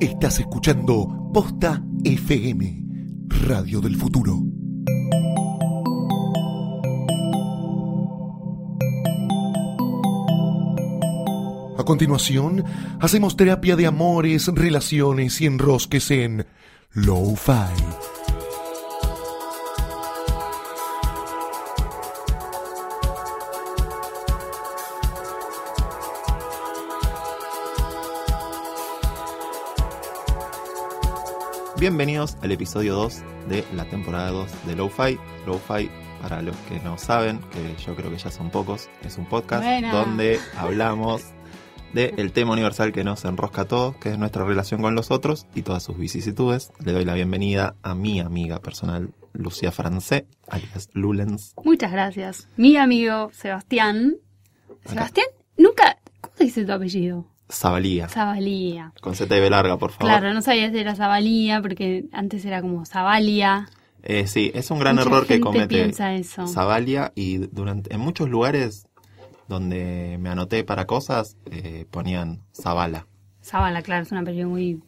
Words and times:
Estás 0.00 0.40
escuchando 0.40 1.30
Posta 1.32 1.82
FM, 2.04 2.84
Radio 3.28 3.80
del 3.80 3.96
Futuro. 3.96 4.42
A 11.78 11.84
continuación, 11.84 12.62
hacemos 13.00 13.36
terapia 13.36 13.74
de 13.74 13.86
amores, 13.86 14.48
relaciones 14.48 15.40
y 15.40 15.46
enrosques 15.46 16.10
en 16.10 16.46
Lo-Fi. 16.92 18.15
Bienvenidos 31.78 32.38
al 32.40 32.52
episodio 32.52 32.94
2 32.94 33.22
de 33.50 33.64
la 33.74 33.84
temporada 33.84 34.30
2 34.30 34.66
de 34.66 34.76
Lo-Fi. 34.76 35.18
Lo-Fi, 35.46 35.90
para 36.22 36.40
los 36.40 36.56
que 36.68 36.80
no 36.80 36.96
saben, 36.96 37.38
que 37.52 37.82
yo 37.84 37.94
creo 37.94 38.10
que 38.10 38.16
ya 38.16 38.30
son 38.30 38.48
pocos, 38.48 38.88
es 39.04 39.18
un 39.18 39.26
podcast 39.26 39.62
Buena. 39.62 39.92
donde 39.92 40.40
hablamos 40.56 41.22
del 41.92 42.32
tema 42.32 42.52
universal 42.52 42.92
que 42.92 43.04
nos 43.04 43.26
enrosca 43.26 43.62
a 43.62 43.64
todos, 43.66 43.96
que 43.96 44.10
es 44.10 44.18
nuestra 44.18 44.44
relación 44.44 44.80
con 44.80 44.94
los 44.94 45.10
otros 45.10 45.46
y 45.54 45.62
todas 45.62 45.82
sus 45.82 45.98
vicisitudes. 45.98 46.72
Le 46.82 46.92
doy 46.92 47.04
la 47.04 47.12
bienvenida 47.12 47.76
a 47.82 47.94
mi 47.94 48.20
amiga 48.20 48.58
personal, 48.60 49.12
Lucía 49.34 49.70
Francé, 49.70 50.26
alias 50.48 50.88
Lulens. 50.94 51.54
Muchas 51.62 51.92
gracias. 51.92 52.48
Mi 52.56 52.78
amigo 52.78 53.30
Sebastián. 53.34 54.16
¿Sebastián? 54.86 55.26
Nunca. 55.58 55.98
¿Cómo 56.22 56.34
se 56.36 56.44
dice 56.44 56.64
tu 56.64 56.72
apellido? 56.72 57.26
Zabalía, 57.56 58.08
Zabalía. 58.08 58.92
con 59.00 59.14
ZB 59.14 59.48
larga, 59.50 59.76
por 59.78 59.90
favor. 59.92 60.06
Claro, 60.08 60.34
no 60.34 60.42
sabía 60.42 60.70
si 60.70 60.78
era 60.78 60.94
Zabalía 60.94 61.62
porque 61.62 62.04
antes 62.12 62.44
era 62.44 62.60
como 62.60 62.84
Zabalia. 62.84 63.68
Eh, 64.02 64.26
sí, 64.26 64.52
es 64.54 64.70
un 64.70 64.78
gran 64.78 64.96
Mucha 64.96 65.08
error 65.08 65.22
que 65.26 65.34
gente 65.34 65.44
comete 65.44 65.66
piensa 65.68 66.14
eso. 66.14 66.46
Zabalia 66.46 67.12
y 67.14 67.38
durante 67.38 67.92
en 67.94 68.00
muchos 68.00 68.28
lugares 68.28 68.86
donde 69.48 70.16
me 70.20 70.28
anoté 70.28 70.64
para 70.64 70.86
cosas 70.86 71.36
eh, 71.50 71.86
ponían 71.90 72.42
Zabala. 72.54 73.06
Zabala, 73.42 73.82
claro, 73.82 74.02
es 74.02 74.12
un 74.12 74.18
apellido 74.18 74.48
muy. 74.48 74.80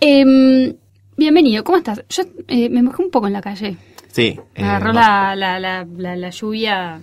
Em, 0.00 0.74
bienvenido, 1.16 1.64
¿cómo 1.64 1.78
estás? 1.78 2.02
Yo 2.08 2.22
eh, 2.48 2.68
me 2.68 2.82
mojé 2.82 3.02
un 3.02 3.10
poco 3.10 3.26
en 3.26 3.32
la 3.32 3.40
calle. 3.42 3.76
Sí, 4.12 4.38
Me 4.56 4.62
eh, 4.62 4.66
agarró 4.66 4.92
no, 4.92 5.00
la, 5.00 5.34
la, 5.36 5.58
la, 5.58 6.16
la 6.16 6.30
lluvia. 6.30 7.00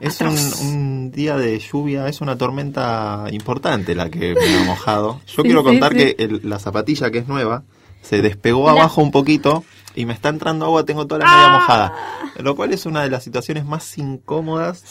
Es 0.00 0.20
un, 0.20 0.36
un 0.66 1.10
día 1.10 1.36
de 1.36 1.58
lluvia, 1.58 2.08
es 2.08 2.20
una 2.20 2.36
tormenta 2.38 3.26
importante 3.30 3.94
la 3.94 4.10
que 4.10 4.34
me 4.34 4.56
ha 4.58 4.64
mojado. 4.66 5.20
Yo 5.26 5.36
Sí, 5.36 5.42
quiero 5.42 5.62
contar 5.64 5.92
sí. 5.92 5.98
que 5.98 6.16
el- 6.18 6.40
la 6.44 6.58
zapatilla 6.58 7.10
que 7.10 7.18
es 7.18 7.28
nueva 7.28 7.62
se 8.02 8.20
despegó 8.22 8.68
abajo 8.68 9.00
un 9.02 9.10
poquito 9.10 9.64
y 9.94 10.06
me 10.06 10.12
está 10.12 10.28
entrando 10.28 10.64
agua, 10.66 10.84
tengo 10.84 11.06
toda 11.06 11.20
la 11.20 11.26
Ah. 11.28 11.36
media 11.36 11.52
mojada. 11.58 11.94
Lo 12.40 12.56
cual 12.56 12.72
es 12.72 12.84
una 12.84 13.02
de 13.02 13.10
las 13.10 13.22
situaciones 13.24 13.64
más 13.64 13.96
incómodas 13.96 14.82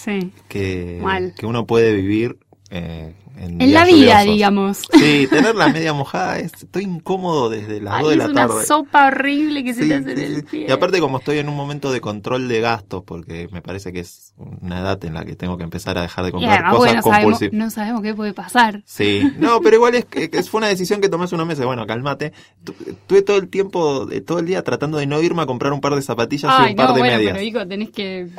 que, 0.47 1.01
que 1.37 1.45
uno 1.45 1.65
puede 1.65 1.93
vivir 1.93 2.37
eh, 2.75 3.13
en, 3.37 3.61
En 3.61 3.73
la 3.73 3.83
vida, 3.85 4.21
lluviosos. 4.23 4.25
digamos. 4.25 4.77
Sí, 4.93 5.27
tener 5.29 5.55
la 5.55 5.67
media 5.67 5.93
mojada 5.93 6.39
es, 6.39 6.51
estoy 6.53 6.83
incómodo 6.83 7.49
desde 7.49 7.79
las 7.81 7.95
Ay, 7.95 8.01
2 8.03 8.09
de 8.09 8.13
es 8.13 8.17
la 8.19 8.25
una 8.29 8.47
tarde. 8.47 8.65
sopa 8.65 9.07
horrible 9.07 9.63
que 9.63 9.73
se 9.75 9.85
te 9.87 9.93
hace 9.95 10.11
en 10.13 10.19
el 10.35 10.43
pie. 10.43 10.65
Y 10.67 10.71
aparte 10.71 10.99
como 10.99 11.17
estoy 11.19 11.37
en 11.37 11.49
un 11.49 11.55
momento 11.55 11.91
de 11.91 12.01
control 12.01 12.47
de 12.47 12.61
gastos, 12.61 13.03
porque 13.03 13.47
me 13.51 13.61
parece 13.61 13.93
que 13.93 13.99
es 13.99 14.33
una 14.61 14.79
edad 14.79 15.03
en 15.05 15.13
la 15.13 15.23
que 15.25 15.35
tengo 15.35 15.57
que 15.57 15.63
empezar 15.63 15.97
a 15.97 16.01
dejar 16.01 16.23
de 16.25 16.29
Y 16.29 16.31
comprar 16.33 16.63
cosas 16.63 16.77
bueno, 16.77 17.01
sabemos, 17.01 17.21
compulsivas. 17.23 17.53
no 17.53 17.69
sabemos 17.69 18.01
qué 18.01 18.13
puede 18.15 18.33
pasar. 18.33 18.81
Sí, 18.85 19.21
no, 19.37 19.61
pero 19.61 19.75
igual 19.75 19.95
es 19.95 20.05
que, 20.05 20.29
fue 20.43 20.57
una 20.59 20.67
decisión 20.67 20.99
que 21.01 21.09
tomé 21.09 21.25
hace 21.25 21.35
unos 21.35 21.47
meses. 21.47 21.65
Bueno, 21.65 21.85
cálmate. 21.85 22.33
Tu- 22.63 22.73
Tuve 23.07 23.21
todo 23.21 23.37
el 23.37 23.49
tiempo, 23.49 24.09
eh, 24.11 24.21
todo 24.21 24.39
el 24.39 24.45
día 24.47 24.63
tratando 24.63 24.97
de 24.97 25.05
no 25.05 25.21
irme 25.21 25.43
a 25.43 25.45
comprar 25.45 25.73
un 25.73 25.81
par 25.81 25.93
de 25.95 26.01
zapatillas 26.01 26.51
y 26.59 26.63
Ay, 26.63 26.69
un 26.71 26.75
par 26.75 26.89
no, 26.89 26.93
de 26.95 26.99
bueno, 27.01 27.17
medias. 27.17 27.33
pero 27.33 27.43
hijo, 27.45 27.67
tenés 27.67 27.89
que 27.91 28.29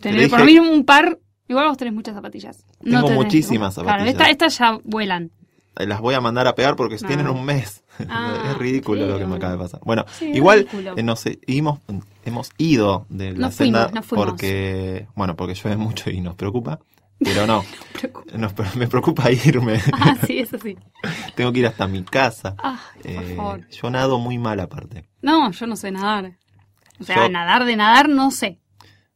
Te 0.00 0.08
tener 0.08 0.20
dije- 0.22 0.30
por 0.30 0.44
mínimo 0.44 0.70
un 0.70 0.84
par. 0.84 1.18
Igual 1.48 1.66
vos 1.68 1.76
tenés 1.76 1.92
muchas 1.94 2.14
zapatillas. 2.14 2.64
Tengo 2.82 3.08
tenés- 3.08 3.14
muchísimas 3.14 3.74
Claro, 3.74 3.88
zapatillas. 3.90 4.12
esta- 4.14 4.30
estas 4.30 4.58
ya 4.58 4.78
vuelan. 4.84 5.30
Las 5.76 6.00
voy 6.00 6.14
a 6.14 6.20
mandar 6.20 6.46
a 6.46 6.54
pegar 6.54 6.76
porque 6.76 6.96
No. 7.00 7.06
tienen 7.08 7.28
un 7.28 7.44
mes. 7.44 7.82
Ah, 8.08 8.42
es 8.50 8.58
ridículo 8.58 9.06
lo 9.06 9.18
que 9.18 9.26
me 9.26 9.36
acaba 9.36 9.52
de 9.52 9.58
pasar. 9.58 9.80
Bueno, 9.84 10.04
Sí, 10.18 10.26
igual 10.34 10.66
eh, 10.96 11.02
nos 11.02 11.24
hemos, 11.46 11.80
hemos 12.24 12.50
ido 12.58 13.06
de 13.08 13.32
la 13.32 13.46
Nos 13.46 13.54
senda 13.54 13.88
fuimos. 14.02 14.06
porque, 14.26 15.06
bueno, 15.14 15.36
porque 15.36 15.54
llueve 15.54 15.76
mucho 15.76 16.10
y 16.10 16.20
nos 16.20 16.34
preocupa. 16.34 16.80
Pero 17.22 17.46
no, 17.46 17.62
Preocupa. 17.92 18.36
nos- 18.38 18.76
me 18.76 18.88
preocupa 18.88 19.30
irme. 19.30 19.78
Ah, 19.92 20.16
sí, 20.26 20.38
eso 20.38 20.56
sí. 20.58 20.76
Tengo 21.34 21.52
que 21.52 21.60
ir 21.60 21.66
hasta 21.66 21.86
mi 21.86 22.02
casa. 22.02 22.56
Por 22.56 23.10
Eh, 23.10 23.34
favor. 23.36 23.66
yo 23.70 23.90
nado 23.90 24.18
muy 24.18 24.38
mal 24.38 24.58
aparte. 24.60 25.04
No, 25.22 25.50
yo 25.50 25.66
no 25.66 25.76
sé 25.76 25.90
nadar. 25.92 26.32
O 26.98 27.04
sea, 27.04 27.16
Yo- 27.16 27.28
nadar 27.30 27.64
de 27.64 27.76
nadar 27.76 28.08
no 28.08 28.30
sé. 28.30 28.58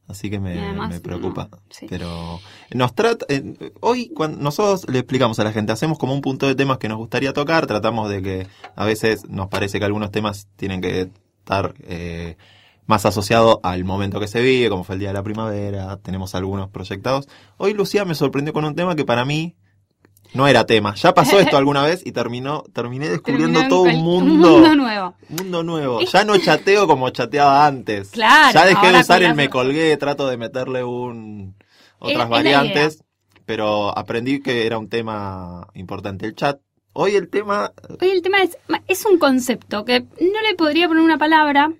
Así 0.07 0.29
que 0.29 0.39
me, 0.39 0.59
además, 0.59 0.89
me 0.89 0.99
preocupa. 0.99 1.49
no, 1.51 1.59
sí. 1.69 1.87
Pero 1.89 2.39
nos 2.73 2.93
trata, 2.93 3.25
eh, 3.29 3.71
hoy 3.79 4.09
cuando 4.09 4.37
nosotros 4.37 4.87
le 4.87 4.99
explicamos 4.99 5.39
a 5.39 5.43
la 5.43 5.51
gente, 5.51 5.71
hacemos 5.71 5.97
como 5.97 6.13
un 6.13 6.21
punto 6.21 6.47
de 6.47 6.55
temas 6.55 6.77
que 6.77 6.87
nos 6.87 6.97
gustaría 6.97 7.33
tocar, 7.33 7.65
tratamos 7.65 8.09
de 8.09 8.21
que 8.21 8.47
a 8.75 8.85
veces 8.85 9.27
nos 9.27 9.47
parece 9.47 9.79
que 9.79 9.85
algunos 9.85 10.11
temas 10.11 10.47
tienen 10.55 10.81
que 10.81 11.09
estar 11.39 11.73
eh, 11.81 12.37
más 12.85 13.05
asociados 13.05 13.57
al 13.63 13.83
momento 13.83 14.19
que 14.19 14.27
se 14.27 14.41
vive, 14.41 14.69
como 14.69 14.83
fue 14.83 14.95
el 14.95 14.99
día 14.99 15.09
de 15.09 15.15
la 15.15 15.23
primavera, 15.23 15.97
tenemos 15.97 16.35
algunos 16.35 16.69
proyectados. 16.69 17.27
Hoy 17.57 17.73
Lucía 17.73 18.05
me 18.05 18.13
sorprendió 18.13 18.53
con 18.53 18.65
un 18.65 18.75
tema 18.75 18.95
que 18.95 19.05
para 19.05 19.25
mí 19.25 19.55
no 20.35 20.47
era 20.47 20.65
tema. 20.65 20.93
Ya 20.95 21.13
pasó 21.13 21.39
esto 21.39 21.57
alguna 21.57 21.83
vez 21.83 22.01
y 22.05 22.11
terminó, 22.11 22.63
terminé 22.73 23.09
descubriendo 23.09 23.59
Terminó 23.59 23.69
todo 23.69 23.83
un 23.83 24.03
mundo. 24.03 24.55
Un 24.55 24.61
mundo 24.61 24.75
nuevo. 24.75 25.15
Mundo 25.29 25.63
nuevo. 25.63 26.01
Ya 26.01 26.23
no 26.25 26.37
chateo 26.37 26.87
como 26.87 27.09
chateaba 27.09 27.65
antes. 27.65 28.11
Claro, 28.11 28.53
Ya 28.53 28.65
dejé 28.65 28.91
de 28.91 28.99
usar 28.99 29.23
el 29.23 29.35
me 29.35 29.49
colgué, 29.49 29.95
trato 29.97 30.27
de 30.27 30.37
meterle 30.37 30.83
un 30.83 31.55
es 32.01 32.11
otras 32.11 32.29
variantes, 32.29 33.03
pero 33.45 33.97
aprendí 33.97 34.41
que 34.41 34.65
era 34.65 34.77
un 34.77 34.89
tema 34.89 35.67
importante 35.73 36.25
el 36.25 36.35
chat. 36.35 36.59
Hoy 36.93 37.15
el 37.15 37.29
tema 37.29 37.73
Hoy 37.99 38.09
el 38.09 38.21
tema 38.21 38.41
es, 38.41 38.57
es 38.87 39.05
un 39.05 39.17
concepto 39.17 39.83
que 39.83 40.01
no 40.01 40.41
le 40.47 40.55
podría 40.55 40.87
poner 40.87 41.03
una 41.03 41.17
palabra. 41.17 41.71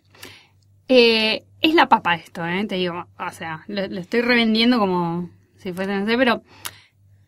Eh, 0.88 1.44
es 1.62 1.74
la 1.74 1.90
papa 1.90 2.16
esto, 2.16 2.46
¿eh? 2.46 2.66
Te 2.66 2.76
digo, 2.76 3.06
o 3.18 3.32
sea, 3.32 3.64
lo, 3.68 3.88
lo 3.88 4.00
estoy 4.00 4.22
revendiendo 4.22 4.78
como 4.78 5.30
si 5.58 5.74
fuese, 5.74 5.96
no 5.98 6.06
sé, 6.06 6.18
pero 6.18 6.44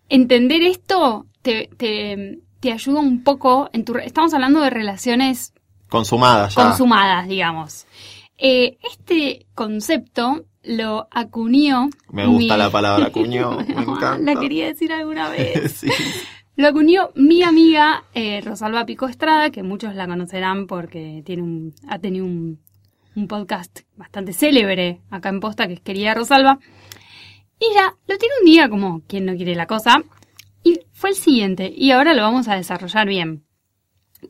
entender 0.09 0.61
esto 0.61 1.25
te, 1.41 1.69
te, 1.77 2.39
te 2.59 2.71
ayuda 2.71 2.99
un 2.99 3.23
poco 3.23 3.69
en 3.73 3.85
tu... 3.85 3.95
Estamos 3.97 4.33
hablando 4.33 4.61
de 4.61 4.69
relaciones 4.69 5.53
consumada 5.89 6.49
ya. 6.49 6.63
consumadas, 6.63 7.27
digamos. 7.27 7.85
Eh, 8.37 8.77
este 8.91 9.45
concepto 9.55 10.45
lo 10.63 11.07
acuñó... 11.11 11.89
Me 12.11 12.25
gusta 12.27 12.53
mi- 12.55 12.59
la 12.59 12.69
palabra 12.69 13.09
cuñó, 13.11 13.57
me 13.59 14.23
La 14.23 14.39
quería 14.39 14.67
decir 14.67 14.91
alguna 14.91 15.29
vez. 15.31 15.71
Sí. 15.71 15.87
Lo 16.55 16.67
acuñó 16.67 17.11
mi 17.15 17.43
amiga 17.43 18.03
eh, 18.15 18.41
Rosalba 18.43 18.85
Pico 18.85 19.07
Estrada, 19.07 19.51
que 19.51 19.61
muchos 19.63 19.93
la 19.95 20.07
conocerán 20.07 20.65
porque 20.67 21.21
tiene 21.25 21.43
un, 21.43 21.73
ha 21.87 21.99
tenido 21.99 22.25
un, 22.25 22.59
un 23.15 23.27
podcast 23.27 23.81
bastante 23.95 24.33
célebre 24.33 24.99
acá 25.11 25.29
en 25.29 25.39
Posta, 25.39 25.67
que 25.67 25.73
es 25.75 25.81
Querida 25.81 26.15
Rosalba. 26.15 26.57
Y 27.59 27.65
ella 27.71 27.95
lo 28.07 28.17
tiene 28.17 28.35
un 28.41 28.45
día 28.45 28.69
como 28.69 29.01
quien 29.07 29.25
no 29.25 29.35
quiere 29.35 29.55
la 29.55 29.67
cosa, 29.67 30.03
y 30.63 30.79
fue 30.91 31.11
el 31.11 31.15
siguiente, 31.15 31.73
y 31.75 31.91
ahora 31.91 32.13
lo 32.13 32.21
vamos 32.21 32.47
a 32.47 32.55
desarrollar 32.55 33.07
bien. 33.07 33.43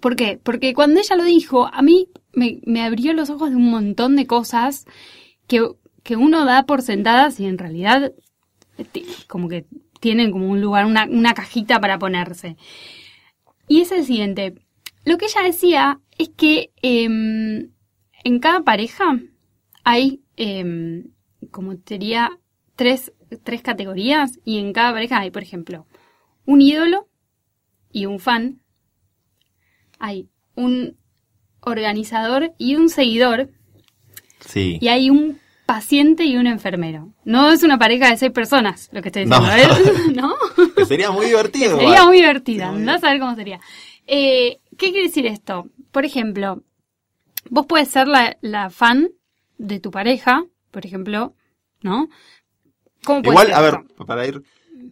¿Por 0.01 0.15
qué? 0.15 0.39
Porque 0.41 0.74
cuando 0.74 1.00
ella 1.00 1.15
lo 1.15 1.24
dijo, 1.24 1.68
a 1.71 1.81
mí 1.81 2.09
me, 2.33 2.59
me 2.65 2.83
abrió 2.83 3.13
los 3.13 3.29
ojos 3.29 3.50
de 3.50 3.56
un 3.56 3.69
montón 3.69 4.15
de 4.15 4.27
cosas 4.27 4.85
que, 5.47 5.65
que 6.03 6.15
uno 6.15 6.45
da 6.45 6.65
por 6.65 6.81
sentadas 6.81 7.39
y 7.39 7.45
en 7.45 7.57
realidad 7.57 8.13
como 9.27 9.50
que 9.50 9.65
tienen 10.00 10.31
como 10.31 10.50
un 10.50 10.62
lugar, 10.62 10.85
una, 10.85 11.06
una 11.06 11.33
cajita 11.33 11.79
para 11.79 11.97
ponerse. 11.97 12.57
Y 13.68 13.81
es 13.81 13.91
el 13.91 14.06
siguiente. 14.06 14.56
Lo 15.03 15.18
que 15.18 15.25
ella 15.25 15.44
decía 15.44 16.00
es 16.18 16.29
que 16.29 16.71
em, 16.81 17.71
en 18.24 18.39
cada 18.39 18.62
pareja 18.62 19.19
hay, 19.83 20.21
em, 20.35 21.12
como 21.51 21.75
sería, 21.85 22.38
tres, 22.75 23.13
tres 23.44 23.62
categorías 23.62 24.39
y 24.45 24.59
en 24.59 24.74
cada 24.74 24.91
pareja 24.94 25.19
hay, 25.19 25.31
por 25.31 25.44
ejemplo, 25.44 25.85
un 26.45 26.62
ídolo 26.62 27.07
y 27.91 28.06
un 28.06 28.19
fan. 28.19 28.59
Hay 30.00 30.29
un 30.56 30.97
organizador 31.62 32.53
y 32.57 32.75
un 32.75 32.89
seguidor. 32.89 33.50
Sí. 34.39 34.77
Y 34.81 34.88
hay 34.88 35.09
un 35.09 35.39
paciente 35.65 36.24
y 36.24 36.38
un 36.38 36.47
enfermero. 36.47 37.13
No 37.25 37.51
es 37.51 37.63
una 37.63 37.77
pareja 37.77 38.09
de 38.09 38.18
seis 38.18 38.31
personas, 38.31 38.89
lo 38.94 39.01
que 39.01 39.09
estoy 39.09 39.25
No. 39.25 39.39
diciendo, 39.41 39.75
¿eh? 39.75 40.13
¿no? 40.15 40.33
Que 40.75 40.85
sería 40.85 41.12
muy 41.12 41.25
divertido. 41.25 41.71
Sería 41.77 41.88
igual. 41.95 42.07
muy 42.07 42.18
divertida, 42.18 42.69
andá 42.69 42.95
a 42.95 43.00
saber 43.00 43.19
cómo 43.19 43.35
sería. 43.35 43.59
Eh, 44.06 44.59
¿Qué 44.77 44.91
quiere 44.91 45.07
decir 45.07 45.25
esto? 45.25 45.68
Por 45.91 46.06
ejemplo, 46.06 46.63
vos 47.50 47.65
puedes 47.65 47.89
ser 47.89 48.07
la, 48.07 48.38
la 48.41 48.69
fan 48.69 49.09
de 49.57 49.79
tu 49.79 49.91
pareja, 49.91 50.45
por 50.71 50.85
ejemplo, 50.85 51.33
¿no? 51.81 52.07
¿Cómo 53.07 53.21
puede 53.24 53.33
Igual, 53.33 53.48
ser 53.48 53.56
a 53.56 53.62
ver, 53.62 53.75
para 54.06 54.27
ir. 54.27 54.44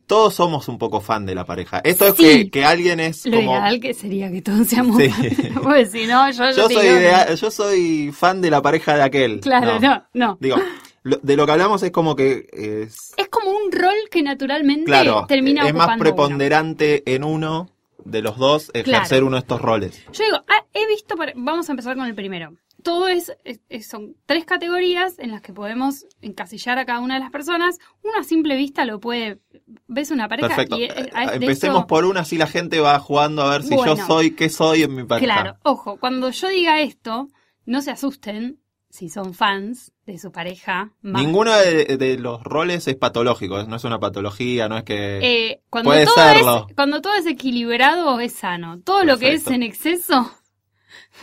Todos 0.08 0.34
somos 0.36 0.68
un 0.68 0.78
poco 0.78 1.00
fan 1.02 1.26
de 1.26 1.36
la 1.36 1.46
pareja. 1.46 1.80
Esto 1.84 2.08
es 2.08 2.14
que, 2.16 2.50
que 2.50 2.64
alguien 2.66 3.00
es 3.00 3.26
Lo 3.26 3.38
como. 3.38 3.52
ideal 3.52 3.80
que 3.80 3.94
sería 3.94 4.32
que 4.32 4.42
todos 4.42 4.68
seamos 4.68 4.98
Sí. 4.98 5.10
fan. 5.10 5.64
Pues 5.64 5.92
si 5.92 6.06
no, 6.08 6.30
yo, 6.32 6.52
Yo 6.52 6.70
soy, 6.70 6.86
digo 6.86 6.98
idea- 6.98 7.34
yo 7.34 7.52
soy 7.52 8.12
fan 8.12 8.42
de 8.42 8.50
la 8.52 8.62
pareja 8.62 8.96
de 8.96 9.04
aquel. 9.04 9.40
Claro, 9.42 9.80
no, 9.80 10.04
no. 10.14 10.38
Digo, 10.40 10.58
lo- 11.04 11.18
de 11.22 11.36
lo 11.36 11.46
que 11.46 11.52
hablamos 11.52 11.82
es 11.84 11.92
como 11.92 12.16
que 12.16 12.48
es, 12.52 13.14
Es 13.18 13.28
como 13.30 13.52
un 13.52 13.72
rol 13.72 13.96
que 14.12 14.22
naturalmente 14.24 14.86
claro, 14.86 15.26
termina 15.28 15.68
es 15.68 15.74
más 15.74 15.88
uno. 15.90 15.98
preponderante 16.00 17.04
en 17.14 17.24
uno 17.24 17.70
de 18.04 18.22
los 18.22 18.38
dos 18.38 18.70
ejercer 18.74 19.08
Claro. 19.10 19.28
uno 19.28 19.36
de 19.38 19.40
estos 19.42 19.62
roles. 19.62 20.04
Yo 20.14 20.24
digo, 20.26 20.38
ah, 20.48 20.64
he 20.74 20.86
visto, 20.88 21.16
vamos 21.36 21.68
a 21.70 21.72
empezar 21.72 21.96
con 21.96 22.06
el 22.06 22.14
primero. 22.16 22.54
Todo 22.86 23.08
es, 23.08 23.36
es- 23.44 23.88
son 23.90 24.16
tres 24.28 24.46
categorías 24.46 25.18
en 25.18 25.32
las 25.32 25.42
que 25.42 25.52
podemos 25.54 26.06
encasillar 26.22 26.78
a 26.78 26.86
cada 26.86 27.00
una 27.00 27.16
de 27.16 27.20
las 27.20 27.32
personas. 27.32 27.80
Uno 28.04 28.14
a 28.20 28.24
simple 28.24 28.56
vista 28.56 28.86
lo 28.86 29.00
puede, 29.00 29.40
ves 29.88 30.12
una 30.12 30.30
pareja 30.30 30.50
Perfecto. 30.50 30.78
y 30.78 30.88
de 30.88 31.12
Empecemos 31.34 31.86
por 31.86 32.06
una, 32.06 32.20
así 32.20 32.38
la 32.38 32.46
gente 32.46 32.80
va 32.80 33.00
jugando 33.00 33.42
a 33.42 33.50
ver 33.50 33.64
si 33.64 33.76
yo 33.76 33.96
soy, 33.98 34.32
qué 34.36 34.50
soy 34.50 34.84
en 34.84 34.94
mi 34.94 35.04
pareja. 35.04 35.34
Claro, 35.34 35.58
ojo, 35.64 35.98
cuando 36.00 36.30
yo 36.30 36.48
diga 36.50 36.80
esto, 36.82 37.28
no 37.66 37.82
se 37.82 37.90
asusten 37.90 38.60
si 38.92 39.10
son 39.10 39.34
fans 39.34 39.92
de 40.06 40.20
su 40.20 40.32
pareja. 40.32 40.92
más- 41.02 41.24
Ninguno 41.24 41.54
de, 41.56 41.98
de 41.98 42.18
los 42.20 42.44
roles 42.44 42.88
es 42.88 42.96
patológico, 42.96 43.64
no 43.64 43.76
es 43.78 43.84
una 43.84 44.00
patología, 44.00 44.70
no 44.70 44.78
es 44.78 44.84
que... 44.84 45.18
Eh, 45.24 45.62
cuando, 45.72 45.90
Puede 45.90 46.06
todo 46.06 46.16
serlo. 46.16 46.66
es, 46.70 46.76
cuando 46.76 47.02
todo 47.02 47.16
es 47.16 47.26
equilibrado 47.26 48.20
es 48.20 48.34
sano. 48.34 48.80
Todo 48.82 49.04
lo 49.04 49.18
que 49.18 49.34
es 49.34 49.48
en 49.48 49.64
exceso 49.64 50.32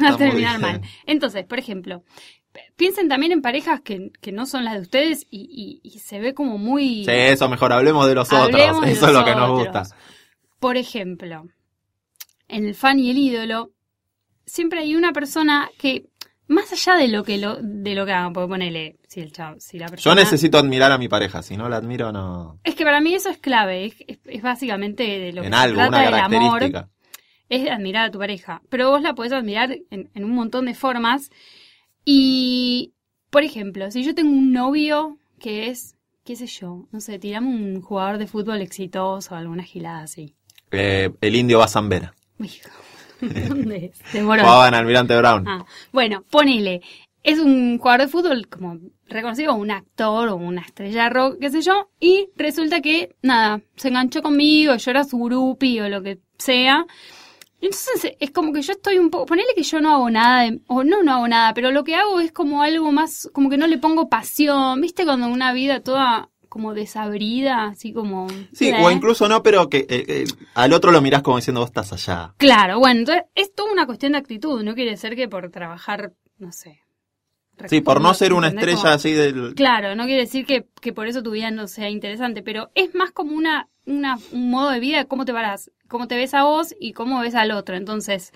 va 0.02 0.08
a 0.14 0.16
terminar 0.16 0.58
mal. 0.60 0.80
Entonces, 1.06 1.44
por 1.44 1.58
ejemplo, 1.58 2.02
piensen 2.76 3.08
también 3.08 3.32
en 3.32 3.42
parejas 3.42 3.80
que, 3.80 4.10
que 4.20 4.32
no 4.32 4.46
son 4.46 4.64
las 4.64 4.74
de 4.74 4.80
ustedes 4.80 5.26
y, 5.30 5.80
y- 5.82 5.88
y 5.88 5.98
se 6.00 6.20
ve 6.20 6.34
como 6.34 6.58
muy... 6.58 7.04
Sí, 7.04 7.10
eso 7.12 7.48
mejor, 7.48 7.72
hablemos 7.72 8.06
de 8.06 8.14
los 8.14 8.30
Hablemos 8.32 8.76
otros, 8.78 8.86
de 8.86 8.92
eso 8.92 9.06
es 9.08 9.12
lo 9.12 9.24
que 9.24 9.34
nos 9.34 9.50
gusta. 9.58 9.84
Por 10.58 10.76
ejemplo, 10.76 11.46
en 12.48 12.66
el 12.66 12.74
fan 12.74 12.98
y 12.98 13.10
el 13.10 13.18
ídolo, 13.18 13.70
siempre 14.46 14.80
hay 14.80 14.94
una 14.94 15.12
persona 15.12 15.70
que, 15.78 16.06
más 16.46 16.70
allá 16.72 16.96
de 16.96 17.08
lo 17.08 17.24
que 17.24 17.38
lo, 17.38 17.56
de 17.60 17.94
lo 17.94 18.04
que 18.04 18.12
hagan, 18.12 18.32
porque 18.32 18.48
ponele, 18.48 18.98
si 19.08 19.20
el 19.20 19.32
chavo, 19.32 19.58
si 19.58 19.78
la 19.78 19.86
Yo 19.86 19.90
persona... 19.92 20.16
necesito 20.20 20.58
admirar 20.58 20.92
a 20.92 20.98
mi 20.98 21.08
pareja, 21.08 21.42
si 21.42 21.56
no 21.56 21.68
la 21.68 21.76
admiro 21.78 22.12
no... 22.12 22.60
Es 22.64 22.74
que 22.74 22.84
para 22.84 23.00
mí 23.00 23.14
eso 23.14 23.30
es 23.30 23.38
clave, 23.38 23.86
es, 23.86 23.94
es- 24.06 24.18
es 24.26 24.42
básicamente 24.42 25.02
de 25.04 25.32
lo 25.32 25.40
que 25.42 25.48
En 25.48 25.54
se 25.54 25.58
algo, 25.58 25.76
trata 25.76 25.88
una 25.88 26.02
del 26.04 26.14
amor. 26.14 26.86
Es 27.52 27.70
admirar 27.70 28.06
a 28.06 28.10
tu 28.10 28.18
pareja. 28.18 28.62
Pero 28.70 28.90
vos 28.90 29.02
la 29.02 29.14
podés 29.14 29.32
admirar 29.32 29.76
en, 29.90 30.10
en 30.14 30.24
un 30.24 30.32
montón 30.32 30.64
de 30.64 30.74
formas. 30.74 31.30
Y, 32.04 32.94
por 33.30 33.42
ejemplo, 33.42 33.90
si 33.90 34.02
yo 34.02 34.14
tengo 34.14 34.30
un 34.30 34.52
novio 34.52 35.18
que 35.38 35.68
es, 35.68 35.96
qué 36.24 36.34
sé 36.34 36.46
yo, 36.46 36.86
no 36.90 37.00
sé, 37.00 37.18
tiramos 37.18 37.54
un 37.54 37.82
jugador 37.82 38.16
de 38.16 38.26
fútbol 38.26 38.62
exitoso 38.62 39.34
o 39.34 39.36
alguna 39.36 39.64
gilada 39.64 40.02
así. 40.02 40.34
Eh, 40.70 41.10
el 41.20 41.36
indio 41.36 41.58
Bazambera. 41.58 42.14
¿Dónde 43.20 43.92
es? 43.92 44.00
De 44.12 44.22
Morón. 44.22 44.46
Jugaba 44.46 44.68
en 44.68 44.74
Almirante 44.74 45.16
Brown. 45.16 45.46
Ah, 45.46 45.66
bueno, 45.92 46.24
ponele. 46.30 46.80
Es 47.22 47.38
un 47.38 47.78
jugador 47.78 48.00
de 48.00 48.08
fútbol 48.08 48.48
como 48.48 48.78
reconocido, 49.06 49.54
un 49.54 49.70
actor 49.70 50.28
o 50.30 50.36
una 50.36 50.62
estrella 50.62 51.08
rock, 51.08 51.36
qué 51.38 51.50
sé 51.50 51.60
yo, 51.60 51.90
y 52.00 52.30
resulta 52.34 52.80
que, 52.80 53.14
nada, 53.22 53.60
se 53.76 53.88
enganchó 53.88 54.22
conmigo, 54.22 54.74
yo 54.74 54.90
era 54.90 55.04
su 55.04 55.18
groupie 55.18 55.82
o 55.82 55.88
lo 55.88 56.02
que 56.02 56.18
sea. 56.38 56.84
Entonces 57.62 58.16
es 58.18 58.30
como 58.32 58.52
que 58.52 58.60
yo 58.60 58.72
estoy 58.72 58.98
un 58.98 59.08
poco, 59.08 59.24
ponele 59.26 59.54
que 59.54 59.62
yo 59.62 59.80
no 59.80 59.94
hago 59.94 60.10
nada, 60.10 60.42
de- 60.42 60.60
o 60.66 60.84
no, 60.84 61.02
no 61.02 61.12
hago 61.14 61.28
nada, 61.28 61.54
pero 61.54 61.70
lo 61.70 61.84
que 61.84 61.94
hago 61.94 62.20
es 62.20 62.32
como 62.32 62.62
algo 62.62 62.92
más, 62.92 63.30
como 63.32 63.48
que 63.48 63.56
no 63.56 63.66
le 63.66 63.78
pongo 63.78 64.08
pasión, 64.08 64.80
¿viste? 64.80 65.04
Cuando 65.04 65.28
una 65.28 65.52
vida 65.52 65.80
toda 65.80 66.28
como 66.48 66.74
desabrida, 66.74 67.64
así 67.68 67.94
como... 67.94 68.26
Sí, 68.52 68.68
¿eh? 68.68 68.76
o 68.82 68.90
incluso 68.90 69.26
no, 69.26 69.42
pero 69.42 69.70
que 69.70 69.78
eh, 69.88 70.04
eh, 70.06 70.24
al 70.54 70.74
otro 70.74 70.92
lo 70.92 71.00
mirás 71.00 71.22
como 71.22 71.38
diciendo 71.38 71.60
vos 71.60 71.70
estás 71.70 71.92
allá. 71.94 72.34
Claro, 72.36 72.78
bueno, 72.78 73.00
entonces 73.00 73.24
es 73.34 73.54
toda 73.54 73.72
una 73.72 73.86
cuestión 73.86 74.12
de 74.12 74.18
actitud, 74.18 74.62
no 74.62 74.74
quiere 74.74 74.96
ser 74.98 75.16
que 75.16 75.28
por 75.28 75.48
trabajar, 75.50 76.12
no 76.38 76.52
sé. 76.52 76.80
Sí, 77.68 77.80
por 77.80 78.00
no 78.00 78.12
ser 78.12 78.32
una 78.32 78.48
estrella 78.48 78.94
así 78.94 79.12
del... 79.12 79.54
Claro, 79.54 79.94
no 79.94 80.04
quiere 80.04 80.22
decir 80.22 80.44
que, 80.44 80.66
que 80.80 80.92
por 80.92 81.06
eso 81.06 81.22
tu 81.22 81.30
vida 81.30 81.50
no 81.50 81.68
sea 81.68 81.88
interesante, 81.88 82.42
pero 82.42 82.70
es 82.74 82.94
más 82.94 83.12
como 83.12 83.36
una, 83.36 83.68
una, 83.86 84.18
un 84.32 84.50
modo 84.50 84.70
de 84.70 84.80
vida, 84.80 85.04
cómo 85.04 85.24
te 85.24 85.32
paras, 85.32 85.70
cómo 85.92 86.08
te 86.08 86.16
ves 86.16 86.32
a 86.32 86.44
vos 86.44 86.74
y 86.80 86.94
cómo 86.94 87.20
ves 87.20 87.34
al 87.34 87.52
otro. 87.52 87.76
Entonces, 87.76 88.32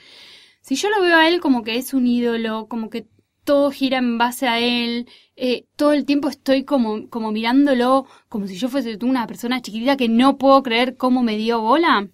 si 0.61 0.77
yo 0.77 0.91
lo 0.91 1.01
veo 1.01 1.17
a 1.17 1.27
él 1.27 1.41
como 1.41 1.65
que 1.65 1.77
es 1.77 1.95
un 1.95 2.07
ídolo, 2.07 2.69
como 2.69 2.91
que 2.91 3.07
todo 3.45 3.71
gira 3.71 3.97
en 3.99 4.19
base 4.19 4.47
a 4.47 4.61
él, 4.61 5.09
eh, 5.37 5.65
todo 5.75 5.93
el 5.93 6.05
tiempo 6.05 6.29
estoy 6.29 6.65
como, 6.65 7.09
como 7.09 7.33
mirándolo, 7.33 8.07
como 8.29 8.47
si 8.47 8.57
yo 8.57 8.69
fuese 8.69 8.99
una 9.03 9.27
persona 9.27 9.63
chiquitita 9.63 9.97
que 9.97 10.09
no 10.09 10.37
puedo 10.37 10.63
creer 10.63 10.97
cómo 10.97 11.23
me 11.23 11.37
dio 11.39 11.61
bola, 11.61 12.09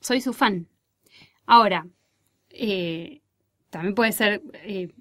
soy 0.00 0.20
su 0.20 0.32
fan. 0.32 0.68
Ahora, 1.46 1.86
eh, 2.50 3.22
también 3.70 3.94
puede 3.94 4.12
ser 4.12 4.42
eh, 4.62 4.92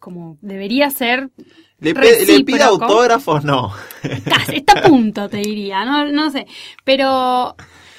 como 0.00 0.38
debería 0.40 0.90
ser 0.90 1.30
Le, 1.78 1.94
le 1.94 2.44
pide 2.44 2.62
autógrafos, 2.62 3.44
no. 3.44 3.72
Está 4.52 4.80
a 4.80 4.82
punto, 4.82 5.28
te 5.28 5.36
diría, 5.36 5.84
no, 5.84 6.10
no 6.10 6.30
sé. 6.30 6.46
Pero, 6.84 7.54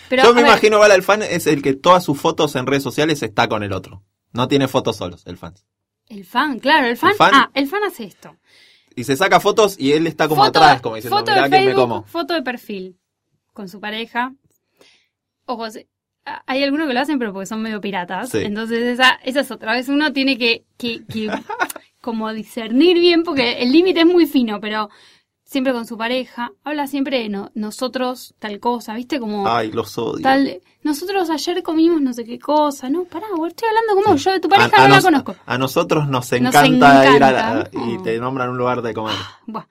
pero 0.10 0.24
Yo 0.24 0.34
me 0.34 0.42
ver, 0.42 0.52
imagino, 0.52 0.80
Val, 0.80 0.92
el 0.92 1.04
fan 1.04 1.22
es 1.24 1.48
el 1.48 1.62
que 1.62 1.74
todas 1.74 2.04
sus 2.04 2.19
fotos 2.19 2.56
en 2.56 2.66
redes 2.68 2.84
sociales 2.84 3.22
está 3.24 3.48
con 3.48 3.63
el 3.63 3.74
otro. 3.74 4.04
No 4.31 4.48
tiene 4.48 4.68
fotos 4.68 4.98
solos, 4.98 5.24
el 5.25 5.38
fan. 5.38 5.54
el 6.07 6.25
fan, 6.25 6.60
claro, 6.60 6.88
el 6.88 6.98
fan, 6.98 7.12
¿El 7.12 7.16
fan? 7.18 7.31
ah, 7.34 7.52
el 7.54 7.68
fan 7.68 7.84
hace 7.84 8.04
esto. 8.06 8.36
Y 8.96 9.04
se 9.04 9.16
saca 9.18 9.40
fotos 9.40 9.75
y 9.80 9.92
él 9.94 10.07
está 10.07 10.28
como 10.28 10.44
Foto- 10.46 10.60
atrás, 10.60 10.81
como 10.81 10.96
diciendo, 10.96 11.18
foto 11.18 11.31
mirá 11.31 11.50
de 11.50 11.66
me 11.66 11.74
como. 11.74 12.04
foto 12.04 12.34
de 12.34 12.42
perfil 12.42 12.98
con 13.54 13.68
su 13.69 13.80
pareja. 13.80 14.34
Ojo, 15.46 15.70
se- 15.70 15.88
a- 16.25 16.44
hay 16.48 16.63
algunos 16.63 16.88
que 16.88 16.94
lo 16.94 17.00
hacen 17.00 17.20
pero 17.20 17.34
porque 17.34 17.46
son 17.46 17.62
medio 17.62 17.80
piratas. 17.82 18.30
Sí. 18.30 18.39
Entonces 18.39 18.82
esa, 18.84 19.12
esa 19.24 19.41
es 19.41 19.51
otra 19.51 19.74
vez. 19.74 19.89
Uno 19.89 20.12
tiene 20.13 20.38
que, 20.38 20.65
que, 20.77 21.06
que 21.06 21.30
como 22.01 22.32
discernir 22.34 23.00
bien 23.00 23.24
porque 23.24 23.62
el 23.63 23.72
límite 23.72 24.01
es 24.01 24.06
muy 24.06 24.25
fino, 24.27 24.60
pero 24.60 24.89
siempre 25.46 25.72
con 25.72 25.86
su 25.86 25.98
pareja. 25.98 26.52
Habla 26.64 26.88
siempre 26.88 27.20
de 27.20 27.30
no- 27.30 27.52
nosotros 27.54 28.36
tal 28.40 28.60
cosa, 28.60 28.94
¿viste? 28.96 29.20
Como... 29.20 29.48
Ay, 29.48 29.72
los 29.72 29.98
odio. 29.98 30.22
Tal, 30.24 30.60
nosotros 30.84 31.30
ayer 31.30 31.64
comimos 31.64 32.02
no 32.02 32.12
sé 32.14 32.25
qué 32.25 32.38
cosa, 32.40 32.90
no, 32.90 33.06
pará, 33.06 33.28
estoy 33.48 33.70
hablando 33.70 34.04
como 34.04 34.16
yo 34.18 34.32
de 34.32 34.40
tu 34.40 34.50
pareja, 34.50 34.75
a, 34.75 34.86
a 34.86 34.88
no 34.88 34.96
la 34.96 35.02
conozco. 35.02 35.36
a 35.46 35.58
nosotros 35.58 36.08
nos 36.10 36.32
Nos 36.32 36.34
encanta, 36.34 37.16
ir 37.16 37.24
a 37.24 37.32
la- 37.32 37.70
y 37.72 37.98
te 38.04 38.20
nombran 38.20 38.50
un 38.50 38.58
lugar 38.58 38.82
de 38.82 38.94
comer. 38.94 39.16
Buah. 39.48 39.66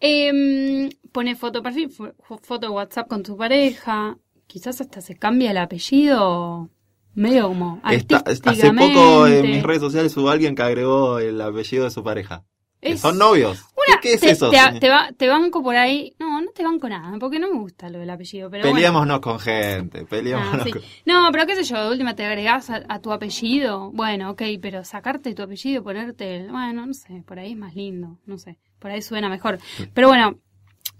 Em, 0.00 0.90
pone 1.12 1.34
foto 1.36 1.62
perfil, 1.62 1.88
fo- 1.90 2.12
foto 2.42 2.70
WhatsApp 2.72 3.08
con 3.08 3.22
tu 3.22 3.36
pareja, 3.36 4.18
quizás 4.46 4.80
hasta 4.80 5.00
se 5.00 5.16
cambia 5.16 5.50
el 5.52 5.56
apellido 5.58 6.68
medio 7.14 7.48
como 7.48 7.80
Está- 7.90 8.18
hace 8.26 8.72
poco 8.74 9.26
en 9.26 9.50
mis 9.50 9.62
redes 9.62 9.80
sociales 9.80 10.14
hubo 10.18 10.28
alguien 10.28 10.54
que 10.54 10.62
agregó 10.62 11.18
el 11.18 11.40
apellido 11.40 11.84
de 11.84 11.90
su 11.90 12.04
pareja. 12.04 12.44
Es- 12.92 13.00
son 13.00 13.18
novios. 13.18 13.64
Una- 13.76 14.00
¿Qué, 14.00 14.08
qué 14.08 14.14
es 14.14 14.20
te, 14.20 14.30
eso? 14.30 14.50
Te, 14.50 14.58
te 14.80 14.88
va- 14.88 15.10
te 15.16 15.28
banco 15.28 15.62
por 15.62 15.76
ahí. 15.76 16.14
No, 16.18 16.40
no 16.40 16.50
te 16.52 16.62
banco 16.64 16.88
nada, 16.88 17.16
porque 17.18 17.38
no 17.38 17.48
me 17.52 17.58
gusta 17.58 17.88
lo 17.90 17.98
del 17.98 18.10
apellido. 18.10 18.50
Pero 18.50 18.62
bueno. 18.64 18.74
Peleémonos 18.76 19.20
con 19.20 19.38
gente, 19.38 20.00
Ah, 20.02 20.06
peleémonos 20.08 20.62
sí. 20.64 20.70
con... 20.72 20.82
No, 21.04 21.28
pero 21.32 21.46
qué 21.46 21.54
sé 21.56 21.64
yo, 21.64 21.84
de 21.84 21.90
última 21.90 22.14
te 22.16 22.24
agregás 22.24 22.70
a, 22.70 22.82
a 22.88 23.00
tu 23.00 23.12
apellido. 23.12 23.90
Bueno, 23.92 24.30
ok, 24.30 24.42
pero 24.60 24.84
sacarte 24.84 25.34
tu 25.34 25.42
apellido, 25.42 25.82
ponerte, 25.82 26.36
el- 26.36 26.50
bueno, 26.50 26.86
no 26.86 26.94
sé, 26.94 27.22
por 27.26 27.38
ahí 27.38 27.52
es 27.52 27.58
más 27.58 27.74
lindo, 27.74 28.18
no 28.26 28.38
sé, 28.38 28.58
por 28.78 28.90
ahí 28.90 29.02
suena 29.02 29.28
mejor. 29.28 29.58
Pero 29.94 30.08
bueno, 30.08 30.38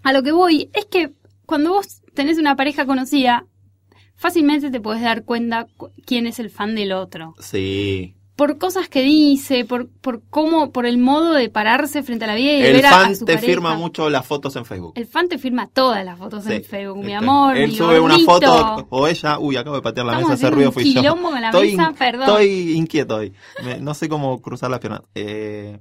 a 0.03 0.13
lo 0.13 0.23
que 0.23 0.33
voy 0.33 0.71
es 0.75 0.85
que 0.87 1.13
cuando 1.47 1.71
vos 1.71 2.03
tenés 2.15 2.39
una 2.39 2.57
pareja 2.57 2.87
conocida, 2.87 3.47
fácilmente 4.17 4.71
te 4.71 4.81
podés 4.81 5.03
dar 5.03 5.25
cuenta 5.25 5.67
cu- 5.77 5.91
quién 6.05 6.27
es 6.27 6.39
el 6.39 6.51
fan 6.51 6.75
del 6.75 6.93
otro. 6.93 7.35
Sí. 7.41 8.16
Por 8.37 8.59
cosas 8.59 8.91
que 8.91 9.01
dice, 9.01 9.65
por, 9.65 9.89
por 9.89 10.21
cómo, 10.29 10.71
por 10.71 10.85
el 10.85 10.99
modo 10.99 11.33
de 11.33 11.49
pararse 11.49 12.03
frente 12.03 12.27
a 12.27 12.29
la 12.29 12.35
vida 12.35 12.53
y 12.53 12.61
de 12.61 12.69
El 12.69 12.77
ver 12.77 12.87
a- 12.87 12.91
fan 12.91 13.13
a 13.13 13.15
su 13.15 13.25
te 13.25 13.33
pareja. 13.35 13.51
firma 13.51 13.75
mucho 13.77 14.11
las 14.11 14.27
fotos 14.27 14.55
en 14.57 14.67
Facebook. 14.67 14.93
El 14.95 15.07
fan 15.07 15.27
te 15.31 15.39
firma 15.39 15.69
todas 15.73 16.05
las 16.05 16.19
fotos 16.19 16.47
en. 16.47 16.63
Facebook, 16.63 17.03
mi 17.03 17.15
amor. 17.15 17.57
Él 17.57 17.71
mi 17.71 17.77
sube 17.77 17.99
una 17.99 18.19
foto 18.19 18.87
o 18.91 19.09
ella, 19.09 19.39
uy, 19.39 19.57
acabo 19.57 19.77
de 19.77 19.81
patear 19.83 20.05
la 20.05 20.13
Estamos 20.13 20.31
mesa, 20.33 20.47
ese 20.49 20.55
ruido 20.55 20.69
un 20.69 20.75
fui 20.75 20.93
yo. 20.93 21.17
con 21.17 21.41
la 21.41 21.47
estoy, 21.47 21.77
mesa, 21.77 21.95
perdón. 21.99 22.29
Estoy 22.29 22.73
inquieto 22.77 23.17
hoy. 23.17 23.33
Me- 23.65 23.79
no 23.81 23.95
sé 23.95 24.07
cómo 24.09 24.41
cruzar 24.43 24.71
las 24.71 24.81
piernas. 24.81 25.01
Eh, 25.15 25.79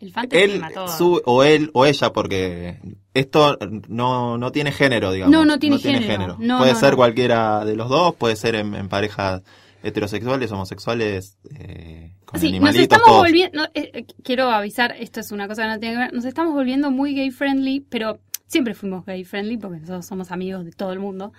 El 0.00 0.10
fan 0.10 0.28
te 0.30 0.42
Él 0.42 0.52
filma 0.52 0.70
todo. 0.70 0.88
sube, 0.88 1.20
o 1.26 1.44
él 1.44 1.70
o 1.74 1.84
ella, 1.84 2.14
porque 2.14 2.78
esto 3.12 3.58
no, 3.88 4.38
no 4.38 4.52
tiene 4.52 4.72
género, 4.72 5.12
digamos. 5.12 5.32
No, 5.32 5.44
no 5.44 5.58
tiene 5.58 5.78
género. 5.78 6.36
No, 6.40 6.58
puede 6.60 6.72
no, 6.72 6.80
ser 6.80 6.96
cualquiera 6.96 7.64
de 7.66 7.76
los 7.76 7.90
dos, 7.90 8.14
puede 8.14 8.36
ser 8.36 8.54
en, 8.54 8.74
en 8.74 8.88
parejas 8.88 9.42
heterosexuales, 9.82 10.52
homosexuales, 10.52 11.38
eh, 11.58 12.12
con 12.24 12.40
Sí, 12.40 12.58
nos 12.58 12.74
estamos 12.76 13.06
todos. 13.06 13.18
volviendo, 13.22 13.62
no, 13.62 13.64
eh, 13.74 13.90
eh, 13.94 14.06
quiero 14.22 14.50
avisar, 14.50 14.94
esto 14.98 15.20
es 15.20 15.32
una 15.32 15.48
cosa 15.48 15.62
que 15.62 15.68
no 15.68 15.78
tiene 15.78 15.94
que 15.94 16.00
ver, 16.00 16.12
nos 16.12 16.24
estamos 16.24 16.54
volviendo 16.54 16.90
muy 16.90 17.14
gay 17.14 17.30
friendly, 17.30 17.80
pero 17.80 18.20
siempre 18.46 18.74
fuimos 18.74 19.04
gay 19.04 19.24
friendly 19.24 19.56
porque 19.56 19.80
nosotros 19.80 20.06
somos 20.06 20.30
amigos 20.30 20.64
de 20.64 20.72
todo 20.72 20.92
el 20.92 21.00
mundo, 21.00 21.32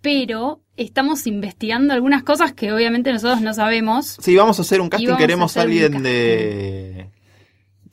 pero 0.00 0.60
estamos 0.76 1.26
investigando 1.26 1.94
algunas 1.94 2.24
cosas 2.24 2.52
que 2.52 2.72
obviamente 2.72 3.12
nosotros 3.12 3.40
no 3.40 3.54
sabemos. 3.54 4.18
Sí, 4.20 4.36
vamos 4.36 4.58
a 4.58 4.62
hacer 4.62 4.80
un 4.80 4.90
casting, 4.90 5.16
queremos 5.16 5.56
a 5.56 5.62
alguien 5.62 6.02
de, 6.02 7.10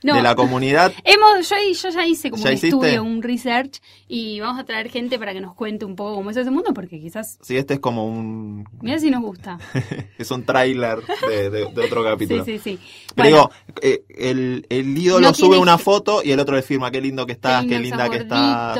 No, 0.03 0.15
de 0.15 0.21
la 0.23 0.33
comunidad. 0.35 0.91
hemos, 1.03 1.47
yo, 1.47 1.55
yo 1.73 1.89
ya 1.89 2.05
hice 2.07 2.31
como 2.31 2.43
¿Ya 2.43 2.49
un 2.49 2.55
hiciste? 2.55 2.75
estudio, 2.75 3.03
un 3.03 3.21
research, 3.21 3.79
y 4.07 4.39
vamos 4.39 4.59
a 4.59 4.63
traer 4.65 4.89
gente 4.89 5.19
para 5.19 5.31
que 5.33 5.41
nos 5.41 5.53
cuente 5.53 5.85
un 5.85 5.95
poco 5.95 6.15
cómo 6.15 6.31
es 6.31 6.37
ese 6.37 6.49
mundo, 6.49 6.73
porque 6.73 6.99
quizás, 6.99 7.37
Sí, 7.41 7.55
este 7.55 7.75
es 7.75 7.79
como 7.79 8.05
un, 8.07 8.67
mira 8.81 8.97
si 8.99 9.11
nos 9.11 9.21
gusta. 9.21 9.59
es 10.17 10.31
un 10.31 10.43
tráiler 10.43 10.99
de, 11.27 11.49
de- 11.51 11.65
de 11.71 11.81
otro 11.85 12.01
Sí, 12.03 12.09
capítulo. 12.09 12.45
sí, 12.45 12.57
sí. 12.57 12.79
Pero 13.15 13.29
Bueno, 13.29 13.49
digo, 13.73 13.77
eh, 13.81 14.03
el, 14.09 14.65
el 14.69 14.97
ídolo 14.97 15.27
No 15.27 15.33
sube 15.33 15.57
una 15.59 15.77
foto 15.77 16.21
y 16.23 16.31
el 16.31 16.39
otro 16.39 16.55
le 16.55 16.61
firma, 16.63 16.89
qué 16.89 16.99
lindo 17.01 17.25
que 17.25 17.33
estás, 17.33 17.65
qué 17.65 17.79
linda 17.79 18.09
que 18.09 18.17
estás. 18.17 18.79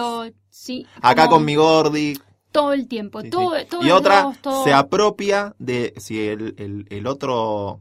sí, 0.50 0.86
Acá 1.02 1.26
como 1.26 1.36
con 1.38 1.46
mi 1.46 1.56
gordi. 1.56 2.18
Todo 2.52 2.74
el 2.74 2.88
tiempo, 2.90 3.22
Sí, 3.22 3.28
sí. 3.28 3.32
todo, 3.32 3.56
y 3.82 3.92
otra 3.92 4.32
todo- 4.42 4.64
se 4.66 4.74
apropia 4.74 5.56
de 5.58 5.94
si 5.98 6.20
el, 6.28 6.54
el, 6.58 6.86
el 6.90 7.08
otro, 7.08 7.80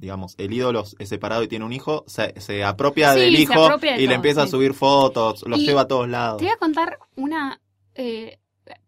digamos, 0.00 0.34
el 0.38 0.52
ídolo 0.52 0.84
es 0.98 1.08
separado 1.08 1.42
y 1.42 1.48
tiene 1.48 1.64
un 1.64 1.72
hijo, 1.72 2.04
se, 2.06 2.40
se 2.40 2.64
apropia 2.64 3.12
Sí, 3.14 3.20
del 3.20 3.36
se 3.36 3.42
hijo 3.42 3.64
apropia 3.64 3.92
de 3.96 4.02
y 4.02 4.06
le 4.06 4.14
empieza 4.14 4.42
a 4.42 4.46
subir 4.46 4.74
fotos, 4.74 5.44
los 5.46 5.60
Y 5.60 5.66
lleva 5.66 5.82
a 5.82 5.88
todos 5.88 6.08
lados. 6.08 6.38
Te 6.38 6.44
voy 6.44 6.52
a 6.54 6.58
contar 6.58 6.98
una. 7.16 7.60
eh, 7.94 8.38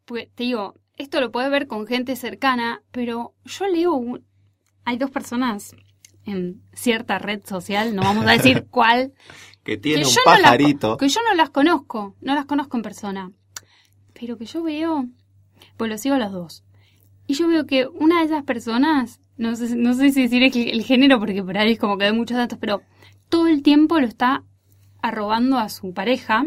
pues, 0.04 0.28
te 0.34 0.44
digo, 0.44 0.74
esto 0.96 1.20
lo 1.20 1.30
puedes 1.30 1.50
ver 1.50 1.66
con 1.66 1.86
gente 1.86 2.16
cercana, 2.16 2.82
pero 2.90 3.34
yo 3.44 3.66
leo. 3.68 3.92
un- 3.94 4.24
hay 4.84 4.96
dos 4.96 5.10
personas 5.10 5.76
en 6.24 6.62
cierta 6.72 7.18
red 7.18 7.42
social, 7.44 7.94
no 7.94 8.02
vamos 8.02 8.26
a 8.26 8.32
decir 8.32 8.66
cuál, 8.70 9.12
Que 9.64 9.76
tiene 9.76 10.02
que 10.02 10.08
un 10.08 10.14
yo, 10.14 10.20
no 10.26 10.32
las, 10.32 10.42
pajarito. 10.42 10.96
que 10.96 11.08
yo 11.08 11.20
no 11.28 11.34
las 11.34 11.50
conozco, 11.50 12.16
no 12.20 12.34
las 12.34 12.46
conozco 12.46 12.76
en 12.76 12.82
persona, 12.82 13.32
pero 14.12 14.36
que 14.38 14.44
yo 14.46 14.62
veo, 14.62 15.06
pues 15.76 15.90
los 15.90 16.00
sigo 16.00 16.14
a 16.14 16.18
los 16.18 16.32
dos. 16.32 16.64
Y 17.26 17.34
yo 17.34 17.46
veo 17.48 17.66
que 17.66 17.86
una 17.86 18.20
de 18.20 18.26
esas 18.26 18.44
personas, 18.44 19.20
no 19.36 19.56
sé, 19.56 19.74
no 19.76 19.94
sé 19.94 20.10
si 20.12 20.22
decir 20.22 20.42
el, 20.42 20.56
el 20.56 20.82
género, 20.84 21.18
porque 21.18 21.42
por 21.42 21.56
ahí 21.58 21.72
es 21.72 21.78
como 21.78 21.98
que 21.98 22.04
hay 22.06 22.12
muchos 22.12 22.36
datos, 22.36 22.58
pero 22.60 22.82
todo 23.28 23.46
el 23.48 23.62
tiempo 23.62 23.98
lo 24.00 24.06
está 24.06 24.44
arrobando 25.00 25.58
a 25.58 25.68
su 25.68 25.92
pareja. 25.92 26.46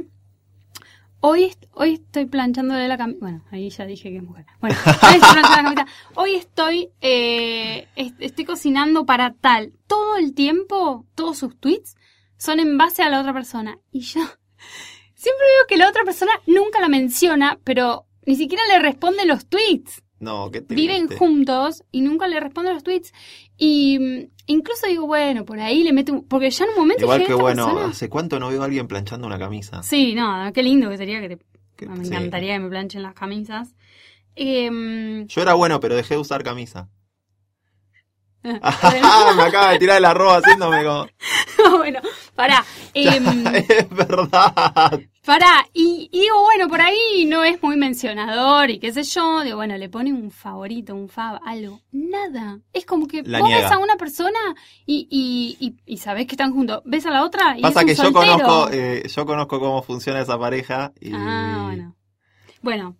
Hoy, 1.20 1.56
hoy 1.72 1.96
estoy 1.96 2.26
planchándole 2.26 2.88
la 2.88 2.98
camisa. 2.98 3.18
Bueno, 3.20 3.44
ahí 3.52 3.70
ya 3.70 3.86
dije 3.86 4.12
que 4.12 4.18
es 4.18 4.24
mujer. 4.24 4.46
Bueno, 4.62 4.76
hoy 4.86 5.16
estoy 5.16 5.42
la 5.42 5.42
camisa. 5.64 5.88
Hoy 6.14 6.36
estoy, 6.36 6.90
eh, 7.02 7.88
est- 7.96 8.22
estoy 8.22 8.46
cocinando 8.46 9.06
para 9.08 9.34
tal. 9.34 9.74
Todo 9.88 10.18
el 10.18 10.34
tiempo, 10.36 11.06
todos 11.16 11.40
sus 11.40 11.60
tweets 11.60 11.96
son 12.38 12.60
en 12.60 12.78
base 12.78 13.02
a 13.02 13.10
la 13.10 13.20
otra 13.22 13.34
persona. 13.34 13.80
Y 13.92 14.02
yo 14.02 14.22
siempre 15.16 15.46
veo 15.58 15.68
que 15.68 15.78
la 15.78 15.90
otra 15.90 16.04
persona 16.04 16.32
nunca 16.46 16.80
la 16.80 16.90
menciona, 16.90 17.58
pero 17.64 18.06
ni 18.28 18.36
siquiera 18.36 18.64
le 18.68 18.78
responde 18.80 19.26
los 19.26 19.48
tweets 19.48 20.04
No, 20.20 20.50
qué 20.52 20.62
triste. 20.62 20.76
viven 20.76 21.08
juntos 21.18 21.84
y 21.92 22.02
nunca 22.02 22.28
le 22.28 22.40
responden 22.40 22.74
los 22.74 22.84
tweets. 22.84 23.14
Y 23.58 24.00
mm, 24.00 24.30
incluso 24.48 24.88
digo, 24.88 25.06
bueno, 25.08 25.46
por 25.46 25.60
ahí 25.60 25.84
le 25.84 25.94
mete 25.94 26.12
un... 26.14 26.26
Porque 26.28 26.50
ya 26.50 26.64
en 26.66 26.72
un 26.72 26.78
momento 26.78 27.04
Igual 27.04 27.20
que 27.20 27.32
"Esta 27.34 27.42
bueno, 27.42 27.66
persona-". 27.68 27.90
¿hace 27.92 28.10
cuánto 28.10 28.40
no 28.40 28.50
veo 28.50 28.62
a 28.62 28.66
alguien 28.66 28.88
planchando 28.88 29.28
una 29.28 29.38
camisa? 29.38 29.84
Sí, 29.84 30.16
no, 30.16 30.52
qué 30.54 30.64
lindo 30.64 30.90
que 30.90 30.98
sería 30.98 31.20
que 31.22 31.30
te... 31.30 31.38
Que- 31.76 31.86
me 31.88 31.98
sí. 31.98 32.08
encantaría 32.08 32.54
que 32.54 32.60
me 32.60 32.70
planchen 32.70 33.04
las 33.04 33.14
camisas. 33.14 33.76
Em, 34.36 35.28
Yo 35.28 35.42
era 35.42 35.54
bueno, 35.54 35.80
pero 35.80 35.96
dejé 35.96 36.14
de 36.16 36.22
usar 36.22 36.44
camisa. 36.44 36.90
bueno, 38.44 38.62
me 39.36 39.44
acaba 39.44 39.72
de 39.72 39.80
tirar 39.80 39.98
el 39.98 40.06
arroz 40.06 40.38
haciéndome 40.38 40.84
como... 40.84 41.08
bueno, 41.78 42.00
pará. 42.36 42.64
em, 42.94 43.48
es 43.48 43.90
verdad. 43.90 45.02
Pará, 45.26 45.66
y, 45.74 46.08
y 46.12 46.20
digo, 46.22 46.40
bueno, 46.42 46.68
por 46.68 46.82
ahí 46.82 47.26
no 47.28 47.44
es 47.44 47.62
muy 47.64 47.76
mencionador 47.78 48.70
y 48.70 48.78
qué 48.80 48.94
sé 48.94 49.04
yo. 49.04 49.42
Digo, 49.42 49.56
bueno, 49.58 49.76
le 49.78 49.90
pone 49.90 50.14
un 50.14 50.30
favorito, 50.30 50.94
un 50.94 51.10
fab, 51.10 51.40
algo. 51.46 51.80
Nada. 51.92 52.60
Es 52.74 52.86
como 52.86 53.08
que 53.08 53.24
La 53.24 53.40
vos 53.40 53.48
niega. 53.50 53.64
ves 53.64 53.72
a 53.72 53.80
una 53.80 53.96
persona 53.96 54.38
y, 54.86 55.08
y, 55.10 55.58
y, 55.66 55.76
y 55.94 55.98
sabés 55.98 56.28
que 56.28 56.34
están 56.34 56.54
juntos. 56.54 56.82
Ves 56.86 57.06
a 57.08 57.10
la 57.12 57.24
otra 57.24 57.58
y 57.58 57.62
Pasa 57.62 57.80
es 57.82 57.86
un 57.86 57.88
que 57.88 57.96
yo 58.04 58.14
conozco, 58.14 58.70
eh, 58.72 59.08
yo 59.08 59.26
conozco 59.26 59.60
cómo 59.60 59.82
funciona 59.82 60.22
esa 60.22 60.38
pareja 60.38 60.94
y... 61.02 61.12
Ah, 61.14 61.62
bueno. 61.66 61.96
Bueno, 62.62 62.96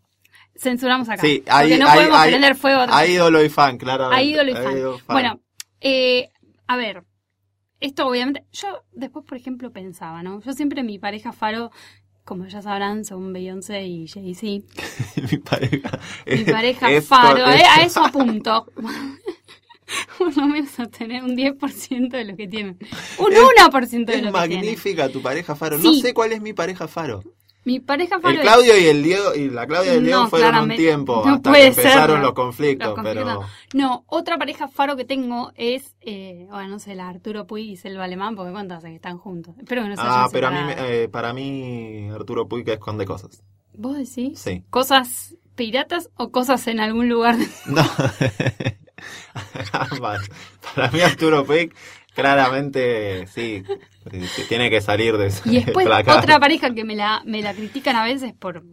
censuramos 0.58 1.08
acá. 1.10 1.22
Sí, 1.22 1.44
porque 1.46 1.52
hay, 1.52 1.78
no 1.80 1.88
hay, 1.88 1.98
podemos 2.00 2.18
hay- 2.20 2.30
prender 2.32 2.56
fuego 2.56 2.80
a 2.82 2.98
hay 2.98 3.12
ídolo 3.14 3.44
y 3.44 3.50
fan, 3.50 3.78
claro. 3.78 4.10
A 4.12 4.22
ídolo 4.24 4.52
y 4.52 4.56
fan. 4.56 4.76
Bueno, 5.08 5.40
eh, 5.82 6.30
a 6.68 6.76
ver, 6.78 7.04
esto 7.80 8.08
obviamente, 8.08 8.46
yo 8.52 8.68
después, 8.94 9.26
por 9.26 9.38
ejemplo, 9.38 9.72
pensaba, 9.72 10.24
¿no? 10.24 10.42
Yo 10.42 10.54
siempre 10.54 10.82
mi 10.82 10.98
pareja 10.98 11.32
faro, 11.34 11.72
como 12.26 12.46
ya 12.48 12.62
sabrán, 12.62 13.06
son 13.06 13.32
Beyoncé 13.32 13.84
y 13.86 14.08
Jay-Z. 14.08 14.66
mi 15.32 15.38
pareja. 15.38 16.00
Mi 16.26 16.44
pareja 16.44 16.92
es- 16.92 17.06
faro, 17.08 17.50
eh, 17.50 17.64
a 17.64 17.82
eso 17.86 18.04
apunto. 18.04 18.66
Por 20.18 20.36
lo 20.36 20.48
menos 20.48 20.80
a 20.80 20.88
tener 20.88 21.24
un 21.24 21.38
10% 21.38 22.10
de 22.10 22.26
lo 22.26 22.36
que 22.36 22.48
tienen. 22.48 22.78
Un 23.20 23.32
Es- 23.32 23.40
1% 23.40 23.40
de 23.40 23.98
Es 23.98 23.98
lo 24.00 24.06
que 24.06 24.12
tienen. 24.12 24.32
magnífica 24.32 25.10
tu 25.10 25.22
pareja 25.22 25.56
Faro. 25.56 25.78
No 25.78 25.94
sé 25.94 26.14
cuál 26.14 26.32
es 26.32 26.42
mi 26.42 26.54
pareja 26.54 26.88
Faro. 26.88 27.24
Mi 27.66 27.80
pareja 27.80 28.20
faro 28.20 28.36
El 28.36 28.42
Claudio 28.42 28.80
y 28.80 28.86
el 28.86 29.04
Diego 29.04 29.34
y 29.36 29.50
la 29.50 29.66
Claudia 29.66 29.96
y 29.96 29.98
el 29.98 30.06
Diego 30.06 30.24
No, 30.24 30.30
fueron 30.30 30.70
un 30.70 30.76
tiempo 30.76 31.24
No 31.26 31.34
hasta 31.34 31.52
que 31.52 31.66
empezaron 31.66 32.18
ser. 32.18 32.26
los 32.26 32.34
conflictos, 32.34 32.88
Los 32.88 32.96
conflictos 32.96 33.26
pero 33.26 33.42
No, 33.74 34.04
otra 34.08 34.38
pareja 34.38 34.68
faro 34.68 34.96
que 34.96 35.04
tengo 35.04 35.52
es, 35.56 35.96
eh, 36.02 36.46
bueno, 36.50 36.70
no 36.70 36.80
sé, 36.80 36.94
la 36.96 37.10
Arturo 37.10 37.48
Puig 37.48 37.72
y 37.72 37.78
Selva 37.78 38.04
Alemán, 38.04 38.36
porque 38.36 38.52
cuánto 38.52 38.76
hace 38.76 38.90
que 38.90 38.96
están 38.96 39.18
juntos. 39.18 39.56
Espero 39.58 39.82
que 39.82 39.90
no 39.90 39.96
se 39.96 40.02
ah, 40.04 40.28
pero 40.32 40.48
a 40.48 40.52
mí 40.52 40.58
eh, 40.78 41.10
para 41.12 41.34
mí 41.34 42.08
Arturo 42.14 42.48
Puig 42.48 42.70
esconde 42.70 43.06
cosas. 43.06 43.42
¿Vos 43.74 43.98
decís? 43.98 44.40
Sí. 44.40 44.64
¿Cosas 44.70 45.36
piratas 45.56 46.12
o 46.16 46.32
cosas 46.32 46.68
en 46.68 46.80
algún 46.80 47.10
lugar? 47.10 47.36
No. 47.66 47.84
Vale. 50.00 50.24
Para 50.76 50.92
mí 50.92 51.02
Arturo 51.02 51.44
Puig 51.46 51.74
claramente 52.16 53.28
sí, 53.28 53.64
tiene 54.48 54.70
que 54.70 54.82
salir 54.82 55.18
de 55.18 55.28
ese 55.28 55.48
Y 55.50 55.64
después 55.64 55.86
otra 56.08 56.40
pareja 56.40 56.74
que 56.74 56.84
me 56.84 56.96
la, 56.96 57.22
me 57.26 57.42
la 57.42 57.54
critican 57.54 57.96
a 57.96 58.06
veces 58.06 58.34
por, 58.34 58.64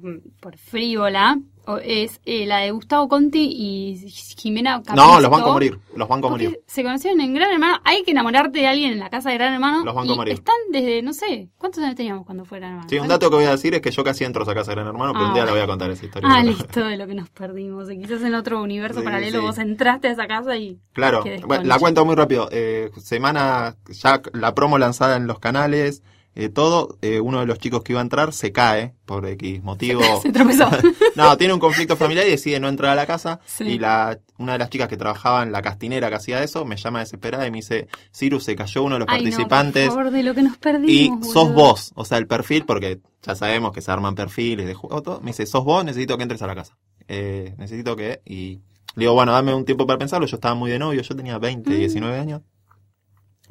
por 0.41 0.57
frívola 0.57 1.39
es 1.83 2.21
eh, 2.25 2.47
la 2.47 2.59
de 2.59 2.71
Gustavo 2.73 3.09
Conti 3.09 3.49
y 3.53 4.09
Jimena 4.11 4.83
Capristo. 4.83 4.95
No, 4.97 5.21
los 5.21 5.31
banco 5.31 5.51
a 5.51 5.53
morir, 5.53 5.79
los 5.97 6.09
banco 6.09 6.27
a 6.27 6.31
morir. 6.31 6.61
se 6.67 6.83
conocieron 6.83 7.21
en 7.21 7.35
Gran 7.35 7.53
Hermano. 7.53 7.79
Hay 7.85 8.03
que 8.03 8.11
enamorarte 8.11 8.59
de 8.61 8.67
alguien 8.67 8.93
en 8.93 8.99
la 8.99 9.11
casa 9.11 9.31
de 9.31 9.37
Gran 9.37 9.55
Hermano. 9.55 9.85
Los 9.85 9.95
banco 9.95 10.13
a 10.13 10.17
morir. 10.17 10.35
Están 10.35 10.55
desde, 10.71 11.03
no 11.03 11.13
sé, 11.13 11.49
¿cuántos 11.59 11.83
años 11.85 11.95
teníamos 11.97 12.27
cuando 12.27 12.45
fue 12.45 12.59
Gran 12.59 12.73
Hermano? 12.73 12.89
Sí, 12.91 12.99
un 12.99 13.09
dato 13.09 13.31
que 13.31 13.37
voy 13.37 13.45
a 13.45 13.51
decir 13.53 13.75
es 13.75 13.81
que 13.81 13.91
yo 13.91 14.03
casi 14.05 14.25
entro 14.25 14.43
a 14.43 14.55
casa 14.55 14.71
de 14.73 14.77
Gran 14.77 14.89
Hermano, 14.89 15.13
pero 15.13 15.25
Ah, 15.25 15.29
un 15.29 15.35
día 15.35 15.45
le 15.45 15.53
voy 15.53 15.61
a 15.61 15.67
contar 15.67 15.91
esa 15.91 16.05
historia. 16.05 16.29
Ah, 16.33 16.43
listo, 16.43 16.81
de 16.85 16.97
lo 16.97 17.07
que 17.07 17.15
nos 17.15 17.31
perdimos. 17.31 17.91
Y 17.91 17.99
quizás 17.99 18.23
en 18.23 18.35
otro 18.35 18.61
universo 18.63 19.01
Sí, 19.01 19.05
paralelo 19.05 19.39
sí. 19.41 19.47
vos 19.47 19.59
entraste 19.59 20.09
a 20.09 20.13
esa 20.13 20.27
casa 20.27 20.57
y... 20.57 20.79
Claro, 20.93 21.25
bueno, 21.47 21.65
la 21.65 21.79
cuento 21.79 22.05
muy 22.05 22.15
rápido. 22.17 22.49
Eh, 22.51 22.91
semana, 22.99 23.77
ya 23.89 24.21
la 24.33 24.55
promo 24.55 24.79
lanzada 24.79 25.17
en 25.17 25.27
los 25.27 25.39
canales, 25.39 26.03
eh, 26.35 26.49
todo. 26.49 26.97
eh, 27.03 27.21
uno 27.21 27.41
de 27.41 27.47
los 27.47 27.59
chicos 27.59 27.83
que 27.83 27.93
iba 27.93 28.01
a 28.01 28.03
entrar 28.03 28.33
se 28.33 28.53
cae 28.53 28.95
por 29.05 29.27
X 29.27 29.63
motivo. 29.63 30.03
Se 30.23 30.33
tropezó. 30.33 30.69
no, 31.17 31.37
tiene 31.37 31.53
un 31.55 31.61
conflicto 31.61 31.97
familiar 31.97 32.27
y 32.27 32.31
decide 32.31 32.59
no 32.61 32.69
entrar 32.69 32.93
a 32.93 32.95
la 32.95 33.07
casa. 33.07 33.41
Sí. 33.47 33.65
Y 33.65 33.79
la, 33.79 34.19
una 34.39 34.53
de 34.53 34.59
las 34.59 34.71
chicas 34.71 34.89
que 34.89 34.97
trabajaba 34.97 35.43
en 35.43 35.53
la 35.53 35.61
castinera 35.63 36.09
que 36.09 36.17
hacía 36.17 36.43
eso 36.43 36.65
me 36.65 36.77
llama 36.77 37.01
desesperada 37.01 37.47
y 37.47 37.51
me 37.51 37.59
dice: 37.59 37.89
Cyrus, 38.17 38.45
se 38.45 38.57
cayó 38.57 38.83
uno 38.83 38.95
de 38.95 39.01
los 39.01 39.09
Ay, 39.09 39.19
no, 39.19 39.31
participantes. 39.31 39.89
por 39.89 39.97
favor, 39.99 40.11
de 40.13 40.23
lo 40.23 40.35
que 40.35 40.43
nos 40.43 40.55
y 40.55 40.59
perdimos. 40.59 41.27
sos 41.27 41.45
boludo. 41.49 41.55
vos, 41.55 41.93
o 41.95 42.05
sea, 42.05 42.19
el 42.19 42.27
perfil, 42.27 42.65
porque 42.65 43.01
ya 43.23 43.35
sabemos 43.35 43.73
que 43.73 43.81
se 43.83 43.91
arman 43.91 44.15
perfiles 44.15 44.67
de 44.67 44.75
juego, 44.75 45.03
todo. 45.03 45.21
Me 45.21 45.29
dice, 45.33 45.47
sos 45.47 45.65
vos, 45.65 45.85
necesito 45.85 46.17
que 46.17 46.23
entres 46.23 46.43
a 46.43 46.47
la 46.47 46.55
casa. 46.55 46.77
Eh, 47.09 47.55
necesito 47.59 47.95
que... 47.95 48.23
Y 48.25 48.61
le 48.95 49.05
digo, 49.05 49.13
bueno, 49.15 49.33
dame 49.33 49.53
un 49.55 49.65
tiempo 49.65 49.87
para 49.87 49.99
pensarlo. 49.99 50.27
Yo 50.27 50.37
estaba 50.37 50.55
muy 50.55 50.71
de 50.71 50.79
novio, 50.79 51.03
yo 51.03 51.15
tenía 51.17 51.39
20, 51.39 51.71
Mm. 51.71 51.75
19 51.79 52.19
años. 52.19 52.43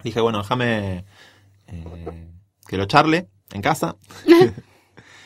Dije, 0.04 0.20
bueno, 0.20 0.40
déjame 0.40 1.06
eh, 1.68 2.28
que 2.72 2.78
lo 2.78 2.86
charle 2.86 3.28
en 3.52 3.62
casa. 3.62 3.98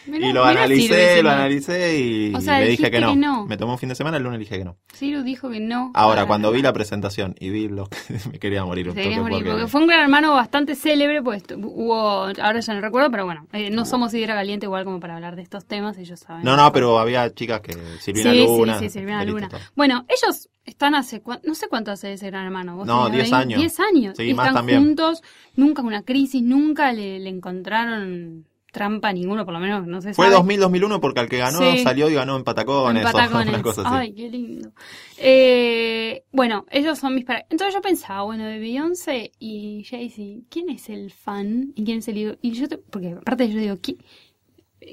Mirá, 0.08 0.28
y 0.28 0.34
lo 0.34 0.44
analicé, 0.46 1.22
lo 1.24 1.30
analicé 1.32 2.00
y, 2.00 2.34
O 2.36 2.42
sea, 2.42 2.60
le 2.60 2.68
dije 2.70 2.90
que 2.92 3.00
no. 3.00 3.12
que 3.12 3.16
no. 3.18 3.46
Me 3.46 3.58
tomó 3.58 3.74
un 3.74 3.80
fin 3.80 3.90
de 3.90 3.96
semana, 3.96 4.18
el 4.18 4.24
lunes 4.24 4.40
le 4.40 4.46
dije 4.46 4.58
que 4.58 4.66
no. 4.66 4.78
Ciru 4.94 5.24
dijo 5.24 5.50
que 5.50 5.60
no. 5.60 5.92
Ahora, 5.94 6.22
Ah, 6.22 6.26
cuando 6.28 6.52
vi 6.52 6.62
la 6.62 6.74
presentación 6.74 7.36
y 7.40 7.50
vi 7.50 7.68
los 7.68 7.90
que 7.90 7.98
me 8.32 8.40
quería 8.40 8.64
morir 8.66 8.90
un 8.90 8.96
toque 8.96 9.10
morir, 9.20 9.38
porque- 9.40 9.50
porque 9.52 9.68
fue 9.68 9.82
un 9.82 9.88
gran 9.88 10.02
hermano 10.02 10.34
bastante 10.34 10.76
célebre, 10.76 11.22
pues 11.22 11.44
hubo, 11.56 11.96
ahora 12.42 12.60
ya 12.60 12.74
no 12.74 12.82
recuerdo, 12.82 13.10
pero 13.12 13.26
bueno, 13.26 13.48
eh, 13.54 13.70
no 13.70 13.86
somos 13.86 14.14
Hidra 14.14 14.34
Caliente 14.36 14.66
igual 14.66 14.84
como 14.86 15.00
para 15.00 15.16
hablar 15.16 15.36
de 15.36 15.42
estos 15.42 15.66
temas, 15.66 15.98
ellos 15.98 16.20
saben. 16.20 16.44
No, 16.44 16.56
no, 16.56 16.72
pero 16.72 17.00
había 17.00 17.34
chicas 17.34 17.62
que 17.62 17.74
Silvina 18.00 18.32
sí, 18.32 18.40
Luna. 18.46 18.80
sí, 18.80 18.86
sí, 18.86 19.00
Silvina 19.00 19.24
Luna. 19.26 19.50
Bueno, 19.76 20.06
ellos 20.08 20.50
están 20.66 20.96
hace, 20.96 21.22
no 21.44 21.54
sé 21.56 21.68
cuánto 21.68 21.92
hace 21.92 22.14
ese 22.14 22.28
gran 22.28 22.46
hermano. 22.46 22.76
¿Vos 22.78 22.88
No, 22.88 23.06
tenés 23.06 23.30
10 23.30 23.32
veinte- 23.32 23.36
años. 23.36 23.60
10 23.60 23.80
años. 23.80 24.18
Sí, 24.18 24.24
y 24.24 24.34
más 24.34 24.46
están 24.48 24.56
también. 24.56 24.80
juntos, 24.84 25.22
nunca 25.56 25.82
una 25.84 26.02
crisis, 26.04 26.42
nunca 26.42 26.92
le, 26.92 27.20
le 27.20 27.30
encontraron 27.30 28.46
trampa 28.76 29.12
ninguno, 29.14 29.46
por 29.46 29.54
lo 29.54 29.60
menos 29.60 29.88
no 29.88 30.02
se 30.02 30.14
Fue 30.14 30.30
sabe. 30.30 30.36
2000-2001 30.58 31.00
porque 31.00 31.20
al 31.22 31.30
que 31.30 31.38
ganó 31.38 31.60
Sí. 31.60 31.80
salió 31.80 32.10
y 32.10 32.14
ganó 32.14 32.36
en 32.38 32.44
Patacones. 32.44 33.02
En 33.04 33.08
o 33.08 33.62
cosa 33.64 33.82
así. 33.82 33.90
Ay, 33.92 34.14
qué 34.14 34.30
lindo. 34.30 34.72
Eh, 35.18 36.24
bueno, 36.32 36.66
ellos 36.70 37.00
son 37.00 37.16
mis 37.16 37.26
parejas. 37.26 37.48
Entonces 37.50 37.74
yo 37.74 37.82
pensaba, 37.82 38.24
bueno, 38.24 38.46
de 38.46 38.60
Beyoncé 38.60 39.32
y 39.40 39.84
Jay-Z, 39.90 40.46
¿quién 40.50 40.70
es 40.70 40.90
el 40.90 41.12
fan? 41.12 41.72
¿Y 41.76 41.84
quién 41.86 42.00
es 42.00 42.08
el 42.08 42.18
ídolo? 42.18 42.38
Y 42.42 42.52
yo, 42.52 42.68
te- 42.68 42.78
porque 42.78 43.14
aparte 43.14 43.50
yo 43.50 43.60
digo, 43.60 43.78
¿quién, 43.82 43.98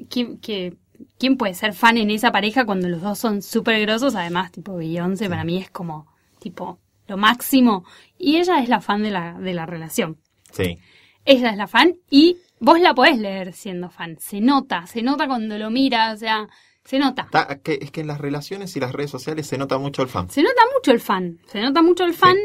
quién, 0.09 0.39
qué- 0.39 0.77
quién 1.19 1.37
puede 1.37 1.55
ser 1.55 1.73
fan 1.75 1.97
en 1.99 2.11
esa 2.11 2.33
pareja 2.33 2.65
cuando 2.65 2.89
los 2.89 3.03
dos 3.03 3.19
son 3.19 3.43
súper 3.43 3.81
grosos? 3.83 4.15
Además, 4.15 4.53
tipo, 4.53 4.77
Beyoncé 4.77 5.29
para 5.29 5.45
mí 5.45 5.59
es 5.59 5.71
como, 5.71 6.07
tipo, 6.39 6.79
lo 7.09 7.17
máximo. 7.17 7.85
Y 8.19 8.37
ella 8.37 8.61
es 8.63 8.69
la 8.69 8.81
fan 8.81 9.03
de 9.03 9.11
la, 9.11 9.35
de 9.39 9.53
la 9.55 9.67
relación. 9.67 10.17
Sí. 10.53 10.79
Ella 11.25 11.51
es 11.51 11.57
la 11.57 11.67
fan 11.69 11.95
y 12.11 12.37
vos 12.59 12.81
la 12.81 12.95
podés 12.95 13.19
leer 13.19 13.53
siendo 13.53 13.91
fan. 13.91 14.17
Se 14.19 14.41
nota, 14.41 14.87
se 14.87 15.03
nota 15.03 15.27
cuando 15.27 15.57
lo 15.59 15.71
mira, 15.71 16.13
o 16.13 16.17
sea, 16.17 16.49
se 16.85 16.99
nota. 16.99 17.23
Está- 17.23 17.59
que- 17.61 17.79
es 17.81 17.91
que 17.91 18.01
en 18.01 18.09
las 18.09 18.21
relaciones 18.21 18.75
y 18.77 18.81
las 18.81 18.93
redes 18.93 19.11
sociales 19.11 19.47
se 19.47 19.59
nota 19.59 19.79
mucho 19.79 20.03
el 20.03 20.09
fan. 20.09 20.29
Se 20.31 20.43
nota 20.43 20.63
mucho 20.77 20.91
el 20.93 21.01
fan, 21.01 21.39
se 21.47 21.61
nota 21.63 21.81
mucho 21.83 22.05
el 22.05 22.15
fan. 22.15 22.37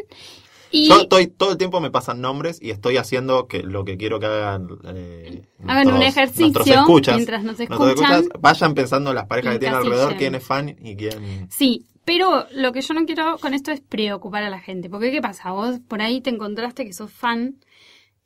Y 0.70 0.90
Yo 0.90 1.00
estoy, 1.00 1.28
todo 1.28 1.54
el 1.54 1.58
tiempo 1.58 1.80
me 1.80 1.90
pasan 1.92 2.20
nombres 2.20 2.60
y 2.62 2.72
estoy 2.72 2.98
haciendo 2.98 3.48
que 3.48 3.64
lo 3.64 3.86
que 3.86 3.96
quiero 3.98 4.20
que 4.20 4.26
hagan. 4.26 4.68
eh, 4.84 5.44
Hagan 5.66 5.94
un 5.94 6.02
ejercicio 6.02 6.62
escuchas, 6.76 7.16
mientras 7.16 7.44
nos 7.44 7.58
escuchan. 7.60 8.26
vayan 8.40 8.74
pensando 8.76 9.12
en 9.12 9.16
las 9.16 9.28
parejas 9.28 9.54
que 9.54 9.60
tienen 9.60 9.78
alrededor, 9.80 10.18
quién 10.18 10.36
es 10.36 10.44
fan 10.44 10.76
y 10.82 10.96
quién. 10.98 11.48
sí, 11.50 11.86
pero 12.04 12.46
lo 12.54 12.74
que 12.74 12.82
yo 12.82 12.94
no 12.94 13.06
quiero 13.06 13.38
con 13.38 13.54
esto 13.54 13.72
es 13.72 13.80
preocupar 13.82 14.44
a 14.44 14.50
la 14.50 14.60
gente. 14.60 14.90
Porque 14.90 15.10
¿qué 15.12 15.22
pasa? 15.22 15.52
Vos 15.52 15.80
por 15.88 16.02
ahí 16.02 16.20
te 16.22 16.30
encontraste 16.32 16.86
que 16.86 16.92
sos 16.94 17.12
fan 17.12 17.56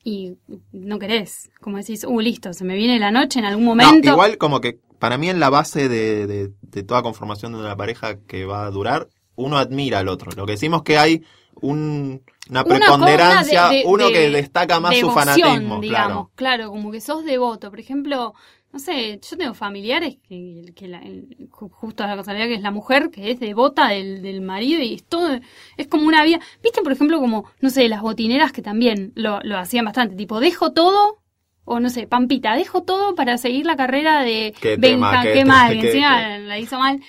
y 0.03 0.33
no 0.71 0.97
querés. 0.99 1.49
Como 1.61 1.77
decís, 1.77 2.03
uh, 2.07 2.19
listo, 2.19 2.53
se 2.53 2.63
me 2.63 2.75
viene 2.75 2.99
la 2.99 3.11
noche 3.11 3.39
en 3.39 3.45
algún 3.45 3.65
No, 3.65 3.75
momento. 3.75 4.09
igual 4.09 4.37
como 4.37 4.59
que 4.61 4.79
para 4.99 5.17
mí 5.17 5.29
en 5.29 5.39
la 5.39 5.49
base 5.49 5.89
de, 5.89 6.27
de- 6.27 6.51
de 6.61 6.83
toda 6.83 7.01
conformación 7.01 7.53
de 7.53 7.59
una 7.59 7.75
pareja 7.75 8.19
que 8.27 8.45
va 8.45 8.65
a 8.65 8.71
durar, 8.71 9.07
uno 9.35 9.57
admira 9.57 9.99
al 9.99 10.07
otro. 10.07 10.31
Lo 10.35 10.45
que 10.45 10.53
decimos 10.53 10.83
que 10.83 10.97
hay 10.97 11.23
un- 11.55 12.21
una 12.49 12.63
preponderancia, 12.63 13.69
de- 13.69 13.83
uno 13.85 14.09
que 14.09 14.29
destacca 14.29 14.79
más 14.79 14.97
su 14.97 15.09
fanatismo, 15.11 15.79
digamos, 15.79 16.29
claro. 16.29 16.31
claro, 16.35 16.69
como 16.69 16.91
que 16.91 17.01
sos 17.01 17.23
devoto. 17.25 17.69
Por 17.69 17.79
ejemplo, 17.79 18.33
no 18.73 18.79
sé, 18.79 19.19
yo 19.29 19.37
tengo 19.37 19.53
familiares 19.53 20.17
que, 20.27 20.71
que 20.75 20.87
la- 20.87 20.99
el- 21.01 21.49
ju- 21.49 21.69
justo 21.71 22.05
la 22.07 22.15
casualidad 22.15 22.45
que 22.47 22.55
es 22.55 22.61
la 22.61 22.71
mujer 22.71 23.09
que 23.11 23.31
es 23.31 23.39
devota 23.39 23.89
del, 23.89 24.21
del 24.21 24.41
marido 24.41 24.81
y 24.81 24.93
es 24.93 25.03
todo, 25.03 25.39
es 25.77 25.87
como 25.87 26.07
una 26.07 26.23
vida. 26.23 26.39
¿Viste, 26.63 26.81
por 26.81 26.91
ejemplo, 26.93 27.19
como, 27.19 27.45
no 27.59 27.69
sé, 27.69 27.87
las 27.89 28.01
botineras 28.01 28.51
que 28.51 28.61
también 28.61 29.11
lo, 29.15 29.39
lo 29.43 29.57
hacían 29.57 29.85
bastante, 29.85 30.15
tipo, 30.15 30.39
dejo 30.39 30.71
todo, 30.73 31.19
o 31.65 31.79
no 31.79 31.89
sé, 31.89 32.07
Pampita, 32.07 32.55
dejo 32.55 32.83
todo 32.83 33.13
para 33.15 33.37
seguir 33.37 33.65
la 33.65 33.75
carrera 33.75 34.21
de 34.23 34.53
Qué 34.59 34.77
tema, 34.77 35.11
Benja, 35.11 35.23
qué- 35.23 35.33
qué 35.39 35.45
mal, 35.45 35.79
qué- 35.79 35.87
encima 35.87 36.37
la 36.39 36.59
hizo 36.59 36.79
mal. 36.79 37.01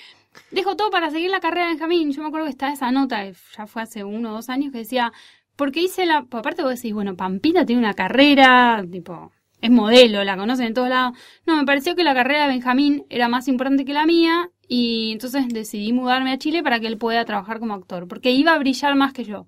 Dejo 0.51 0.75
todo 0.75 0.89
para 0.89 1.11
seguir 1.11 1.29
la 1.31 1.39
carrera 1.39 1.65
de 1.67 1.71
Benjamín. 1.73 2.11
Yo 2.11 2.21
me 2.21 2.27
acuerdo 2.27 2.45
que 2.45 2.51
estaba 2.51 2.73
esa 2.73 2.91
nota, 2.91 3.23
que 3.23 3.33
ya 3.57 3.67
fue 3.67 3.81
hace 3.83 4.03
uno 4.03 4.31
o 4.31 4.33
dos 4.33 4.49
años, 4.49 4.71
que 4.71 4.79
decía, 4.79 5.11
porque 5.55 5.81
hice 5.81 6.05
la. 6.07 6.17
Aparte, 6.31 6.63
vos 6.63 6.75
decís, 6.75 6.93
bueno, 6.93 7.15
Pampita 7.15 7.65
tiene 7.65 7.79
una 7.81 7.93
carrera, 7.93 8.83
tipo, 8.91 9.31
es 9.63 9.71
modelo, 9.71 10.23
la 10.25 10.35
conocen 10.35 10.67
en 10.67 10.73
todos 10.73 10.89
lados. 10.89 11.17
No, 11.45 11.55
me 11.55 11.65
pareció 11.65 11.95
que 11.95 12.03
la 12.03 12.13
carrera 12.13 12.43
de 12.43 12.49
Benjamín 12.49 13.05
era 13.09 13.29
más 13.29 13.47
importante 13.47 13.85
que 13.85 13.93
la 13.93 14.05
mía, 14.05 14.51
y 14.67 15.13
entonces 15.13 15.47
decidí 15.47 15.93
mudarme 15.93 16.33
a 16.33 16.37
Chile 16.37 16.61
para 16.63 16.81
que 16.81 16.87
él 16.87 16.97
pueda 16.97 17.23
trabajar 17.23 17.59
como 17.59 17.73
actor, 17.73 18.07
porque 18.07 18.31
iba 18.31 18.53
a 18.53 18.57
brillar 18.57 18.95
más 18.95 19.13
que 19.13 19.23
yo. 19.23 19.47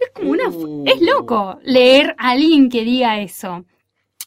Es 0.00 0.10
como 0.14 0.30
una. 0.30 0.48
Uh. 0.48 0.84
Es 0.86 1.02
loco 1.02 1.58
leer 1.62 2.14
a 2.18 2.30
alguien 2.30 2.70
que 2.70 2.84
diga 2.84 3.20
eso. 3.20 3.66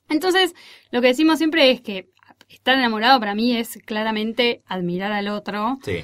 Entonces, 0.08 0.54
lo 0.92 1.02
que 1.02 1.08
decimos 1.08 1.40
siempre 1.40 1.72
es 1.72 1.82
que 1.82 2.10
estar 2.48 2.78
enamorado 2.78 3.20
para 3.20 3.34
mí 3.34 3.58
es 3.58 3.80
claramente 3.86 4.62
admirar 4.68 5.12
al 5.12 5.30
otro. 5.30 5.80
Sí. 5.84 6.04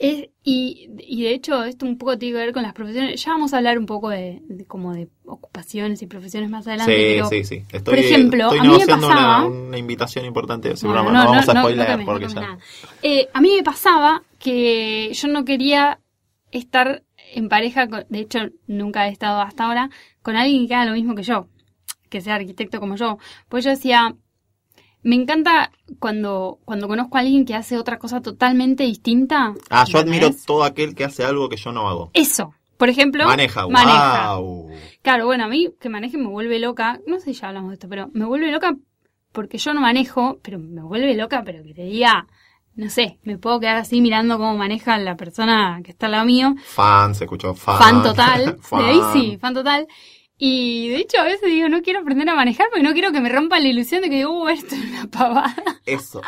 Es- 0.00 0.30
y, 0.42 0.88
y 0.98 1.22
de 1.24 1.34
hecho, 1.34 1.62
esto 1.64 1.84
un 1.84 1.98
poco 1.98 2.16
tiene 2.18 2.32
que 2.38 2.44
ver 2.46 2.52
con 2.54 2.62
las 2.62 2.72
profesiones. 2.72 3.22
Ya 3.22 3.32
vamos 3.32 3.52
a 3.52 3.58
hablar 3.58 3.78
un 3.78 3.84
poco 3.84 4.08
de, 4.08 4.40
de 4.48 4.64
como 4.64 4.94
de 4.94 5.08
ocupaciones 5.26 6.00
y 6.00 6.06
profesiones 6.06 6.48
más 6.48 6.66
adelante. 6.66 6.92
Sí, 6.96 7.14
pero- 7.16 7.28
sí, 7.28 7.44
sí. 7.44 7.56
Estoy, 7.70 7.94
por 7.94 7.98
ejemplo, 7.98 8.44
estoy 8.44 8.58
a 8.58 8.62
mí 8.62 8.68
me 8.78 8.86
pasaba- 8.86 9.44
una, 9.46 9.58
una 9.68 9.78
invitación 9.78 10.24
importante. 10.24 10.76
Seguramente 10.76 11.12
no, 11.18 11.24
vamos 11.26 11.36
a 11.48 11.52
spoiler 11.60 11.86
porque 12.06 12.24
ya. 12.28 12.58
Eh, 13.02 13.28
a 13.32 13.40
mí 13.42 13.52
me 13.56 13.62
pasaba 13.62 14.22
que 14.38 15.10
yo 15.12 15.28
no 15.28 15.44
quería 15.44 16.00
estar 16.50 17.04
en 17.34 17.48
pareja, 17.50 17.86
con- 17.88 18.06
de 18.08 18.18
hecho 18.20 18.38
nunca 18.66 19.06
he 19.06 19.12
estado 19.12 19.40
hasta 19.42 19.64
ahora, 19.66 19.90
con 20.22 20.34
alguien 20.36 20.66
que 20.66 20.74
haga 20.74 20.86
lo 20.86 20.94
mismo 20.94 21.14
que 21.14 21.22
yo, 21.22 21.46
que 22.08 22.22
sea 22.22 22.36
arquitecto 22.36 22.80
como 22.80 22.96
yo. 22.96 23.18
Pues 23.50 23.64
yo 23.64 23.70
decía, 23.70 24.16
me 25.02 25.16
encanta 25.16 25.70
cuando, 25.98 26.58
cuando 26.64 26.88
conozco 26.88 27.16
a 27.16 27.20
alguien 27.20 27.44
que 27.44 27.54
hace 27.54 27.78
otra 27.78 27.98
cosa 27.98 28.20
totalmente 28.20 28.84
distinta. 28.84 29.54
Ah, 29.70 29.84
yo 29.88 29.98
admiro 29.98 30.30
todo 30.46 30.64
aquel 30.64 30.94
que 30.94 31.04
hace 31.04 31.24
algo 31.24 31.48
que 31.48 31.56
yo 31.56 31.72
no 31.72 31.88
hago. 31.88 32.10
Eso. 32.14 32.54
Por 32.76 32.88
ejemplo, 32.88 33.26
Maneja, 33.26 33.68
maneja. 33.68 34.36
wow. 34.36 34.70
Claro, 35.02 35.26
bueno, 35.26 35.44
a 35.44 35.48
mí 35.48 35.68
que 35.78 35.90
maneje 35.90 36.16
me 36.16 36.28
vuelve 36.28 36.58
loca. 36.58 36.98
No 37.06 37.18
sé 37.18 37.34
si 37.34 37.40
ya 37.40 37.48
hablamos 37.48 37.70
de 37.70 37.74
esto, 37.74 37.88
pero 37.90 38.08
me 38.14 38.24
vuelve 38.24 38.50
loca 38.50 38.74
porque 39.32 39.58
yo 39.58 39.74
no 39.74 39.80
manejo, 39.82 40.38
pero 40.42 40.58
me 40.58 40.82
vuelve 40.82 41.14
loca, 41.14 41.42
pero 41.44 41.62
que 41.62 41.74
te 41.74 41.82
diga, 41.82 42.26
no 42.74 42.88
sé, 42.88 43.18
me 43.22 43.36
puedo 43.36 43.60
quedar 43.60 43.76
así 43.76 44.00
mirando 44.00 44.38
cómo 44.38 44.56
maneja 44.56 44.96
la 44.98 45.14
persona 45.16 45.80
que 45.84 45.90
está 45.90 46.06
al 46.06 46.12
lado 46.12 46.24
mío. 46.24 46.54
Fan, 46.64 47.14
se 47.14 47.24
escuchó 47.24 47.54
fan. 47.54 47.78
Fan 47.78 48.02
total. 48.02 48.58
Fan. 48.62 48.80
De 48.82 48.86
ahí 48.90 49.00
sí, 49.12 49.38
fan 49.38 49.52
total. 49.54 49.86
Y 50.42 50.88
de 50.88 50.96
hecho 50.96 51.20
a 51.20 51.24
veces 51.24 51.42
digo, 51.50 51.68
no 51.68 51.82
quiero 51.82 52.00
aprender 52.00 52.26
a 52.30 52.34
manejar 52.34 52.68
porque 52.70 52.82
no 52.82 52.94
quiero 52.94 53.12
que 53.12 53.20
me 53.20 53.28
rompa 53.28 53.60
la 53.60 53.68
ilusión 53.68 54.00
de 54.00 54.08
que 54.08 54.16
digo, 54.16 54.42
uh, 54.42 54.48
esto 54.48 54.74
es 54.74 54.84
una 54.84 55.06
pavada. 55.06 55.54
Eso. 55.84 56.22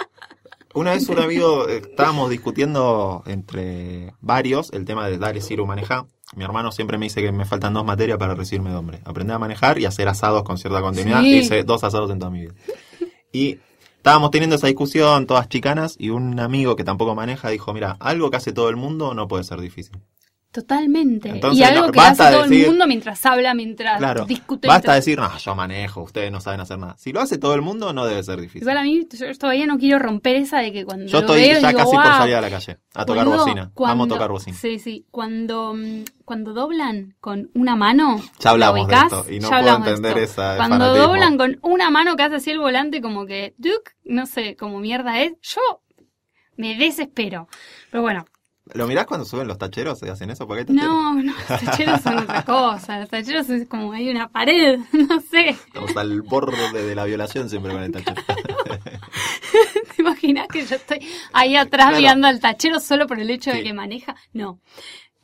Una 0.75 0.93
vez 0.93 1.09
un 1.09 1.19
amigo, 1.19 1.67
eh, 1.67 1.79
estábamos 1.79 2.29
discutiendo 2.29 3.23
entre 3.25 4.13
varios 4.21 4.71
el 4.75 4.85
tema 4.85 5.09
de 5.09 5.17
dale, 5.17 5.41
Ciro, 5.41 5.65
maneja. 5.65 6.07
Mi 6.37 6.45
hermano 6.45 6.73
siempre 6.73 6.99
me 6.99 7.07
dice 7.07 7.23
que 7.23 7.33
me 7.33 7.47
faltan 7.47 7.73
dos 7.73 7.87
materias 7.87 8.19
para 8.19 8.35
recibirme 8.35 8.69
de 8.69 8.77
hombre. 8.77 9.01
Aprender 9.07 9.35
a 9.35 9.39
manejar 9.39 9.79
y 9.79 9.87
hacer 9.87 10.09
asados 10.09 10.43
con 10.43 10.59
cierta 10.59 10.83
continuidad. 10.83 11.23
Sí. 11.23 11.39
Hice 11.39 11.65
dos 11.65 11.83
asados 11.83 12.11
en 12.11 12.19
toda 12.19 12.31
mi 12.31 12.43
vida. 12.43 12.55
Y 13.33 13.61
estábamos 13.97 14.31
teniendo 14.31 14.57
esa 14.57 14.67
discusión, 14.67 15.27
todas 15.27 15.49
chicanas, 15.49 15.97
y 15.99 16.11
un 16.11 16.39
amigo 16.39 16.77
que 16.77 16.85
tampoco 16.85 17.15
maneja 17.15 17.49
dijo, 17.49 17.73
mira, 17.73 17.97
algo 17.99 18.31
que 18.31 18.37
hace 18.37 18.53
todo 18.53 18.69
el 18.69 18.77
mundo 18.77 19.15
no 19.15 19.27
puede 19.27 19.45
ser 19.45 19.59
difícil. 19.59 20.03
Totalmente. 20.53 21.31
Entonces, 21.31 21.59
y 21.61 21.65
algo 21.65 21.87
no, 21.87 21.93
que 21.93 21.99
hace 22.01 22.23
todo 22.31 22.43
decir- 22.43 22.65
el 22.65 22.69
mundo 22.71 22.87
mientras 22.87 23.25
habla, 23.25 23.55
mientras 23.55 23.97
Claro. 23.97 24.27
discute. 24.27 24.69
Basta 24.69 24.93
mientras- 24.93 24.97
decir, 25.07 25.19
no, 25.19 25.39
yo 25.39 25.55
manejo, 25.55 26.03
ustedes 26.03 26.31
no 26.31 26.43
saben 26.43 26.61
hacer 26.61 26.79
nada. 26.79 26.95
Si 26.99 27.11
lo 27.11 27.21
hace 27.23 27.39
todo 27.39 27.55
el 27.55 27.63
mundo, 27.63 27.95
no 27.95 28.05
debe 28.05 28.23
ser 28.23 28.39
difícil. 28.39 28.61
Igual 28.63 28.77
a 28.77 28.83
mí, 28.83 29.07
yo 29.11 29.39
todavía 29.39 29.67
no 29.67 29.79
quiero 29.79 29.99
romper 29.99 30.37
esa 30.37 30.59
de 30.59 30.71
que 30.71 30.85
cuando 30.85 31.07
Yo 31.07 31.13
lo 31.13 31.27
estoy 31.27 31.41
veo 31.41 31.59
ya 31.61 31.69
digo, 31.69 31.81
casi 31.81 31.97
por 31.97 32.05
salir 32.05 32.35
a 32.35 32.41
la 32.43 32.51
calle 32.51 32.79
a 32.95 33.05
tocar 33.07 33.25
bocina. 33.27 33.63
Amo 33.63 33.73
cuando- 33.75 34.07
tocar 34.15 34.31
bocina. 34.31 34.57
Sí, 34.59 34.79
sí. 34.79 35.07
Cuando, 35.11 35.73
mm, 35.75 36.05
cuando 36.27 36.53
doblan 36.53 37.15
con 37.21 37.51
una 37.55 37.75
mano. 37.75 38.21
Ya 38.39 38.51
hablamos 38.51 38.87
¿la 38.89 38.99
de 39.01 39.05
esto 39.07 39.33
y 39.33 39.41
no 39.41 39.49
puedo 39.49 39.77
entender 39.77 40.19
esa 40.19 40.57
Cuando 40.57 40.77
fanatismo. 40.85 41.07
doblan 41.09 41.39
con 41.39 41.59
una 41.63 41.91
mano 41.91 42.15
que 42.15 42.25
hace 42.25 42.35
así 42.37 42.51
el 42.51 42.59
volante, 42.59 43.01
como 43.01 43.25
que. 43.25 43.55
Duke, 43.57 43.93
no 44.05 44.27
sé, 44.27 44.55
como 44.57 44.81
mierda 44.81 45.19
es. 45.23 45.33
Yo 45.41 45.61
me 46.57 46.77
desespero. 46.77 47.49
Pero 47.91 48.03
bueno, 48.03 48.27
¿Lo 48.75 48.87
mirás 48.87 49.07
cuando 49.07 49.25
suben 49.27 49.47
los 49.49 49.59
tacheros 49.59 50.03
y 50.03 50.09
hacen 50.09 50.31
eso? 50.31 50.47
Porque 50.47 50.61
hay 50.61 50.67
tacheros. 50.67 50.87
no, 50.93 51.15
no, 51.15 51.33
los 51.33 51.61
tacheros 51.61 52.01
son 52.01 52.19
otra 52.19 52.43
cosa. 52.47 53.01
Los 53.01 53.09
tacheros 53.09 53.49
es 53.51 53.69
como 53.69 53.93
hay 53.93 54.09
una 54.11 54.29
pared, 54.29 54.79
no 54.93 55.21
sé. 55.21 55.51
Estamos 55.51 55.97
al 55.97 56.23
borde 56.23 56.83
de 56.83 56.95
la 56.95 57.05
violación 57.05 57.49
siempre 57.51 57.73
con 57.73 57.83
el 57.83 57.93
tachero. 57.93 58.23
¿Te 59.97 60.03
imaginas 60.03 60.49
que 60.49 60.65
yo 60.65 60.77
estoy 60.77 60.99
ahí 61.33 61.57
atrás 61.57 61.89
Claro. 61.89 61.99
mirando 62.01 62.27
al 62.29 62.41
tachero 62.41 62.81
solo 62.81 63.07
por 63.07 63.19
el 63.21 63.31
hecho 63.31 63.51
de 63.53 63.63
que 63.63 63.73
maneja? 63.73 64.17
No. 64.33 64.61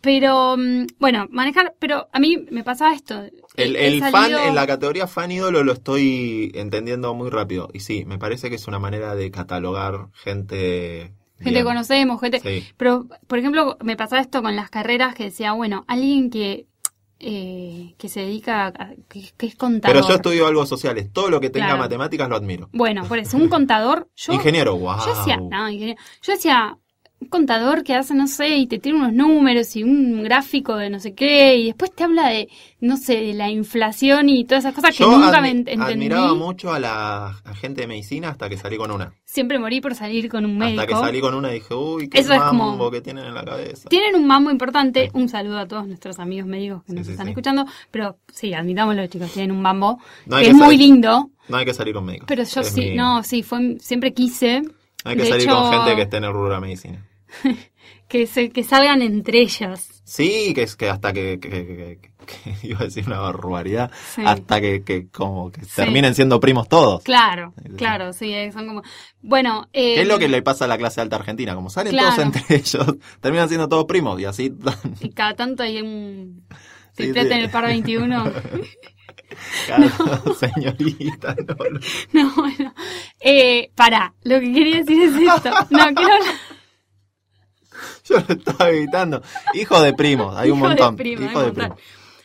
Pero, 0.00 0.56
mm, 0.56 0.86
bueno, 1.00 1.26
manejar, 1.30 1.74
pero 1.80 2.08
a 2.12 2.20
mí 2.20 2.46
me 2.50 2.62
pasaba 2.62 2.94
esto. 2.94 3.24
El, 3.56 4.00
fan, 4.00 4.32
en 4.32 4.54
la 4.54 4.66
categoría 4.66 5.08
fan 5.08 5.32
ídolo 5.32 5.64
lo 5.64 5.72
estoy 5.72 6.52
entendiendo 6.54 7.12
muy 7.14 7.30
rápido. 7.30 7.68
Y 7.72 7.80
sí, 7.80 8.04
me 8.04 8.16
parece 8.18 8.48
que 8.48 8.56
es 8.56 8.68
una 8.68 8.78
manera 8.78 9.14
de 9.16 9.30
catalogar 9.32 10.08
gente. 10.12 11.14
Gente 11.40 11.58
que 11.60 11.64
conocemos, 11.64 12.20
gente... 12.20 12.40
Sí. 12.40 12.66
Pero, 12.76 13.06
por 13.26 13.38
ejemplo, 13.38 13.76
me 13.82 13.96
pasaba 13.96 14.20
esto 14.22 14.42
con 14.42 14.56
las 14.56 14.70
carreras 14.70 15.14
que 15.14 15.24
decía, 15.24 15.52
bueno, 15.52 15.84
alguien 15.88 16.30
que, 16.30 16.66
eh, 17.20 17.94
que 17.98 18.08
se 18.08 18.20
dedica, 18.20 18.66
a, 18.66 18.90
que, 19.08 19.30
que 19.36 19.46
es 19.46 19.54
contador. 19.56 19.96
Pero 19.96 20.08
yo 20.08 20.14
estudio 20.14 20.46
algo 20.46 20.66
sociales. 20.66 21.12
Todo 21.12 21.30
lo 21.30 21.40
que 21.40 21.50
tenga 21.50 21.66
Claro. 21.66 21.80
matemáticas 21.82 22.28
lo 22.28 22.36
admiro. 22.36 22.68
Bueno, 22.72 23.04
por 23.06 23.18
eso, 23.18 23.36
un 23.36 23.48
contador, 23.48 24.08
yo... 24.16 24.32
Ingeniero, 24.32 24.76
wow. 24.76 24.98
Yo 25.04 25.14
decía, 25.16 25.36
no, 25.36 25.68
ingeniero. 25.68 26.00
Yo 26.22 26.32
decía, 26.32 26.78
un 27.20 27.28
contador 27.28 27.82
que 27.82 27.94
hace, 27.94 28.14
no 28.14 28.28
sé, 28.28 28.56
y 28.58 28.66
te 28.68 28.78
tiene 28.78 28.98
unos 28.98 29.12
números 29.12 29.74
y 29.74 29.82
un 29.82 30.22
gráfico 30.22 30.76
de 30.76 30.88
no 30.88 31.00
sé 31.00 31.14
qué, 31.14 31.56
y 31.56 31.66
después 31.66 31.92
te 31.92 32.04
habla 32.04 32.28
de, 32.28 32.48
no 32.80 32.96
sé, 32.96 33.16
de 33.16 33.34
la 33.34 33.50
inflación 33.50 34.28
y 34.28 34.44
todas 34.44 34.64
esas 34.64 34.74
cosas 34.74 34.96
que 34.96 35.04
nunca 35.04 35.40
me 35.40 35.48
ent- 35.50 35.56
entendí. 35.68 35.82
admiraba 35.82 36.34
mucho 36.34 36.72
a 36.72 36.78
la 36.78 37.26
a 37.44 37.54
gente 37.56 37.80
de 37.80 37.86
medicina 37.88 38.28
hasta 38.28 38.48
que 38.48 38.56
salí 38.56 38.76
con 38.76 38.92
una. 38.92 39.12
Siempre 39.24 39.58
morí 39.58 39.80
por 39.80 39.96
salir 39.96 40.28
con 40.28 40.44
un 40.44 40.56
médico. 40.56 40.80
Hasta 40.82 40.92
que 40.94 40.98
salí 41.00 41.20
con 41.20 41.34
una 41.34 41.48
dije, 41.50 41.74
uy, 41.74 42.08
qué 42.08 42.20
Eso 42.20 42.32
es 42.32 42.38
mambo 42.38 42.70
como- 42.78 42.90
que 42.92 43.00
tienen 43.00 43.24
en 43.26 43.34
la 43.34 43.44
cabeza. 43.44 43.88
Tienen 43.88 44.14
un 44.14 44.26
mambo 44.26 44.50
importante. 44.52 45.10
Un 45.12 45.28
saludo 45.28 45.58
a 45.58 45.66
todos 45.66 45.86
nuestros 45.88 46.18
amigos 46.20 46.46
médicos 46.48 46.82
que 46.84 46.92
Sí, 46.92 46.98
nos 46.98 47.06
sí, 47.06 47.12
están 47.12 47.26
sí. 47.26 47.30
escuchando. 47.32 47.66
Pero 47.90 48.16
sí, 48.32 48.54
admitámoslo, 48.54 49.06
chicos, 49.08 49.32
tienen 49.32 49.50
un 49.56 49.60
mambo 49.60 49.98
No 50.26 50.36
que 50.36 50.44
que 50.44 50.48
es 50.50 50.54
muy 50.56 50.76
lindo. 50.76 51.30
No 51.48 51.56
hay 51.56 51.64
que 51.64 51.74
salir 51.74 51.94
con 51.94 52.04
médicos. 52.04 52.26
Pero 52.28 52.44
yo 52.44 52.60
Es 52.60 52.68
sí, 52.68 52.80
mi- 52.90 52.94
no, 52.94 53.22
sí, 53.24 53.42
fue, 53.42 53.76
siempre 53.80 54.12
quise 54.14 54.62
Hay 55.04 55.16
que 55.16 55.22
de 55.22 55.28
salir 55.28 55.46
hecho- 55.48 55.54
con 55.60 55.72
gente 55.72 55.96
que 55.96 56.02
esté 56.02 56.16
en 56.18 56.24
el 56.24 56.32
rubro 56.32 56.48
de 56.48 56.54
la 56.54 56.60
medicina. 56.60 57.04
que, 58.08 58.26
se, 58.26 58.50
que 58.50 58.64
salgan 58.64 59.02
entre 59.02 59.40
ellas. 59.42 60.02
Sí, 60.04 60.52
que 60.54 60.62
es 60.62 60.76
que 60.76 60.88
hasta 60.88 61.12
que, 61.12 61.38
que- 61.40 61.98
que- 62.00 62.08
iba 62.66 62.80
a 62.80 62.84
decir 62.84 63.06
una 63.06 63.20
barbaridad, 63.20 63.90
Sí. 64.14 64.22
hasta 64.24 64.60
que, 64.60 64.82
que 64.82 65.08
como 65.08 65.50
que 65.50 65.62
Sí. 65.64 65.72
terminen 65.76 66.14
siendo 66.14 66.40
primos 66.40 66.68
todos. 66.68 67.02
Claro, 67.04 67.54
Sí, 67.62 67.70
claro, 67.76 68.12
sí, 68.12 68.32
eh, 68.32 68.50
son 68.52 68.66
como... 68.66 68.82
Bueno, 69.22 69.68
eh, 69.72 69.94
¿Qué 69.96 70.02
es 70.02 70.08
lo 70.08 70.18
que 70.18 70.28
le 70.28 70.42
pasa 70.42 70.64
a 70.66 70.68
la 70.68 70.76
clase 70.78 71.00
alta 71.00 71.16
argentina? 71.16 71.54
Como 71.54 71.70
salen 71.70 71.92
Claro. 71.92 72.10
todos 72.16 72.24
entre 72.26 72.42
ellos, 72.56 72.96
terminan 73.20 73.48
siendo 73.48 73.68
todos 73.68 73.84
primos 73.86 74.20
y 74.20 74.24
así 74.26 74.52
y 75.00 75.10
cada 75.10 75.34
tanto 75.34 75.62
hay 75.62 75.80
un... 75.80 76.44
Sí. 76.92 77.04
en 77.14 77.32
el 77.32 77.48
par 77.50 77.64
21. 77.66 78.24
cada 79.66 80.22
señorita. 80.34 81.36
no, 81.46 81.54
no. 81.70 81.80
no, 82.12 82.34
bueno. 82.36 82.74
Eh, 83.20 83.70
pará, 83.74 84.14
lo 84.22 84.40
que 84.40 84.52
quería 84.52 84.76
decir 84.78 85.02
es 85.02 85.14
esto. 85.14 85.50
No, 85.70 85.84
quiero 85.94 86.12
hablar... 86.14 86.34
Yo 88.04 88.16
lo 88.16 88.34
estaba 88.34 88.70
evitando. 88.70 89.22
Hijo 89.54 89.80
de 89.82 89.92
primos, 89.92 90.36
hay 90.36 90.50
un 90.50 90.58
Hijo 90.58 90.68
de 90.68 90.74
montón. 90.76 90.96
primo, 90.96 91.22
Hijo 91.24 91.38
hay 91.38 91.46
de 91.46 91.52
montón. 91.52 91.76
primos. 91.76 91.80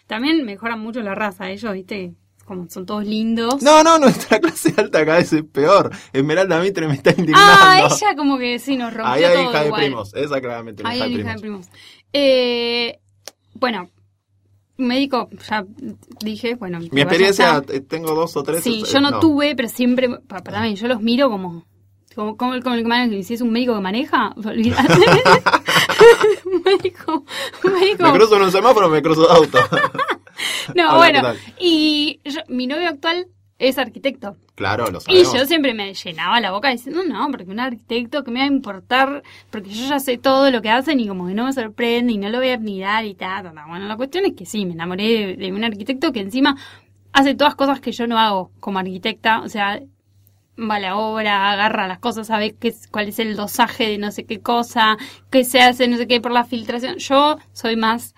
También 0.07 0.45
mejoran 0.45 0.79
mucho 0.79 1.01
la 1.01 1.13
raza, 1.15 1.49
ellos, 1.49 1.73
viste, 1.73 2.13
como 2.45 2.67
son 2.69 2.85
todos 2.85 3.05
lindos. 3.05 3.61
No, 3.61 3.83
no, 3.83 3.99
nuestra 3.99 4.39
clase 4.39 4.73
alta 4.77 5.05
cada 5.05 5.17
vez 5.19 5.31
es 5.33 5.43
peor. 5.43 5.91
Esmeralda 6.11 6.59
Mitre 6.61 6.87
me 6.87 6.95
está 6.95 7.11
indignando. 7.11 7.41
ah, 7.61 7.87
ella 7.91 8.15
como 8.15 8.37
que 8.37 8.59
sí 8.59 8.77
nos 8.77 8.93
rompió 8.93 9.13
Ahí 9.13 9.23
hay 9.23 9.33
todo 9.33 9.49
hija 9.51 9.63
de 9.63 9.73
primos. 9.73 10.13
Esa 10.15 10.41
claramente 10.41 10.83
hija 10.83 10.91
hay 10.91 10.99
hija 10.99 11.33
de 11.33 11.39
primos. 11.39 11.67
primos. 11.67 11.67
Eh, 12.13 12.99
bueno, 13.53 13.89
médico, 14.77 15.29
ya 15.49 15.65
dije, 16.23 16.55
bueno. 16.55 16.79
Mi 16.91 17.01
experiencia, 17.01 17.62
eh, 17.69 17.81
tengo 17.81 18.13
dos 18.15 18.36
o 18.38 18.43
tres. 18.43 18.63
Sí, 18.63 18.83
eh, 18.86 18.89
yo 18.91 19.01
no, 19.01 19.19
tuve, 19.19 19.55
pero 19.55 19.69
siempre, 19.69 20.09
pa- 20.27 20.43
para 20.43 20.62
mí, 20.62 20.75
yo 20.75 20.88
los 20.88 21.01
miro 21.01 21.29
como, 21.29 21.65
como, 22.15 22.38
como, 22.38 22.59
como 22.62 22.75
el 22.75 22.81
que 22.83 22.88
maneja, 22.89 23.23
si 23.23 23.33
es 23.36 23.41
un 23.41 23.51
médico 23.51 23.75
que 23.75 23.81
maneja, 23.81 24.33
olvídate. 24.36 24.93
un 26.45 26.62
médico, 26.65 27.25
un 27.63 27.73
médico. 27.73 28.03
Me 28.03 28.13
cruzo 28.13 28.36
en 28.38 28.41
un 28.43 28.51
semáforo, 28.51 28.89
me 28.89 29.01
cruzo 29.01 29.27
de 29.27 29.33
auto. 29.33 29.57
no, 30.75 30.89
Hola, 30.97 30.97
bueno, 30.97 31.21
y 31.59 32.19
yo- 32.25 32.41
mi 32.47 32.67
novio 32.67 32.89
actual 32.89 33.27
es 33.59 33.77
arquitecto. 33.77 34.38
Claro, 34.55 34.89
lo 34.91 34.99
Y 35.05 35.25
sabemos. 35.25 35.33
yo 35.33 35.45
siempre 35.45 35.73
me 35.73 35.93
llenaba 35.93 36.39
la 36.39 36.51
boca 36.51 36.69
diciendo, 36.69 37.03
no, 37.05 37.29
porque 37.29 37.43
un 37.51 37.59
arquitecto 37.59 38.23
que 38.23 38.31
me 38.31 38.39
va 38.39 38.45
a 38.45 38.47
importar, 38.47 39.21
porque 39.49 39.69
yo 39.69 39.89
ya 39.89 39.99
sé 39.99 40.17
todo 40.17 40.49
lo 40.49 40.61
que 40.61 40.69
hacen 40.69 40.99
y 41.01 41.07
como 41.09 41.27
que 41.27 41.33
no 41.33 41.43
me 41.45 41.51
sorprende 41.53 42.13
y 42.13 42.17
no 42.17 42.29
lo 42.29 42.37
voy 42.39 42.49
a 42.49 42.53
admirar 42.55 43.05
y 43.05 43.15
tal. 43.15 43.43
tal, 43.43 43.53
tal. 43.53 43.67
Bueno, 43.67 43.85
la 43.87 43.97
cuestión 43.97 44.25
es 44.25 44.33
que 44.33 44.45
sí, 44.45 44.65
me 44.65 44.73
enamoré 44.73 45.03
de, 45.03 45.35
de 45.35 45.51
un 45.51 45.63
arquitecto 45.63 46.13
que 46.13 46.21
encima 46.21 46.55
hace 47.13 47.35
todas 47.35 47.55
cosas 47.55 47.81
que 47.81 47.91
yo 47.91 48.07
no 48.07 48.17
hago 48.19 48.51
como 48.59 48.79
arquitecta, 48.79 49.41
o 49.41 49.49
sea, 49.49 49.81
va 50.59 50.75
a 50.75 50.79
la 50.79 50.97
obra, 50.97 51.51
agarra 51.51 51.87
las 51.87 51.99
cosas, 51.99 52.27
sabe 52.27 52.55
qué 52.55 52.73
cuál 52.91 53.09
es 53.09 53.19
el 53.19 53.35
dosaje 53.35 53.87
de 53.89 53.97
no 53.97 54.11
sé 54.11 54.25
qué 54.25 54.41
cosa, 54.41 54.97
qué 55.31 55.43
se 55.43 55.59
hace, 55.61 55.87
no 55.87 55.97
sé 55.97 56.07
qué, 56.07 56.21
por 56.21 56.31
la 56.31 56.43
filtración. 56.45 56.97
Yo 56.97 57.37
soy 57.53 57.75
más 57.75 58.15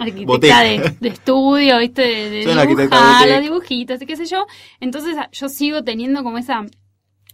arquitecta 0.00 0.60
de, 0.62 0.96
de 1.00 1.08
estudio, 1.08 1.78
¿viste? 1.78 2.02
De, 2.02 2.30
de 2.30 2.66
dibujar, 2.66 3.28
los 3.28 3.40
dibujitos 3.42 4.00
y 4.02 4.06
qué 4.06 4.16
sé 4.16 4.26
yo. 4.26 4.46
Entonces 4.80 5.16
a- 5.16 5.30
yo 5.30 5.48
sigo 5.48 5.84
teniendo 5.84 6.22
como 6.24 6.38
esa... 6.38 6.64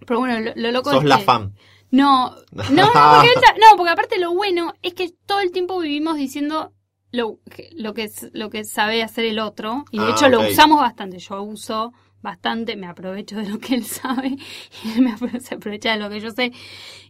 Pero 0.06 0.20
bueno, 0.20 0.40
lo, 0.40 0.52
lo 0.54 0.72
loco 0.72 0.90
Sos 0.90 1.02
es 1.02 1.08
la 1.08 1.18
que- 1.18 1.24
fan. 1.24 1.54
No, 1.90 2.32
no, 2.52 2.64
no 2.70 2.88
porque, 2.92 3.28
no, 3.60 3.76
porque 3.76 3.90
aparte 3.92 4.18
lo 4.18 4.34
bueno 4.34 4.74
es 4.82 4.92
que 4.94 5.10
todo 5.26 5.40
el 5.40 5.52
tiempo 5.52 5.78
vivimos 5.78 6.16
diciendo 6.16 6.72
lo, 7.12 7.38
que- 7.50 7.70
lo, 7.76 7.94
que, 7.94 8.08
lo 8.32 8.50
que 8.50 8.64
sabe 8.64 9.02
hacer 9.02 9.24
el 9.24 9.38
otro. 9.38 9.84
Y 9.92 9.98
de 9.98 10.04
Ah, 10.04 10.10
hecho 10.10 10.28
lo 10.28 10.40
usamos 10.46 10.80
bastante. 10.80 11.18
Yo 11.18 11.40
uso 11.42 11.92
bastante, 12.20 12.74
me 12.76 12.88
aprovecho 12.88 13.36
de 13.36 13.48
lo 13.48 13.58
que 13.58 13.76
él 13.76 13.84
sabe 13.86 14.36
y 14.84 14.90
él 14.90 15.02
me 15.02 15.14
apro- 15.14 15.38
se 15.40 15.54
aprovecha 15.54 15.92
de 15.92 15.98
lo 16.00 16.10
que 16.10 16.20
yo 16.20 16.30
sé. 16.32 16.52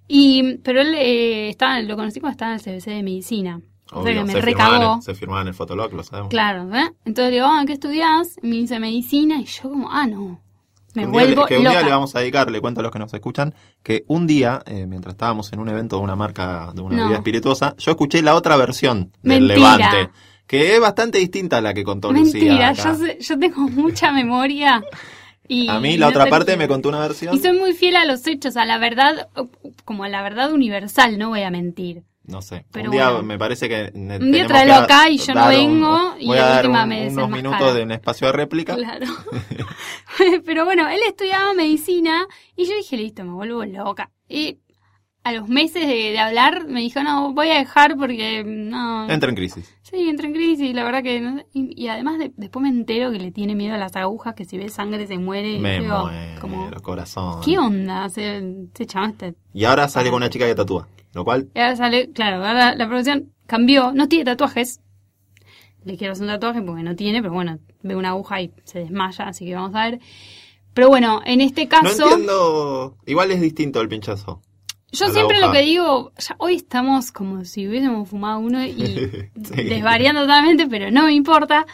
Y, 0.07 0.59
pero 0.59 0.83
él 0.83 0.95
eh, 0.95 1.49
estaba, 1.49 1.81
lo 1.81 1.97
conocí 1.97 2.21
cuando 2.21 2.33
estaba 2.35 2.53
en 2.53 2.59
el 2.59 2.63
CBC 2.81 2.91
de 2.91 3.03
medicina. 3.03 3.61
Obvio, 3.93 4.25
me 4.25 4.33
se, 4.33 4.43
firmaban, 4.43 5.03
se 5.03 5.15
firmaban 5.15 5.47
el 5.49 5.55
Fotolog, 5.55 5.93
lo 5.93 6.03
sabemos. 6.03 6.31
Claro, 6.31 6.75
¿eh? 6.75 6.91
Entonces 7.05 7.31
le 7.31 7.37
digo, 7.37 7.47
ah, 7.49 7.63
¿qué 7.67 7.75
estudias? 7.75 8.37
Me 8.43 8.57
dice 8.57 8.81
medicina 8.81 9.41
y 9.41 9.45
yo 9.45 9.63
como, 9.71 9.91
ah, 9.91 10.07
no. 10.07 10.41
Me 10.95 11.05
un, 11.07 11.13
día, 11.13 11.25
vuelvo 11.25 11.47
que 11.47 11.59
un 11.59 11.65
día 11.65 11.83
le 11.83 11.91
vamos 11.91 12.17
a 12.17 12.21
dedicar, 12.21 12.51
le 12.51 12.61
cuento 12.61 12.81
a 12.81 12.83
los 12.83 12.91
que 12.91 12.99
nos 12.99 13.13
escuchan, 13.13 13.55
que 13.83 14.05
un 14.09 14.27
día, 14.27 14.63
eh, 14.67 14.87
mientras 14.87 15.13
estábamos 15.15 15.53
en 15.53 15.61
un 15.61 15.69
evento 15.69 15.99
de 15.99 16.03
una 16.03 16.17
marca 16.17 16.73
de 16.75 16.81
una 16.81 16.97
No. 16.97 17.03
bebida 17.03 17.19
espirituosa, 17.19 17.75
yo 17.79 17.91
escuché 17.93 18.23
la 18.23 18.35
otra 18.35 18.57
versión 18.57 19.13
del 19.23 19.47
Mentira. 19.47 19.77
Levante, 19.77 20.11
que 20.47 20.75
es 20.75 20.81
bastante 20.81 21.19
distinta 21.19 21.59
a 21.59 21.61
la 21.61 21.75
que 21.75 21.85
contó 21.85 22.11
Lucía. 22.13 22.41
Mentira, 22.43 22.73
yo, 22.73 22.95
sé- 22.95 23.19
yo 23.21 23.39
tengo 23.39 23.61
mucha 23.69 24.11
memoria. 24.11 24.83
Y 25.47 25.69
A 25.69 25.79
mí 25.79 25.97
la 25.97 26.07
no 26.07 26.11
otra 26.11 26.25
te 26.25 26.31
parte 26.31 26.57
me 26.57 26.67
contó 26.67 26.89
una 26.89 26.99
versión. 27.01 27.35
Y 27.37 27.39
soy 27.41 27.57
muy 27.57 27.73
fiel 27.75 27.95
a 27.97 28.05
los 28.05 28.27
hechos, 28.27 28.57
a 28.57 28.65
la 28.65 28.79
verdad, 28.79 29.29
como 29.85 30.03
a 30.05 30.09
la 30.09 30.23
verdad 30.23 30.51
universal, 30.53 31.19
no 31.19 31.29
voy 31.29 31.43
a 31.43 31.51
mentir. 31.51 32.03
No 32.27 32.43
sé. 32.43 32.65
Pero 32.73 32.87
un 32.87 32.91
día 32.91 33.11
bueno. 33.11 33.27
me 33.27 33.39
parece 33.39 33.69
que. 33.69 33.93
Un 33.95 34.33
día 34.33 34.47
que 34.47 34.73
acá 34.73 35.09
y 35.09 35.19
yo 35.19 35.33
no 35.35 35.41
dar 35.43 35.49
un- 35.51 35.57
vengo 35.57 36.15
y 36.19 36.27
voy 36.27 36.39
a 36.39 36.43
dar 36.45 36.57
última 36.65 36.83
un- 36.83 36.89
me 36.89 37.09
unos 37.09 37.31
minutos 37.31 37.75
de 37.75 37.83
un 37.83 37.93
espacio 37.93 38.27
de 38.27 38.33
réplica. 38.33 38.75
Claro. 38.75 39.07
Pero 40.45 40.65
bueno, 40.65 40.89
él 40.89 41.01
estudiaba 41.07 41.53
medicina 41.55 42.27
y 42.57 42.67
yo 42.67 42.75
dije, 42.77 42.97
listo, 42.97 43.25
me 43.25 43.33
vuelvo 43.33 43.65
loca. 43.65 44.11
Y 44.29 44.59
a 45.27 45.33
los 45.33 45.49
meses 45.49 45.89
de, 45.89 46.13
de 46.13 46.19
hablar 46.21 46.69
me 46.69 46.81
dijo, 46.81 47.03
no, 47.03 47.33
voy 47.33 47.49
a 47.51 47.59
dejar 47.59 47.97
porque 47.97 48.45
no... 48.45 49.11
Entra 49.11 49.29
en 49.29 49.35
crisis. 49.35 49.75
Sí, 49.83 50.09
entra 50.09 50.29
en 50.29 50.35
crisis, 50.35 50.73
la 50.73 50.85
verdad 50.85 51.03
que... 51.03 51.21
no 51.21 51.41
y, 51.53 51.83
y 51.83 51.89
además 51.89 52.19
de- 52.19 52.33
después 52.37 52.63
me 52.63 52.69
entero 52.69 53.11
que 53.11 53.19
le 53.19 53.33
tiene 53.33 53.57
miedo 53.57 53.75
a 53.75 53.79
las 53.79 53.97
agujas, 53.97 54.35
que 54.35 54.45
si 54.45 54.57
ve 54.57 54.69
sangre 54.69 55.05
se 55.09 55.19
muere. 55.19 55.59
Me 55.59 55.81
digo, 55.81 56.07
muero, 56.07 56.41
como, 56.41 56.71
corazón. 56.81 57.41
¿Qué 57.45 57.59
onda? 57.59 58.09
Se, 58.09 58.69
se 58.73 58.85
este 58.85 59.35
Y 59.53 59.65
ahora 59.65 59.89
sale 59.89 60.11
con 60.11 60.19
una 60.19 60.31
chica 60.31 60.47
que 60.47 60.55
tatúa. 60.55 60.87
Lo 61.13 61.25
cual, 61.25 61.49
Y 61.55 61.59
ahora 61.59 61.75
sale, 61.75 62.11
claro, 62.13 62.37
ahora 62.47 62.77
la 62.77 62.87
producción 62.87 63.33
cambió, 63.47 63.91
no 63.93 64.07
tiene 64.07 64.27
tatuajes. 64.27 64.81
Le 65.85 65.97
quiero 65.97 66.13
hacer 66.13 66.25
un 66.25 66.33
tatuaje 66.33 66.63
porque 66.63 66.83
no 66.85 66.95
tiene, 66.95 67.21
pero 67.21 67.35
bueno, 67.35 67.59
ve 67.83 67.97
una 67.97 68.11
aguja 68.11 68.43
y 68.43 68.53
se 68.65 68.81
desmaya, 68.81 69.27
así 69.27 69.45
que 69.45 69.55
vamos 69.55 69.75
a 69.75 69.91
ver. 69.91 70.01
Pero 70.75 70.89
bueno, 70.89 71.23
en 71.25 71.41
este 71.41 71.65
no 71.65 71.69
caso, 71.71 72.05
entiendo. 72.11 72.97
Igual 73.07 73.31
es 73.33 73.41
distinto 73.41 73.81
el 73.81 73.89
pinchazo. 73.89 74.43
Yo 74.99 75.07
la 75.07 75.13
siempre 75.13 75.39
hoja. 75.39 75.47
lo 75.47 75.53
que 75.53 75.63
digo, 75.63 76.13
ya 76.19 76.35
hoy 76.39 76.55
estamos 76.57 77.13
como 77.13 77.45
si 77.45 77.67
hubiésemos 77.69 78.09
fumado 78.09 78.39
uno 78.41 78.65
y 78.65 78.73
Sí. 79.45 79.63
desvariando 79.65 80.23
totalmente, 80.23 80.67
pero 80.67 80.91
no 80.91 81.05
me 81.05 81.13
importa. 81.15 81.67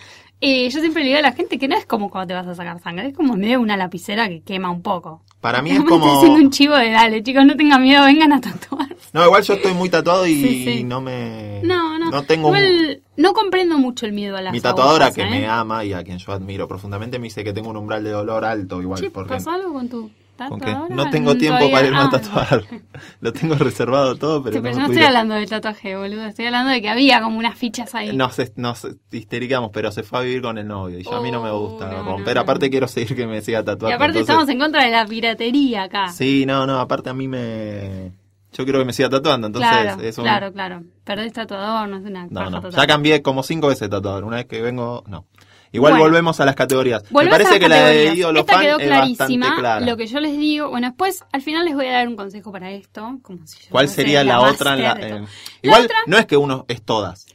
Eh, 0.45 0.69
yo 0.71 0.81
siempre 0.81 1.03
le 1.05 1.11
digo 1.11 1.21
a 1.21 1.23
la 1.23 1.31
gente 1.33 1.57
que 1.57 1.69
no 1.69 1.77
es 1.77 1.87
como 1.87 2.11
cuando 2.11 2.27
te 2.27 2.35
vas 2.35 2.49
a 2.49 2.55
sacar 2.57 2.81
sangre, 2.81 3.07
es 3.07 3.15
como 3.15 3.37
medio 3.37 3.61
una 3.61 3.77
lapicera 3.77 4.29
que 4.29 4.43
quema 4.43 4.71
un 4.71 4.83
poco. 4.83 5.23
Para 5.41 5.63
mí 5.63 5.71
es 5.73 5.85
como. 5.85 6.15
estoy 6.15 6.31
un 6.31 6.51
chivo 6.51 6.75
de 6.75 6.91
dale, 6.91 7.23
chicos, 7.23 7.47
no 7.47 7.57
tengan 7.57 7.81
miedo, 7.81 8.05
vengan 8.05 8.33
a 8.33 8.41
tatuar. 8.41 8.89
No, 9.13 9.25
igual 9.25 9.43
yo 9.45 9.55
estoy 9.55 9.73
muy 9.75 9.89
tatuado 9.89 10.27
y 10.27 10.35
Sí, 10.35 10.65
sí. 10.65 10.85
no 10.85 11.01
me. 11.01 11.61
No, 11.63 11.97
no. 11.97 12.11
No 12.11 12.23
tengo. 12.25 12.49
un- 12.49 12.57
Igual, 12.57 13.03
no 13.19 13.33
comprendo 13.35 13.79
mucho 13.79 14.05
el 14.07 14.13
miedo 14.15 14.37
a 14.37 14.43
las 14.43 14.53
Mi 14.53 14.61
tatuadora 14.61 15.07
agujas, 15.07 15.15
que 15.15 15.23
¿eh? 15.23 15.31
me 15.41 15.47
ama 15.47 15.85
y 15.85 15.93
a 15.93 16.03
quien 16.03 16.19
yo 16.19 16.33
admiro 16.33 16.67
profundamente 16.67 17.21
me 17.21 17.25
dice 17.27 17.45
que 17.45 17.53
tengo 17.53 17.71
un 17.71 17.77
umbral 17.77 18.03
de 18.03 18.11
dolor 18.11 18.45
alto 18.45 18.83
igual. 18.83 19.01
Che, 19.01 19.11
porque 19.11 19.35
¿pasó 19.35 19.51
algo 19.53 19.73
con 19.73 19.89
tu 19.89 20.11
¿Con 20.49 20.59
tatuadora? 20.61 20.95
No 20.95 21.11
tengo 21.11 21.37
tiempo 21.37 21.59
Todavía- 21.59 21.77
para 21.77 21.87
irme 21.87 21.99
a 21.99 22.05
ah, 22.05 22.11
tatuar. 22.11 22.65
Lo 23.21 23.33
tengo 23.33 23.55
reservado 23.55 24.17
todo, 24.17 24.43
pero 24.43 24.57
Sí, 24.57 24.63
pero 24.63 24.75
no, 24.75 24.81
no 24.83 24.87
estoy 24.93 25.05
hablando 25.07 25.35
del 25.35 25.49
tatuaje, 25.49 25.97
boludo. 25.97 26.27
Estoy 26.27 26.47
hablando 26.47 26.71
de 26.71 26.83
que 26.83 26.89
había 26.89 27.21
como 27.21 27.39
unas 27.39 27.57
fichas 27.59 27.95
ahí. 27.95 28.17
Nos, 28.17 28.37
nos 28.57 28.87
histericamos, 29.11 29.71
pero 29.73 29.91
se 29.93 30.03
fue 30.03 30.19
a 30.19 30.23
vivir 30.23 30.43
con 30.43 30.59
el 30.59 30.67
novio 30.67 30.99
y 30.99 31.03
yo 31.05 31.15
a 31.15 31.21
mí 31.21 31.31
no 31.31 31.43
me 31.43 31.51
Oh, 31.51 31.69
gusta 31.69 31.89
no, 31.91 32.03
romper. 32.05 32.39
aparte 32.39 32.71
quiero 32.71 32.89
seguir 32.89 33.15
que 33.15 33.27
me 33.27 33.41
siga 33.43 33.61
y 33.61 33.65
tatuando. 33.65 33.95
aparte 33.97 34.19
entonces- 34.19 34.29
estamos 34.35 34.49
en 34.49 34.59
contra 34.59 34.85
de 34.85 34.91
la 34.91 35.07
piratería 35.07 35.85
acá. 35.85 36.09
Sí, 36.13 36.45
no, 36.47 36.67
no, 36.67 36.79
aparte 36.81 37.11
a 37.11 37.15
mí 37.15 37.29
me... 37.29 38.13
Yo 38.53 38.65
quiero 38.65 38.81
que 38.81 38.85
me 38.85 38.93
siga 38.93 39.09
tatuando, 39.09 39.47
entonces 39.47 39.71
claro, 39.71 40.03
es 40.03 40.19
un... 40.19 40.25
claro, 40.25 40.53
claro. 40.53 40.83
Perdés 41.05 41.33
tatuador, 41.33 41.89
no 41.89 41.97
es 41.97 42.05
una 42.05 42.27
No, 42.29 42.51
no, 42.51 42.69
ya 42.69 42.87
cambié 42.87 43.23
como 43.23 43.43
cinco 43.43 43.69
veces 43.69 43.89
de 43.89 43.97
tatuador. 43.97 44.25
Una 44.25 44.37
vez 44.37 44.47
que 44.47 44.61
vengo, 44.61 45.03
no. 45.07 45.25
Igual 45.73 45.93
Bueno. 45.95 46.05
volvemos 46.05 46.39
a 46.39 46.45
las 46.45 46.55
categorías. 46.55 47.03
Me 47.11 47.27
parece 47.29 47.59
que 47.59 47.69
la 47.69 47.77
de 47.77 47.83
categorías. 47.83 48.17
ídolo 48.17 48.41
Esta 48.41 48.53
fan 48.53 48.63
quedó 48.63 48.79
es 48.79 48.89
bastante 48.91 49.17
clarísima. 49.17 49.57
clara. 49.59 49.87
Lo 49.87 49.97
que 49.97 50.07
yo 50.07 50.21
les 50.21 50.37
digo, 50.39 50.69
bueno, 50.69 50.89
después 50.89 51.25
al 51.33 51.41
final 51.43 51.65
les 51.65 51.75
voy 51.75 51.87
a 51.87 51.93
dar 51.93 52.09
un 52.09 52.17
consejo 52.17 52.53
para 52.53 52.71
esto. 52.73 53.19
Como 53.23 53.47
si 53.47 53.59
yo 53.63 53.67
¿Cuál 53.71 53.87
fuese 53.87 54.03
sería 54.03 54.23
la, 54.23 54.41
otra? 54.43 54.77
la- 54.77 54.93
eh. 55.01 55.25
Igual 55.63 55.85
otra- 55.85 55.97
no 56.07 56.19
es 56.19 56.27
que 56.27 56.37
uno 56.37 56.67
es 56.69 56.83
todas. 56.83 57.27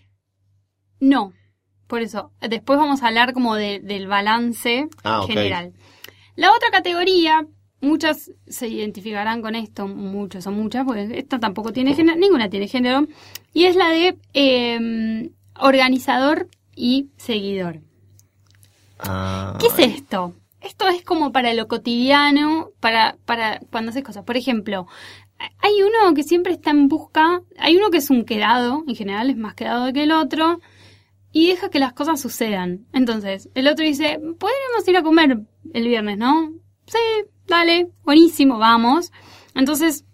No, 1.00 1.34
por 1.88 2.02
eso. 2.02 2.32
Después 2.42 2.78
vamos 2.80 3.02
a 3.04 3.08
hablar 3.08 3.34
como 3.34 3.56
de- 3.56 3.80
del 3.80 4.08
balance 4.08 4.88
Ah, 5.04 5.24
general. 5.28 5.74
La 6.36 6.52
otra 6.54 6.70
categoría 6.72 7.46
muchas 7.82 8.32
se 8.48 8.68
identificarán 8.68 9.42
con 9.42 9.56
esto, 9.56 9.88
muchos 9.88 10.46
o 10.48 10.52
muchas, 10.52 10.86
pues 10.86 11.10
esta 11.12 11.40
tampoco 11.40 11.72
tiene 11.74 11.96
género, 11.96 12.18
ninguna 12.20 12.50
tiene 12.50 12.68
género, 12.68 13.08
y 13.54 13.66
es 13.66 13.76
la 13.76 13.90
de 13.90 14.18
eh, 14.34 15.32
organizador 15.60 16.48
y 16.76 17.10
seguidor. 17.18 17.80
Ah, 19.00 19.58
¿Qué 19.60 19.68
es 19.68 19.80
esto? 19.80 20.34
Esto 20.62 20.88
es 20.88 21.04
como 21.04 21.32
para 21.32 21.54
lo 21.54 21.68
cotidiano, 21.68 22.70
para, 22.80 23.18
para 23.26 23.60
cuando 23.72 23.92
haces 23.92 24.04
cosas. 24.04 24.24
Por 24.24 24.38
ejemplo, 24.38 24.88
hay 25.60 25.82
uno 25.82 26.14
que 26.14 26.24
siempre 26.24 26.54
está 26.54 26.72
en 26.72 26.88
busca, 26.88 27.42
hay 27.58 27.78
uno 27.78 27.90
que 27.90 27.98
es 27.98 28.10
un 28.10 28.26
quedado, 28.26 28.84
en 28.88 28.96
general 28.96 29.30
es 29.30 29.38
más 29.38 29.54
quedado 29.54 29.94
que 29.94 30.04
el 30.04 30.12
otro, 30.12 30.60
y 31.32 31.48
deja 31.48 31.70
que 31.70 31.80
las 31.80 31.94
cosas 31.94 32.20
sucedan. 32.20 32.88
Entonces, 32.94 33.50
el 33.54 33.68
otro 33.68 33.86
dice, 33.86 34.20
podríamos 34.40 34.88
ir 34.88 34.98
a 34.98 35.04
comer 35.04 35.42
el 35.74 35.88
viernes, 35.88 36.18
¿no? 36.18 36.52
Sí, 36.88 36.98
dale, 37.46 37.90
buenísimo, 38.04 38.58
vamos. 38.58 39.12
Entonces, 39.54 40.06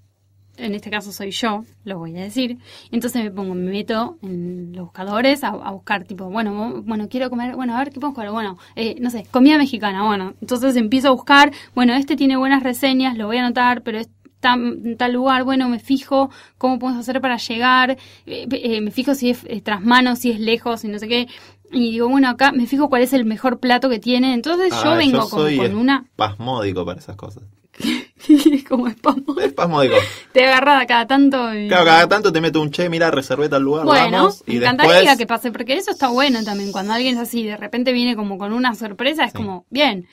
en 0.58 0.76
este 0.76 0.90
caso 0.90 1.12
soy 1.12 1.32
yo, 1.32 1.64
lo 1.84 1.98
voy 1.98 2.18
a 2.18 2.22
decir. 2.22 2.58
Entonces 2.92 3.24
me 3.24 3.32
pongo, 3.32 3.56
me 3.56 3.72
meto 3.72 4.18
en 4.22 4.74
los 4.74 4.86
buscadores 4.86 5.44
a, 5.44 5.50
a 5.50 5.72
buscar, 5.72 6.04
tipo, 6.04 6.30
bueno, 6.30 6.82
bueno, 6.84 7.10
quiero 7.10 7.30
comer, 7.30 7.56
bueno, 7.56 7.76
a 7.76 7.80
ver 7.80 7.92
qué 7.92 8.00
puedo 8.00 8.14
comer, 8.14 8.32
bueno, 8.32 8.58
eh, 8.76 8.96
no 9.00 9.10
sé, 9.10 9.26
comida 9.32 9.58
mexicana, 9.58 10.06
bueno. 10.06 10.34
Entonces 10.42 10.76
empiezo 10.76 11.10
a 11.10 11.12
buscar, 11.12 11.52
bueno, 11.74 11.94
este 11.94 12.16
tiene 12.16 12.38
buenas 12.38 12.64
reseñas, 12.64 13.18
lo 13.18 13.28
voy 13.28 13.38
a 13.38 13.46
anotar, 13.46 13.82
pero 13.82 14.00
está 14.00 14.54
en 14.54 14.98
tal 14.98 15.14
lugar, 15.14 15.44
bueno, 15.44 15.70
me 15.70 15.80
fijo 15.80 16.30
cómo 16.58 16.78
podemos 16.78 17.02
hacer 17.02 17.22
para 17.22 17.38
llegar, 17.38 17.98
eh, 18.26 18.48
eh, 18.52 18.82
me 18.82 18.92
fijo 18.92 19.16
si 19.16 19.30
es, 19.30 19.44
es 19.48 19.64
tras 19.64 19.82
manos, 19.82 20.20
si 20.20 20.32
es 20.32 20.40
lejos 20.40 20.84
y 20.84 20.88
no 20.90 21.00
sé 21.00 21.08
qué. 21.08 21.28
Y 21.72 21.92
digo, 21.94 22.08
bueno, 22.08 22.30
acá 22.30 22.52
me 22.52 22.68
fijo 22.68 22.88
cuál 22.88 23.02
es 23.02 23.14
el 23.14 23.26
mejor 23.26 23.60
plato 23.60 23.90
que 23.90 23.98
tiene. 23.98 24.36
Entonces 24.36 24.70
yo 24.72 24.92
ah, 24.92 24.96
vengo 24.96 25.28
como 25.28 25.44
soy 25.44 25.58
con 25.58 25.76
una... 25.76 26.06
Pasmódico 26.16 26.86
para 26.86 27.00
esas 27.00 27.16
cosas. 27.16 27.44
como 28.70 28.88
espamo. 28.88 29.40
Es 29.42 29.54
pasmódico. 29.54 29.96
Te 30.32 30.46
agarrada 30.46 30.86
cada 30.86 31.08
tanto 31.08 31.54
y... 31.54 31.68
Claro, 31.68 31.86
cada 31.86 32.08
tanto 32.08 32.32
te 32.32 32.42
meto 32.42 32.62
un 32.62 32.72
che, 32.72 32.90
mira, 32.90 33.12
reservé 33.12 33.50
tal 33.50 33.64
lugar, 33.64 33.86
Bueno, 33.86 34.12
vamos. 34.18 34.44
me 34.48 34.54
Y 34.54 34.58
encantaría 34.58 34.94
después, 35.00 35.18
que 35.18 35.28
pase, 35.28 35.52
porque 35.52 35.74
eso 35.78 35.92
está 35.92 36.10
bueno 36.10 36.44
también. 36.44 36.72
Cuando 36.72 36.94
alguien 36.94 37.16
es 37.16 37.22
así, 37.22 37.44
de 37.44 37.58
repente 37.58 37.92
viene 37.94 38.16
como 38.16 38.38
con 38.38 38.54
una 38.54 38.76
sorpresa, 38.76 39.26
es 39.26 39.32
Sí. 39.32 39.38
como, 39.38 39.66
bien. 39.70 40.08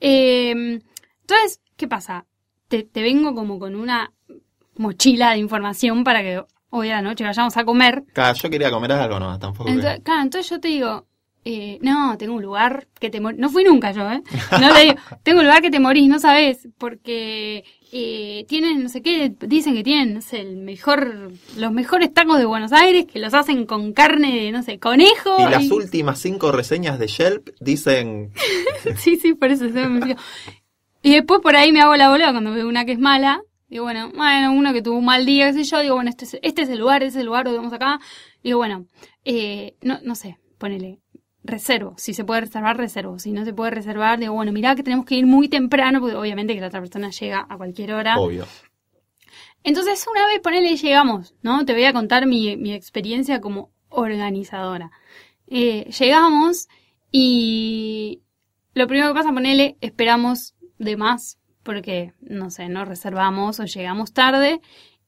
Eh, 0.00 0.50
entonces, 1.20 1.60
¿qué 1.76 1.86
pasa? 1.88 2.26
Te, 2.68 2.82
te 2.84 3.02
vengo 3.02 3.34
como 3.34 3.58
con 3.58 3.74
una 3.76 4.12
mochila 4.76 5.32
de 5.32 5.38
información 5.38 6.04
para 6.04 6.22
que 6.22 6.42
hoy 6.70 6.88
a 6.90 6.94
la 6.96 7.02
noche 7.02 7.24
vayamos 7.24 7.56
a 7.56 7.64
comer. 7.64 8.04
Claro, 8.14 8.36
yo 8.38 8.50
quería 8.50 8.70
comer 8.70 8.92
algo, 8.92 9.20
no, 9.20 9.38
tampoco. 9.38 9.64
que- 9.66 9.72
Entonces, 9.72 10.00
claro, 10.02 10.22
entonces 10.22 10.50
yo 10.50 10.60
te 10.60 10.68
digo, 10.68 11.06
eh, 11.44 11.78
no, 11.82 12.16
tengo 12.18 12.34
un 12.34 12.42
lugar 12.42 12.86
que 13.00 13.10
te 13.10 13.20
morís. 13.20 13.40
No 13.40 13.50
fui 13.50 13.64
nunca 13.64 13.90
yo, 13.90 14.08
¿eh? 14.10 14.22
No 14.60 14.72
te 14.72 14.80
digo, 14.80 14.94
tengo 15.24 15.40
un 15.40 15.46
lugar 15.46 15.60
que 15.60 15.70
te 15.70 15.80
morís, 15.80 16.08
no 16.08 16.20
sabes, 16.20 16.68
porque 16.78 17.64
eh, 17.90 18.44
tienen, 18.48 18.82
no 18.82 18.88
sé 18.88 19.02
qué, 19.02 19.34
dicen 19.40 19.74
que 19.74 19.82
tienen, 19.82 20.14
no 20.14 20.20
sé, 20.20 20.40
el 20.40 20.56
mejor, 20.56 21.32
los 21.56 21.72
mejores 21.72 22.14
tacos 22.14 22.38
de 22.38 22.44
Buenos 22.44 22.72
Aires, 22.72 23.06
que 23.06 23.18
los 23.18 23.34
hacen 23.34 23.66
con 23.66 23.92
carne 23.92 24.36
de, 24.36 24.52
no 24.52 24.62
sé, 24.62 24.78
conejo. 24.78 25.36
Y 25.38 25.50
las 25.50 25.70
últimas 25.70 26.20
cinco 26.20 26.52
reseñas 26.52 26.98
de 26.98 27.08
Yelp 27.08 27.48
dicen 27.60 28.30
Sí, 28.96 29.16
sí, 29.16 29.34
por 29.34 29.50
eso 29.50 29.68
se 29.68 29.88
me. 29.88 30.16
Y 31.02 31.12
después 31.12 31.40
por 31.40 31.56
ahí 31.56 31.72
me 31.72 31.80
hago 31.80 31.96
la 31.96 32.10
bola 32.10 32.30
cuando 32.30 32.52
veo 32.52 32.68
una 32.68 32.84
que 32.84 32.92
es 32.92 32.98
mala. 33.00 33.42
Digo, 33.68 33.84
bueno, 33.84 34.12
bueno, 34.14 34.52
uno 34.52 34.72
que 34.72 34.82
tuvo 34.82 34.98
un 34.98 35.04
mal 35.04 35.26
día, 35.26 35.46
qué 35.46 35.64
sé 35.64 35.64
yo. 35.64 35.80
Digo, 35.80 35.94
bueno, 35.96 36.10
este 36.10 36.24
es, 36.24 36.38
este 36.42 36.62
es 36.62 36.68
el 36.68 36.78
lugar, 36.78 37.02
este 37.02 37.18
es 37.18 37.20
el 37.20 37.26
lugar, 37.26 37.46
lo 37.46 37.52
vemos 37.52 37.72
acá. 37.72 37.98
Digo, 38.44 38.58
bueno, 38.58 38.86
eh, 39.24 39.74
no, 39.82 39.98
no 40.04 40.14
sé, 40.14 40.38
ponele, 40.58 41.01
reservo. 41.44 41.94
Si 41.96 42.14
se 42.14 42.24
puede 42.24 42.42
reservar, 42.42 42.76
reservo. 42.76 43.18
Si 43.18 43.32
no 43.32 43.44
se 43.44 43.52
puede 43.52 43.72
reservar, 43.72 44.18
digo, 44.18 44.34
bueno, 44.34 44.52
mirá 44.52 44.74
que 44.74 44.82
tenemos 44.82 45.06
que 45.06 45.16
ir 45.16 45.26
muy 45.26 45.48
temprano, 45.48 46.00
porque 46.00 46.16
obviamente 46.16 46.54
que 46.54 46.60
la 46.60 46.68
otra 46.68 46.80
persona 46.80 47.10
llega 47.10 47.46
a 47.48 47.56
cualquier 47.56 47.92
hora. 47.92 48.18
obvio. 48.18 48.46
Entonces, 49.64 50.04
una 50.10 50.26
vez, 50.26 50.40
ponele, 50.40 50.76
llegamos, 50.76 51.34
¿no? 51.42 51.64
Te 51.64 51.72
voy 51.72 51.84
a 51.84 51.92
contar 51.92 52.26
mi, 52.26 52.56
mi 52.56 52.72
experiencia 52.72 53.40
como 53.40 53.70
organizadora. 53.88 54.90
Eh, 55.46 55.90
llegamos 55.98 56.68
y 57.10 58.22
lo 58.74 58.86
primero 58.86 59.08
que 59.08 59.14
pasa, 59.14 59.32
ponele, 59.32 59.76
esperamos 59.80 60.54
de 60.78 60.96
más, 60.96 61.38
porque, 61.62 62.12
no 62.20 62.50
sé, 62.50 62.68
no 62.68 62.84
reservamos 62.84 63.60
o 63.60 63.64
llegamos 63.64 64.12
tarde 64.12 64.60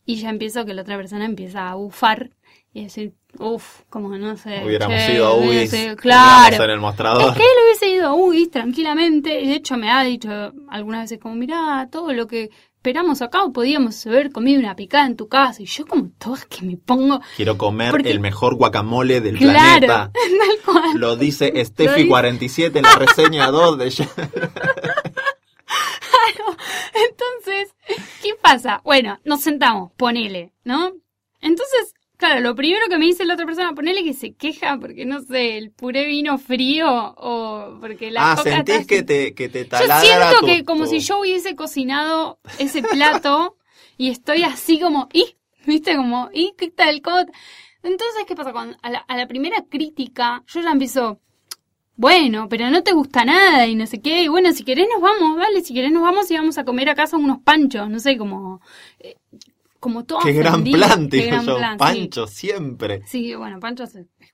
y 0.06 0.16
ya 0.16 0.30
empiezo 0.30 0.64
que 0.64 0.74
la 0.74 0.82
otra 0.82 0.96
persona 0.96 1.24
empieza 1.24 1.70
a 1.70 1.74
bufar 1.74 2.30
y 2.76 2.82
decir, 2.84 3.14
uff, 3.38 3.82
como 3.88 4.08
no 4.18 4.36
sé. 4.36 4.62
Hubiéramos 4.66 4.96
che, 5.06 5.14
ido 5.14 5.28
a 5.28 5.34
hubiese- 5.36 5.90
UIS. 5.92 5.96
Claro. 6.00 6.64
en 6.64 6.70
el 6.70 6.80
mostrador. 6.80 7.30
Es 7.30 7.36
que 7.36 7.42
él 7.44 7.56
hubiese 7.64 7.88
ido 7.88 8.08
a 8.08 8.14
UIS 8.14 8.50
tranquilamente. 8.50 9.40
y 9.40 9.46
De 9.48 9.54
hecho, 9.54 9.76
me 9.76 9.90
ha 9.90 10.02
dicho 10.02 10.28
algunas 10.68 11.02
veces 11.02 11.18
como, 11.20 11.36
mirá, 11.36 11.88
todo 11.90 12.12
lo 12.12 12.26
que 12.26 12.50
esperamos 12.76 13.22
acá, 13.22 13.44
o 13.44 13.52
podíamos 13.52 14.04
haber 14.06 14.30
comido 14.32 14.58
una 14.60 14.74
picada 14.76 15.06
en 15.06 15.16
tu 15.16 15.28
casa. 15.28 15.62
Y 15.62 15.66
yo 15.66 15.86
como 15.86 16.10
todas 16.18 16.44
que 16.46 16.66
me 16.66 16.76
pongo... 16.76 17.20
Quiero 17.36 17.56
comer 17.56 17.92
Porque- 17.92 18.10
el 18.10 18.18
mejor 18.20 18.56
guacamole 18.56 19.20
del 19.20 19.38
Claro, 19.38 19.56
planeta. 19.86 20.10
tal 20.64 20.74
cual. 20.74 20.98
Lo 21.00 21.16
dice 21.16 21.52
Lo 21.54 21.64
Steffi 21.64 21.94
dice- 22.00 22.08
47 22.08 22.78
en 22.80 22.82
la 22.84 22.96
reseña 22.96 23.46
2 23.52 23.78
de 23.78 23.90
Yelp. 23.90 24.10
Entonces, 26.94 27.74
¿qué 28.22 28.30
pasa? 28.40 28.80
Bueno, 28.84 29.18
nos 29.24 29.40
sentamos, 29.42 29.92
ponele, 29.96 30.52
¿no? 30.64 30.92
Entonces, 31.40 31.94
claro, 32.26 32.40
lo 32.40 32.54
primero 32.54 32.86
que 32.88 32.98
me 32.98 33.06
dice 33.06 33.24
la 33.24 33.34
otra 33.34 33.46
persona, 33.46 33.72
ponele 33.74 34.02
que 34.04 34.14
se 34.14 34.34
queja 34.34 34.78
porque, 34.78 35.04
no 35.04 35.20
sé, 35.20 35.58
el 35.58 35.70
puré 35.70 36.06
vino 36.06 36.38
frío 36.38 36.88
o 37.16 37.78
porque 37.80 38.10
la 38.10 38.32
Ah, 38.32 38.36
coca 38.36 38.50
sentís 38.50 38.74
está- 38.76 38.86
que 38.86 39.02
te, 39.02 39.34
que 39.34 39.48
te 39.48 39.64
Yo 39.64 39.68
taladra 39.70 40.00
siento 40.30 40.40
tu- 40.40 40.46
que 40.46 40.64
como 40.64 40.84
tu- 40.84 40.90
si 40.90 41.00
yo 41.00 41.20
hubiese 41.20 41.54
cocinado 41.56 42.38
ese 42.58 42.82
plato 42.82 43.56
y 43.98 44.10
estoy 44.10 44.42
así 44.42 44.80
como, 44.80 45.08
¿y? 45.12 45.36
¿Viste? 45.66 45.96
Como, 45.96 46.30
¿y 46.32 46.54
qué 46.58 46.70
tal? 46.70 47.00
¿Cómo 47.02 47.24
te-?" 47.24 47.32
Entonces, 47.82 48.24
¿qué 48.26 48.34
pasa? 48.34 48.52
Cuando 48.52 48.76
a 48.82 48.90
la, 48.90 48.98
a 48.98 49.16
la 49.16 49.26
primera 49.28 49.62
crítica, 49.68 50.42
yo 50.46 50.60
ya 50.62 50.70
empiezo, 50.72 51.20
bueno, 51.96 52.48
pero 52.48 52.70
no 52.70 52.82
te 52.82 52.92
gusta 52.92 53.24
nada 53.24 53.66
y 53.66 53.74
no 53.76 53.86
sé 53.86 54.00
qué, 54.00 54.22
y 54.22 54.28
bueno, 54.28 54.52
si 54.52 54.64
querés 54.64 54.88
nos 54.92 55.00
vamos, 55.02 55.36
dale, 55.36 55.60
si 55.62 55.74
querés 55.74 55.92
nos 55.92 56.02
vamos 56.02 56.30
y 56.30 56.36
vamos 56.36 56.58
a 56.58 56.64
comer 56.64 56.88
a 56.88 56.94
casa 56.94 57.16
unos 57.16 57.40
panchos, 57.40 57.88
no 57.90 57.98
sé, 58.00 58.16
como, 58.18 58.60
eh, 59.00 59.16
como 59.84 60.04
todo 60.06 60.20
Qué 60.20 60.32
gran 60.32 60.64
plan, 60.64 61.10
Qué 61.10 61.26
gran 61.26 61.44
yo. 61.44 61.58
plan, 61.58 61.72
sí. 61.74 61.78
Pancho, 61.78 62.26
siempre. 62.26 63.02
Sí, 63.06 63.34
bueno, 63.34 63.60
Pancho 63.60 63.84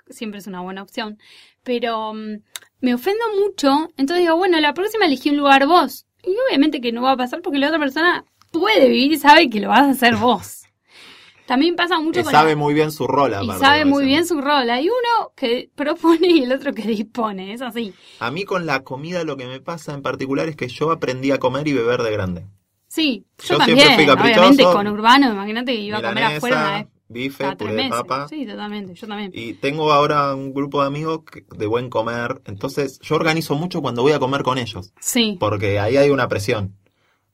siempre 0.09 0.39
es 0.39 0.47
una 0.47 0.61
buena 0.61 0.81
opción. 0.83 1.19
Pero 1.65 2.15
mm, 2.15 2.37
me 2.81 2.95
ofendo 2.95 3.25
mucho, 3.45 3.91
entonces 3.97 4.25
digo, 4.25 4.37
bueno, 4.37 4.61
la 4.61 4.73
próxima 4.75 5.07
elegí 5.07 5.31
un 5.31 5.39
lugar 5.39 5.67
vos. 5.67 6.07
Y 6.23 6.31
obviamente 6.49 6.81
que 6.81 6.93
no 6.93 7.03
va 7.03 7.13
a 7.13 7.17
pasar 7.17 7.43
porque 7.43 7.59
la 7.59 7.67
otra 7.67 7.81
persona 7.81 8.25
puede 8.53 8.89
vivir 8.89 9.13
y 9.13 9.19
sabe 9.19 9.51
que 9.51 9.59
lo 9.61 9.71
vas 9.71 9.81
a 9.83 9.91
hacer 9.91 10.15
vos. 10.15 10.63
También 11.47 11.75
pasa 11.75 11.99
mucho 11.99 12.21
Que 12.21 12.23
con 12.25 12.31
sabe 12.33 12.51
la- 12.51 12.57
muy 12.57 12.75
bien 12.75 12.93
su 12.93 13.09
rol, 13.09 13.35
y 13.43 13.49
sabe 13.59 13.85
muy 13.85 14.05
bien 14.05 14.25
su 14.25 14.41
rol. 14.41 14.71
Hay 14.71 14.89
uno 14.89 15.33
que 15.35 15.69
propone 15.75 16.29
y 16.29 16.45
el 16.45 16.53
otro 16.53 16.73
que 16.73 16.83
dispone, 16.83 17.53
es 17.53 17.61
así. 17.61 17.93
A 18.21 18.31
mí 18.31 18.45
con 18.45 18.67
la 18.67 18.85
comida 18.85 19.25
lo 19.25 19.37
que 19.37 19.47
me 19.47 19.61
pasa 19.61 19.95
en 19.95 20.03
particular 20.03 20.49
es 20.49 20.55
que 20.55 20.69
yo 20.69 20.93
aprendí 20.93 21.33
a 21.33 21.39
comer 21.39 21.67
y 21.67 21.73
beber 21.73 22.03
de 22.05 22.13
grande. 22.13 22.45
Sí, 22.93 23.25
yo, 23.39 23.57
Yo 23.59 23.65
siempre 23.65 23.85
también, 23.85 23.95
fui 23.95 24.07
caprichoso. 24.07 24.41
obviamente 24.41 24.65
con 24.65 24.87
Urbano, 24.89 25.33
imagínate 25.33 25.73
que 25.75 25.81
iba 25.81 25.99
a 25.99 26.03
comer 26.03 26.25
afuera 26.25 26.57
una 26.57 26.73
vez 26.79 26.87
bife, 27.09 27.45
cada 27.45 27.57
puré 27.57 27.73
tres 27.75 27.77
de 27.85 27.89
meses. 27.91 28.05
papa. 28.07 28.29
Sí, 28.29 28.47
totalmente, 28.47 28.95
yo 28.95 29.07
también. 29.07 29.31
Y 29.33 29.55
tengo 29.55 29.93
ahora 29.93 30.35
un 30.35 30.53
grupo 30.53 30.81
de 30.81 30.89
amigos 30.89 31.21
de 31.57 31.67
buen 31.67 31.89
comer. 31.89 32.43
Entonces 32.47 32.99
yo 33.01 33.15
organizo 33.15 33.55
mucho 33.55 33.81
cuando 33.81 34.03
voy 34.03 34.13
a 34.13 34.19
comer 34.19 34.43
con 34.43 34.59
ellos. 34.59 34.93
Sí, 35.01 35.37
Porque 35.39 35.79
ahí 35.79 35.97
hay 35.97 36.11
una 36.11 36.27
presión. 36.27 36.77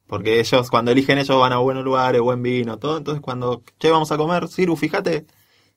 Porque 0.06 0.40
ellos, 0.40 0.70
cuando 0.70 0.90
eligen 0.92 1.18
ellos, 1.18 1.40
van 1.40 1.52
a 1.52 1.56
buenos 1.56 1.84
lugares, 1.84 2.20
buen 2.20 2.42
vino, 2.42 2.78
todo. 2.78 2.98
Entonces 2.98 3.22
cuando, 3.22 3.62
che, 3.78 3.90
vamos 3.90 4.12
a 4.12 4.18
comer, 4.18 4.48
Ciru, 4.48 4.76
fíjate. 4.76 5.26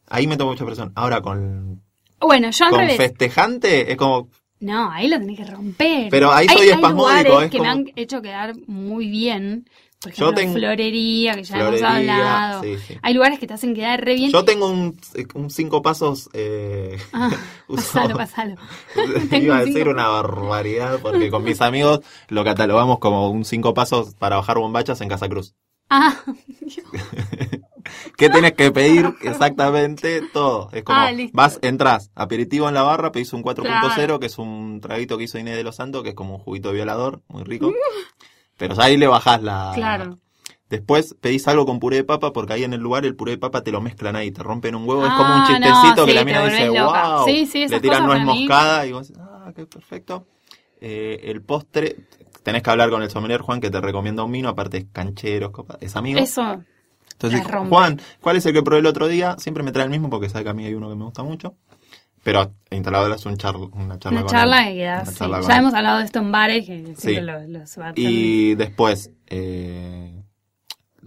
Ahí 0.08 0.28
me 0.28 0.36
tomo 0.38 0.52
mucha 0.52 0.66
presión. 0.66 0.92
Ahora 0.96 1.22
con, 1.22 1.82
bueno, 2.20 2.50
yo 2.52 2.66
al 2.66 2.72
con 2.72 2.80
revés. 2.82 2.98
festejante 2.98 3.92
es 3.92 3.98
como, 3.98 4.30
No, 4.62 4.92
ahí 4.92 5.08
lo 5.08 5.18
tenés 5.20 5.38
que 5.38 5.46
romper. 5.46 6.10
Pero 6.10 6.32
ahí 6.34 6.48
soy 6.48 6.64
hay, 6.68 6.70
espasmódico, 6.72 7.08
Hay 7.10 7.24
lugares 7.24 7.46
es 7.46 7.52
que 7.52 7.62
me 7.62 7.68
han 7.68 7.86
hecho 7.96 8.22
quedar 8.22 8.56
muy 8.68 9.08
bien. 9.10 9.70
Por 10.02 10.14
Yo 10.14 10.26
ejemplo, 10.30 10.42
tengo- 10.42 10.54
florería, 10.54 11.34
que 11.36 11.44
ya 11.44 11.56
Florería, 11.56 11.88
hemos 11.90 11.98
hablado. 12.00 12.64
sí, 12.64 12.78
sí. 12.88 12.94
Hay 13.02 13.14
lugares 13.14 13.38
que 13.40 13.48
te 13.48 13.54
hacen 13.54 13.76
quedar 13.76 14.00
re 14.04 14.16
bien. 14.16 14.32
yo 14.32 14.46
tengo 14.46 14.68
un, 14.70 14.98
un 15.34 15.50
cinco 15.50 15.82
pasos, 15.82 16.30
eh, 16.34 16.98
Ah, 17.12 17.30
pasalo, 17.68 18.16
pasalo. 18.16 18.56
Iba 19.32 19.58
a 19.58 19.66
decir 19.66 19.90
una 19.90 20.08
barbaridad 20.08 21.00
porque 21.02 21.30
con 21.30 21.44
mis 21.44 21.60
amigos 21.62 22.00
lo 22.30 22.46
catalogamos 22.46 23.00
como 23.00 23.30
un 23.30 23.44
cinco 23.44 23.74
pasos 23.74 24.16
para 24.16 24.38
bajar 24.38 24.58
bombachas 24.58 25.02
en 25.02 25.10
Casa 25.10 25.28
Cruz. 25.28 25.54
Ah, 25.90 26.16
¿Qué 28.18 28.30
tenés 28.30 28.54
que 28.54 28.72
pedir 28.72 29.14
exactamente? 29.22 30.22
Todo. 30.34 30.70
Es 30.72 30.84
como, 30.84 31.00
Ah, 31.00 31.12
vas, 31.34 31.60
entras, 31.62 32.12
aperitivo 32.16 32.68
en 32.68 32.74
la 32.74 32.84
barra, 32.84 33.12
pedís 33.12 33.34
un 33.34 33.44
4.0, 33.44 33.62
Claro. 33.96 34.20
que 34.20 34.26
es 34.28 34.38
un 34.38 34.80
traguito 34.82 35.18
que 35.18 35.24
hizo 35.26 35.38
Inés 35.40 35.56
de 35.58 35.64
los 35.64 35.76
Santos, 35.76 36.04
que 36.04 36.10
es 36.10 36.16
como 36.16 36.36
un 36.36 36.40
juguito 36.42 36.72
violador, 36.72 37.22
muy 37.28 37.44
rico. 37.44 37.72
Pero 38.58 38.80
ahí 38.82 38.98
le 38.98 39.08
bajás 39.08 39.42
la... 39.42 39.72
claro. 39.76 40.20
Después 40.70 41.16
pedís 41.20 41.48
algo 41.48 41.66
con 41.66 41.80
puré 41.80 41.96
de 41.98 42.04
papa, 42.04 42.32
porque 42.32 42.54
ahí 42.54 42.64
en 42.64 42.74
el 42.74 42.80
lugar 42.80 43.04
el 43.04 43.16
puré 43.16 43.32
de 43.32 43.38
papa 43.40 43.64
te 43.64 43.72
lo 43.72 43.82
mezclan 43.82 44.16
ahí, 44.16 44.30
te 44.30 44.44
rompen 44.44 44.76
un 44.76 44.88
huevo. 44.88 45.04
es 45.04 45.14
como 45.14 45.34
un 45.34 45.42
Ah, 45.42 45.46
chistecito 45.48 45.96
no, 46.02 46.06
que 46.06 46.14
la 46.14 46.24
mina 46.24 46.46
dice, 46.46 46.68
loca. 46.68 47.16
wow. 47.16 47.26
Sí, 47.26 47.46
sí, 47.48 47.68
le 47.68 47.80
tiran 47.80 48.06
nuez 48.06 48.22
moscada 48.22 48.86
y 48.86 48.92
vos 48.92 49.08
decís, 49.08 49.20
ah, 49.28 49.52
qué 49.56 49.66
perfecto. 49.66 50.28
Eh, 50.80 51.22
el 51.24 51.42
postre, 51.42 51.96
tenés 52.44 52.62
que 52.62 52.70
hablar 52.70 52.92
con 52.92 53.02
el 53.02 53.10
sommelier 53.10 53.42
Juan 53.42 53.60
que 53.60 53.72
te 53.72 53.82
recomienda 53.82 54.24
un 54.24 54.32
vino, 54.32 54.48
aparte 54.48 54.78
es 54.78 54.86
canchero, 54.94 55.52
es 55.82 55.96
amigo. 55.96 56.20
Eso, 56.20 56.64
Entonces. 57.22 57.42
Juan, 57.70 58.00
¿cuál 58.22 58.38
es 58.38 58.46
el 58.46 58.54
que 58.54 58.64
probé 58.64 58.80
el 58.80 58.86
otro 58.86 59.08
día? 59.08 59.36
Siempre 59.40 59.62
me 59.64 59.72
trae 59.72 59.84
el 59.86 59.90
mismo 59.92 60.10
porque 60.10 60.30
sabe 60.30 60.46
que 60.46 60.50
a 60.52 60.54
mí 60.54 60.66
hay 60.66 60.74
uno 60.74 60.90
que 60.90 60.96
me 60.96 61.04
gusta 61.04 61.24
mucho. 61.24 61.56
Pero 62.24 62.54
instalador 62.70 63.14
es 63.14 63.26
un 63.26 63.38
charla, 63.38 63.68
una 63.72 63.98
charla 63.98 64.20
una 64.20 64.28
con 64.28 64.32
charla 64.32 64.70
él. 64.70 65.04
charla 65.16 65.40
con 65.40 65.48
Ya 65.48 65.54
él. 65.56 65.60
hemos 65.62 65.74
hablado 65.74 66.00
de 66.00 66.06
esto 66.06 66.20
en 66.20 66.32
bares 66.32 66.66
que 66.66 66.94
Sí. 66.98 67.20
los, 67.22 67.48
los 67.48 67.78
Y 67.96 68.56
después, 68.56 69.12
eh, 69.28 70.22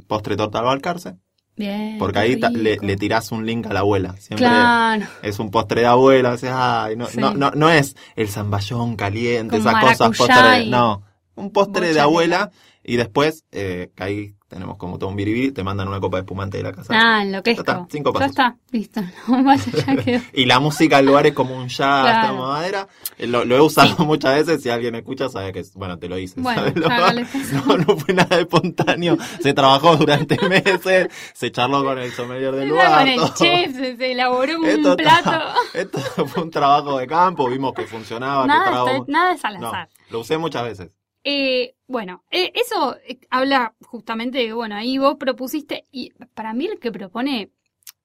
postre 0.07 0.37
torta 0.37 0.59
al 0.61 0.65
balcarce. 0.67 1.17
Bien. 1.55 1.97
Porque 1.99 2.19
ahí 2.19 2.37
le, 2.37 2.79
le 2.81 2.97
tirás 2.97 3.31
un 3.31 3.45
link 3.45 3.67
a 3.67 3.75
la 3.75 3.81
abuela. 3.81 4.15
Siempre 4.17 4.47
Claro. 4.47 5.05
es 5.23 5.39
un 5.39 5.51
postre 5.51 5.83
de 5.83 5.87
abuela. 5.87 6.31
O 6.33 6.39
sea, 6.39 6.85
ay, 6.85 6.97
no, 6.97 7.07
Sí. 7.07 7.19
no, 7.21 7.35
no, 7.35 7.51
no 7.51 7.69
es 7.71 7.95
el 8.17 8.29
zamballón 8.29 8.97
caliente, 8.97 9.59
Con 9.61 9.69
esas 9.69 9.85
cosas. 9.85 10.17
Postre, 10.17 10.63
y 10.65 10.71
no, 10.71 11.03
un 11.35 11.51
postre 11.51 11.93
de 11.93 12.01
abuela. 12.01 12.51
Y 12.85 12.97
después, 12.97 13.45
eh, 13.53 13.91
que 13.95 14.03
ahí 14.03 14.35
tenemos 14.49 14.77
como 14.77 14.99
todo 14.99 15.09
un 15.09 15.17
biribiri, 15.17 15.53
te 15.53 15.63
mandan 15.65 15.89
una 15.89 15.99
copa 16.01 16.17
de 16.19 16.23
espumante 16.23 16.59
de 16.59 16.65
la 16.65 16.73
casa. 16.73 16.93
Ah, 16.95 17.23
enloquezco. 17.23 17.65
Ya 17.65 17.73
está, 17.73 17.87
cinco 17.91 18.11
Ya 18.13 18.19
pasos. 18.19 18.31
está, 18.31 18.57
listo. 18.71 19.01
No, 19.29 19.45
vaya, 19.45 19.65
ya 19.73 19.97
quedó. 20.05 20.21
Y 20.35 20.45
la 20.47 20.59
música 20.61 20.97
del 20.97 21.07
lugar 21.07 21.27
es 21.27 21.33
como 21.33 21.57
un 21.57 21.69
jazz, 21.69 21.77
Claro. 22.03 22.33
de 22.35 22.39
madera. 22.41 22.89
Eh, 23.19 23.27
Lo, 23.29 23.45
lo 23.45 23.57
he 23.57 23.61
usado 23.61 24.05
muchas 24.05 24.35
veces. 24.35 24.63
Si 24.63 24.69
alguien 24.69 24.95
escucha, 24.97 25.29
sabe 25.29 25.53
que, 25.53 25.61
es- 25.61 25.75
bueno, 25.75 25.99
te 25.99 26.09
lo 26.09 26.19
hice. 26.19 26.41
Bueno, 26.41 26.67
ya, 26.69 27.13
No, 27.67 27.77
no, 27.79 27.97
fue 27.97 28.13
nada 28.15 28.41
espontáneo. 28.41 29.17
Se 29.41 29.55
trabajó 29.55 29.97
durante 29.97 30.37
meses, 30.49 31.09
se 31.35 31.51
charló 31.53 31.85
con 31.85 31.99
el 31.99 32.11
sommelier 32.13 32.55
del 32.55 32.69
lugar. 32.71 32.99
con 32.99 33.09
el 33.09 33.21
todo. 33.21 33.35
chef, 33.37 33.77
se, 33.77 34.13
elaboró 34.13 34.59
un 34.59 34.67
Esto, 34.67 34.97
plato. 34.97 35.31
esto 35.73 35.99
fue 36.27 36.43
un 36.43 36.51
trabajo 36.51 36.99
de 36.99 37.07
campo, 37.07 37.49
vimos 37.49 37.73
que 37.75 37.85
funcionaba, 37.87 38.43
que 38.43 38.49
Nada, 38.49 38.71
trago- 38.71 38.89
está- 38.89 39.05
nada 39.13 39.33
es 39.35 39.45
al 39.45 39.61
No, 39.61 39.69
azar. 39.69 39.89
lo 40.11 40.21
usé 40.21 40.37
muchas 40.37 40.65
veces. 40.65 40.91
Eh, 41.25 41.75
bueno, 41.87 42.25
eh, 42.31 42.53
eso 42.55 42.97
eh, 43.07 43.21
habla 43.31 43.75
justamente 43.81 44.39
de 44.39 44.47
que, 44.47 44.53
bueno, 44.53 44.75
ahí 44.75 44.99
vos 44.99 45.17
propusiste, 45.17 45.87
y 45.93 46.11
para 46.35 46.53
mí 46.53 46.67
el 46.67 46.79
que 46.81 46.91
propone, 46.91 47.51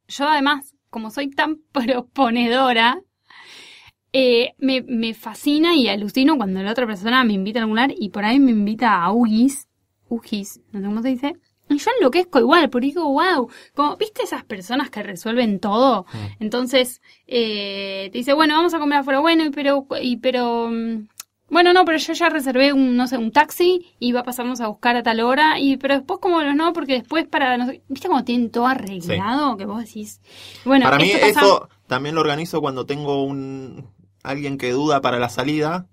yo 0.07 0.27
además, 0.27 0.75
como 0.89 1.09
soy 1.09 1.29
tan 1.29 1.61
proponedora, 1.71 3.01
eh, 4.13 4.53
me, 4.57 4.81
me 4.83 5.13
fascina 5.13 5.75
y 5.75 5.87
alucino 5.87 6.37
cuando 6.37 6.61
la 6.61 6.71
otra 6.71 6.87
persona 6.87 7.23
me 7.23 7.33
invita 7.33 7.59
a 7.59 7.63
algún 7.63 7.75
lugar 7.77 7.93
y 7.97 8.09
por 8.09 8.25
ahí 8.25 8.39
me 8.39 8.51
invita 8.51 9.03
a 9.03 9.11
Ugis, 9.11 9.67
Ugis, 10.09 10.61
no 10.71 10.79
sé 10.79 10.85
cómo 10.85 11.01
se 11.01 11.09
dice, 11.09 11.33
y 11.69 11.77
yo 11.77 11.91
enloquezco 11.97 12.39
igual, 12.39 12.69
porque 12.69 12.87
digo, 12.87 13.11
wow, 13.11 13.49
como, 13.75 13.97
¿viste 13.97 14.23
esas 14.23 14.45
personas 14.45 14.89
que 14.89 15.03
resuelven 15.03 15.59
todo? 15.59 16.05
Entonces, 16.39 17.01
eh, 17.27 18.09
te 18.11 18.17
dice, 18.17 18.33
bueno, 18.33 18.55
vamos 18.55 18.73
a 18.73 18.79
comer 18.79 18.99
afuera, 18.99 19.19
bueno, 19.19 19.43
y 19.43 19.49
pero, 19.49 19.85
y 20.01 20.17
pero, 20.17 20.69
mm, 20.69 21.07
bueno, 21.49 21.73
no, 21.73 21.85
pero 21.85 21.97
yo 21.97 22.13
ya 22.13 22.29
reservé 22.29 22.73
un, 22.73 22.95
no 22.95 23.07
sé, 23.07 23.17
un 23.17 23.31
taxi 23.31 23.85
y 23.99 24.11
va 24.11 24.21
a 24.21 24.23
pasarnos 24.23 24.59
a 24.61 24.67
buscar 24.67 24.95
a 24.95 25.03
tal 25.03 25.19
hora, 25.21 25.59
y 25.59 25.77
pero 25.77 25.95
después 25.95 26.19
como 26.19 26.41
los 26.41 26.55
no, 26.55 26.73
porque 26.73 26.93
después 26.93 27.25
para, 27.27 27.57
no 27.57 27.67
sé, 27.67 27.81
¿viste 27.87 28.07
cómo 28.07 28.23
tienen 28.23 28.51
todo 28.51 28.67
arreglado? 28.67 29.55
Que 29.57 29.65
vos 29.65 29.83
decís, 29.83 30.21
bueno, 30.65 30.83
Para 30.85 30.97
mí 30.97 31.11
pasa- 31.13 31.27
eso 31.27 31.69
también 31.87 32.15
lo 32.15 32.21
organizo 32.21 32.59
cuando 32.61 32.85
tengo 32.85 33.23
un 33.23 33.87
alguien 34.23 34.57
que 34.57 34.71
duda 34.71 34.99
para 35.01 35.19
la 35.19 35.29
salida. 35.29 35.87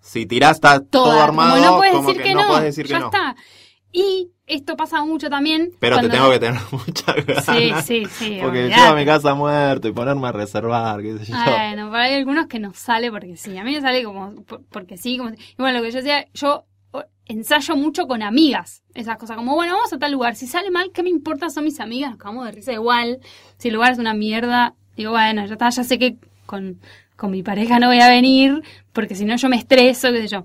Si 0.00 0.24
tirás 0.26 0.56
está 0.58 0.84
todo, 0.84 1.20
armado, 1.20 1.56
como 1.56 1.66
no 1.66 1.76
puedes 1.78 1.94
como 1.94 2.08
decir 2.08 2.22
que, 2.22 2.34
no, 2.34 2.42
no, 2.42 2.48
puedes 2.48 2.64
decir 2.64 2.86
que 2.86 2.92
ya 2.92 2.98
no. 3.00 3.06
está. 3.06 3.36
Y 3.92 4.30
esto 4.46 4.76
pasa 4.76 5.04
mucho 5.04 5.28
también. 5.28 5.70
Pero 5.80 5.96
te 5.96 6.08
cuando- 6.08 6.14
tengo 6.16 6.30
que 6.30 6.38
tener 6.38 6.60
mucha 6.72 7.14
Sí, 7.42 7.68
ganas. 7.68 7.86
sí, 7.86 8.04
sí. 8.06 8.38
Porque 8.40 8.60
olvidate. 8.64 8.80
llevo 8.80 8.92
a 8.92 8.96
mi 8.96 9.04
casa 9.04 9.34
muerto 9.34 9.88
y 9.88 9.92
ponerme 9.92 10.28
a 10.28 10.32
reservar, 10.32 11.02
qué 11.02 11.18
sé 11.18 11.32
yo. 11.32 11.36
Bueno, 11.44 11.88
pero 11.90 12.02
hay 12.02 12.14
algunos 12.14 12.46
que 12.46 12.58
nos 12.58 12.76
sale 12.76 13.10
porque 13.10 13.36
sí. 13.36 13.56
A 13.58 13.64
mí 13.64 13.72
me 13.74 13.80
sale 13.80 14.02
como 14.04 14.34
por- 14.44 14.62
porque 14.70 14.96
sí. 14.96 15.18
Como, 15.18 15.30
y 15.30 15.36
bueno, 15.58 15.78
lo 15.78 15.84
que 15.84 15.90
yo 15.90 15.96
decía, 15.98 16.26
yo 16.34 16.64
ensayo 17.26 17.74
mucho 17.76 18.06
con 18.06 18.22
amigas. 18.22 18.82
Esas 18.94 19.16
cosas 19.18 19.36
como, 19.36 19.54
bueno, 19.54 19.74
vamos 19.74 19.92
a 19.92 19.98
tal 19.98 20.12
lugar. 20.12 20.36
Si 20.36 20.46
sale 20.46 20.70
mal, 20.70 20.90
¿qué 20.94 21.02
me 21.02 21.10
importa? 21.10 21.50
Son 21.50 21.64
mis 21.64 21.80
amigas, 21.80 22.10
nos 22.10 22.18
cagamos 22.20 22.44
de 22.46 22.52
risa 22.52 22.72
igual. 22.72 23.18
Si 23.58 23.68
el 23.68 23.74
lugar 23.74 23.92
es 23.92 23.98
una 23.98 24.14
mierda, 24.14 24.74
digo, 24.96 25.10
bueno, 25.10 25.44
ya 25.44 25.52
está, 25.54 25.68
ya 25.70 25.82
sé 25.82 25.98
que 25.98 26.16
con, 26.46 26.78
con 27.16 27.32
mi 27.32 27.42
pareja 27.42 27.80
no 27.80 27.88
voy 27.88 27.98
a 28.00 28.08
venir 28.08 28.62
porque 28.92 29.16
si 29.16 29.24
no 29.24 29.34
yo 29.36 29.48
me 29.48 29.56
estreso, 29.56 30.12
qué 30.12 30.22
sé 30.22 30.28
yo. 30.28 30.44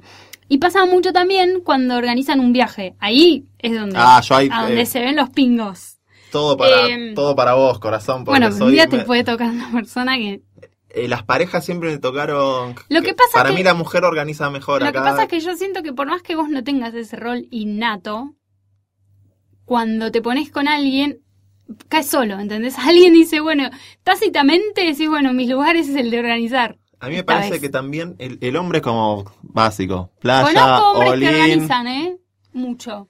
Y 0.54 0.58
pasa 0.58 0.86
mucho 0.86 1.14
también 1.14 1.62
cuando 1.62 1.96
organizan 1.96 2.42
un 2.42 2.52
viaje. 2.52 2.94
Ahí 3.00 3.46
es 3.58 3.74
donde, 3.74 3.96
Ah, 3.98 4.20
yo 4.22 4.36
ahí, 4.36 4.50
a 4.52 4.64
donde 4.64 4.82
eh, 4.82 4.86
se 4.86 5.00
ven 5.00 5.16
los 5.16 5.30
pingos. 5.30 6.00
Todo 6.30 6.58
para, 6.58 6.88
Em, 6.88 7.16
todo 7.16 7.38
para 7.38 7.54
vos, 7.54 7.80
corazón. 7.80 8.26
Bueno, 8.26 8.50
un 8.60 8.72
día 8.72 8.88
te 8.88 8.98
me- 8.98 9.04
puede 9.06 9.24
tocar 9.24 9.50
una 9.50 9.72
persona 9.72 10.18
que 10.18 10.42
eh, 10.90 11.08
las 11.08 11.24
parejas 11.24 11.64
siempre 11.64 11.90
me 11.90 12.00
tocaron. 12.00 12.76
Lo 12.90 13.02
que 13.02 13.14
pasa 13.14 13.30
para 13.32 13.52
que- 13.52 13.56
mí 13.56 13.64
la 13.64 13.74
mujer 13.74 14.04
organiza 14.04 14.50
mejor 14.50 14.82
Lo 14.82 14.88
acá. 14.90 15.00
que 15.00 15.10
pasa 15.10 15.24
es 15.24 15.30
que 15.30 15.40
yo 15.40 15.56
siento 15.56 15.84
que 15.84 15.94
por 15.94 16.08
más 16.08 16.22
que 16.22 16.36
vos 16.36 16.50
no 16.50 16.66
tengas 16.66 16.94
ese 16.96 17.16
rol 17.16 17.48
innato, 17.50 18.36
cuando 19.64 20.12
te 20.12 20.22
pones 20.22 20.52
con 20.52 20.68
alguien, 20.68 21.22
caes 21.88 22.08
solo, 22.08 22.38
¿entendés? 22.40 22.76
Alguien 22.78 23.14
dice, 23.14 23.40
bueno, 23.40 23.70
tácitamente 24.04 24.82
decís, 24.84 25.08
bueno, 25.08 25.32
mis 25.32 25.50
lugares 25.50 25.88
es 25.88 25.96
el 25.96 26.12
de 26.12 26.20
organizar. 26.20 26.78
A 27.02 27.08
mí 27.10 27.16
me 27.16 27.24
parece 27.24 27.52
vez. 27.52 27.62
que 27.62 27.70
también 27.70 28.16
el, 28.20 28.38
el 28.42 28.56
hombre 28.56 28.78
es 28.78 28.84
como 28.84 29.26
básico. 29.42 30.12
Playa, 30.20 30.48
Conozco 30.48 30.92
hombres 30.92 31.20
que 31.20 31.28
organizan, 31.28 31.88
¿eh? 31.88 32.18
Mucho. 32.54 33.10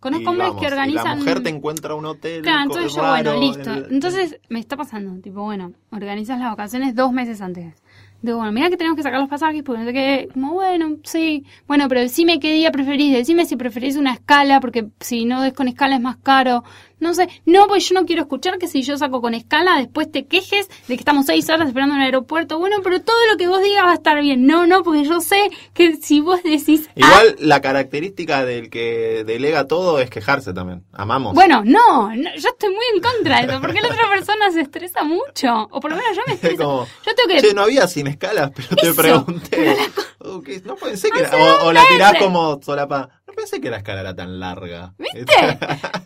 Conozco 0.00 0.30
hombres 0.30 0.48
vamos, 0.48 0.60
que 0.60 0.66
organizan... 0.66 1.04
la 1.04 1.14
mujer 1.14 1.42
te 1.44 1.48
encuentra 1.50 1.94
un 1.94 2.04
hotel. 2.06 2.42
Claro, 2.42 2.62
entonces 2.64 2.92
yo, 2.94 3.02
bueno, 3.08 3.38
listo. 3.38 3.72
el- 3.72 3.86
Entonces 3.92 4.40
me 4.48 4.58
está 4.58 4.76
pasando, 4.76 5.20
tipo, 5.20 5.42
bueno, 5.44 5.72
organizas 5.92 6.40
las 6.40 6.50
vacaciones 6.50 6.96
dos 6.96 7.12
meses 7.12 7.40
antes. 7.40 7.74
Digo, 8.20 8.38
bueno, 8.38 8.52
mira 8.52 8.70
que 8.70 8.76
tenemos 8.76 8.96
que 8.96 9.02
sacar 9.02 9.20
los 9.20 9.28
pasajes, 9.28 9.62
porque 9.64 9.80
no 9.80 9.86
sé 9.86 9.92
qué. 9.92 10.28
Como, 10.32 10.54
bueno, 10.54 10.96
sí. 11.04 11.44
Bueno, 11.68 11.88
pero 11.88 12.00
decime 12.00 12.40
qué 12.40 12.52
día 12.52 12.70
preferís. 12.72 13.12
Decime 13.12 13.46
si 13.46 13.54
preferís 13.56 13.96
una 13.96 14.12
escala, 14.12 14.60
porque 14.60 14.88
si 15.00 15.24
no 15.24 15.44
es 15.44 15.52
con 15.52 15.68
escala 15.68 15.96
es 15.96 16.00
más 16.02 16.16
caro. 16.16 16.62
No 17.02 17.14
sé. 17.14 17.28
No, 17.44 17.66
pues 17.66 17.88
yo 17.88 17.94
no 17.94 18.06
quiero 18.06 18.22
escuchar 18.22 18.58
que 18.58 18.68
si 18.68 18.82
yo 18.82 18.96
saco 18.96 19.20
con 19.20 19.34
escala, 19.34 19.76
después 19.78 20.10
te 20.10 20.26
quejes 20.26 20.68
de 20.88 20.94
que 20.94 21.00
estamos 21.00 21.26
seis 21.26 21.48
horas 21.50 21.66
esperando 21.68 21.94
en 21.96 22.00
el 22.00 22.06
aeropuerto. 22.06 22.58
Bueno, 22.58 22.76
pero 22.82 23.02
todo 23.02 23.16
lo 23.30 23.36
que 23.36 23.48
vos 23.48 23.60
digas 23.62 23.84
va 23.84 23.90
a 23.90 23.94
estar 23.94 24.20
bien. 24.20 24.46
No, 24.46 24.66
no, 24.66 24.82
porque 24.82 25.04
yo 25.04 25.20
sé 25.20 25.50
que 25.74 25.96
si 25.96 26.20
vos 26.20 26.42
decís. 26.42 26.88
ah, 26.90 26.92
Igual 26.94 27.36
la 27.40 27.60
característica 27.60 28.44
del 28.44 28.70
que 28.70 29.24
delega 29.26 29.66
todo 29.66 29.98
es 29.98 30.08
quejarse 30.10 30.54
también. 30.54 30.84
Amamos. 30.92 31.34
Bueno, 31.34 31.62
no, 31.64 32.14
no, 32.14 32.30
yo 32.36 32.48
estoy 32.50 32.70
muy 32.70 32.84
en 32.94 33.02
contra 33.02 33.40
de 33.42 33.52
eso, 33.52 33.60
porque 33.60 33.80
la 33.80 33.88
otra 33.88 34.08
persona 34.08 34.50
se 34.52 34.60
estresa 34.60 35.02
mucho, 35.02 35.68
o 35.70 35.80
por 35.80 35.90
lo 35.90 35.96
menos 35.96 36.14
yo 36.16 36.22
me 36.26 36.34
Es 36.34 36.42
estreso. 36.44 36.62
como, 36.64 36.86
yo 37.04 37.14
tengo 37.14 37.28
que... 37.28 37.40
che, 37.48 37.54
no 37.54 37.62
había 37.62 37.88
sin 37.88 38.06
escalas, 38.06 38.52
pero 38.54 38.68
te 38.76 38.94
pregunté. 38.94 39.76
Oh, 40.20 40.40
¿qué? 40.40 40.62
No 40.64 40.76
pensé 40.76 41.10
que 41.10 41.18
era. 41.18 41.36
O, 41.36 41.66
o 41.66 41.72
la 41.72 41.82
tirás 41.88 42.14
como 42.20 42.60
solapa. 42.62 43.08
No 43.32 43.36
pensé 43.36 43.60
que 43.60 43.70
la 43.70 43.78
escala 43.78 44.00
era 44.02 44.14
tan 44.14 44.38
larga. 44.38 44.94
¿Viste? 44.98 45.58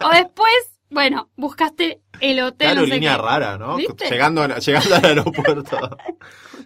o 0.05 0.11
después, 0.11 0.53
bueno, 0.91 1.31
buscaste 1.37 2.01
el 2.21 2.41
hotel, 2.41 2.69
Claro, 2.69 2.81
no 2.83 2.87
sé 2.87 2.95
línea 2.95 3.17
qué. 3.17 3.23
raro, 3.23 3.59
¿no? 3.59 3.77
¿Viste? 3.77 4.09
Llegando, 4.09 4.43
a- 4.43 4.59
llegando 4.59 4.95
al 4.95 5.05
aeropuerto. 5.05 5.99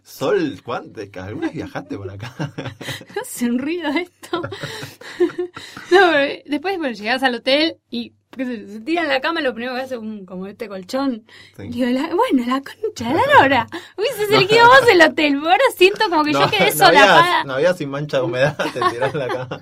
Sol, 0.02 0.60
¿cuánto? 0.64 1.00
¿Alguna 1.20 1.46
vez 1.48 1.56
viajaste 1.56 1.96
por 1.96 2.10
acá? 2.10 2.34
Hace 3.20 3.46
un 3.46 3.58
ruido 3.58 3.88
esto. 3.90 4.42
no, 5.90 6.10
pero 6.12 6.42
después, 6.46 6.78
bueno, 6.78 6.92
llegás 6.94 7.22
al 7.22 7.34
hotel 7.36 7.76
y 7.90 8.12
se 8.36 8.80
tira 8.80 9.02
en 9.02 9.08
la 9.08 9.20
cama, 9.20 9.40
lo 9.40 9.52
primero 9.52 9.74
que 9.74 9.82
hace 9.82 9.94
es 9.96 10.00
un, 10.00 10.24
como 10.24 10.46
este 10.46 10.68
colchón. 10.68 11.24
Sí. 11.56 11.68
Digo, 11.68 11.86
la- 11.90 12.14
bueno, 12.14 12.44
la 12.46 12.60
concha 12.62 13.08
de 13.08 13.14
la 13.14 13.22
lora. 13.42 13.66
Hubieses 13.96 14.30
elegido 14.30 14.66
vos 14.66 14.82
el 14.90 15.02
hotel, 15.02 15.36
ahora 15.36 15.64
siento 15.76 16.08
como 16.08 16.22
que 16.24 16.32
yo 16.32 16.48
quedé 16.50 16.74
no 16.76 16.86
había, 16.86 17.44
no 17.44 17.52
había 17.54 17.74
sin 17.74 17.90
mancha 17.90 18.18
de 18.18 18.22
humedad, 18.24 18.56
te 18.72 18.80
tirás 18.90 19.12
en 19.14 19.18
la 19.18 19.28
cama. 19.28 19.60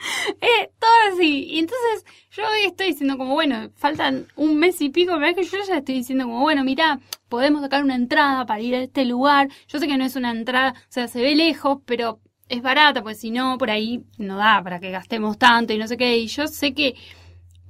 Eh, 0.40 0.70
todo 0.78 0.90
así. 1.12 1.44
Y 1.44 1.58
entonces 1.58 2.04
yo 2.30 2.42
hoy 2.44 2.66
estoy 2.66 2.88
diciendo 2.88 3.18
como, 3.18 3.34
bueno, 3.34 3.70
faltan 3.74 4.26
un 4.36 4.58
mes 4.58 4.80
y 4.80 4.88
pico, 4.88 5.12
pero 5.14 5.26
es 5.26 5.36
que 5.36 5.44
yo 5.44 5.58
ya 5.66 5.78
estoy 5.78 5.96
diciendo 5.96 6.24
como, 6.24 6.40
bueno, 6.40 6.64
mira, 6.64 7.00
podemos 7.28 7.60
sacar 7.60 7.84
una 7.84 7.96
entrada 7.96 8.46
para 8.46 8.60
ir 8.60 8.74
a 8.74 8.82
este 8.82 9.04
lugar. 9.04 9.48
Yo 9.68 9.78
sé 9.78 9.86
que 9.86 9.98
no 9.98 10.04
es 10.04 10.16
una 10.16 10.30
entrada, 10.30 10.74
o 10.76 10.92
sea, 10.92 11.08
se 11.08 11.20
ve 11.20 11.34
lejos, 11.34 11.78
pero 11.84 12.20
es 12.48 12.62
barata, 12.62 13.02
pues 13.02 13.20
si 13.20 13.30
no, 13.30 13.58
por 13.58 13.70
ahí 13.70 14.04
no 14.18 14.36
da 14.36 14.62
para 14.62 14.80
que 14.80 14.90
gastemos 14.90 15.38
tanto 15.38 15.72
y 15.72 15.78
no 15.78 15.86
sé 15.86 15.96
qué. 15.96 16.18
Y 16.18 16.26
yo 16.28 16.46
sé 16.48 16.74
que 16.74 16.94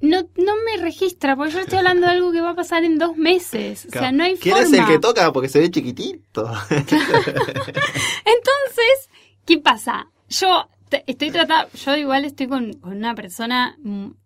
no, 0.01 0.21
no 0.35 0.53
me 0.65 0.81
registra, 0.81 1.35
porque 1.35 1.53
yo 1.53 1.59
estoy 1.59 1.77
hablando 1.77 2.07
de 2.07 2.13
algo 2.13 2.31
que 2.31 2.41
va 2.41 2.51
a 2.51 2.55
pasar 2.55 2.83
en 2.83 2.97
dos 2.97 3.15
meses. 3.17 3.85
O 3.85 3.91
sea, 3.91 4.11
no 4.11 4.23
hay 4.23 4.37
¿Quién 4.37 4.55
forma. 4.55 4.67
es 4.67 4.73
el 4.73 4.85
que 4.87 4.99
toca? 4.99 5.31
Porque 5.31 5.49
se 5.49 5.59
ve 5.59 5.69
chiquitito. 5.69 6.51
Entonces, 6.69 7.01
¿qué 9.45 9.59
pasa? 9.59 10.07
Yo 10.29 10.67
estoy 11.07 11.31
tratando, 11.31 11.69
yo 11.73 11.95
igual 11.95 12.25
estoy 12.25 12.47
con, 12.47 12.73
con 12.73 12.93
una 12.97 13.15
persona 13.15 13.77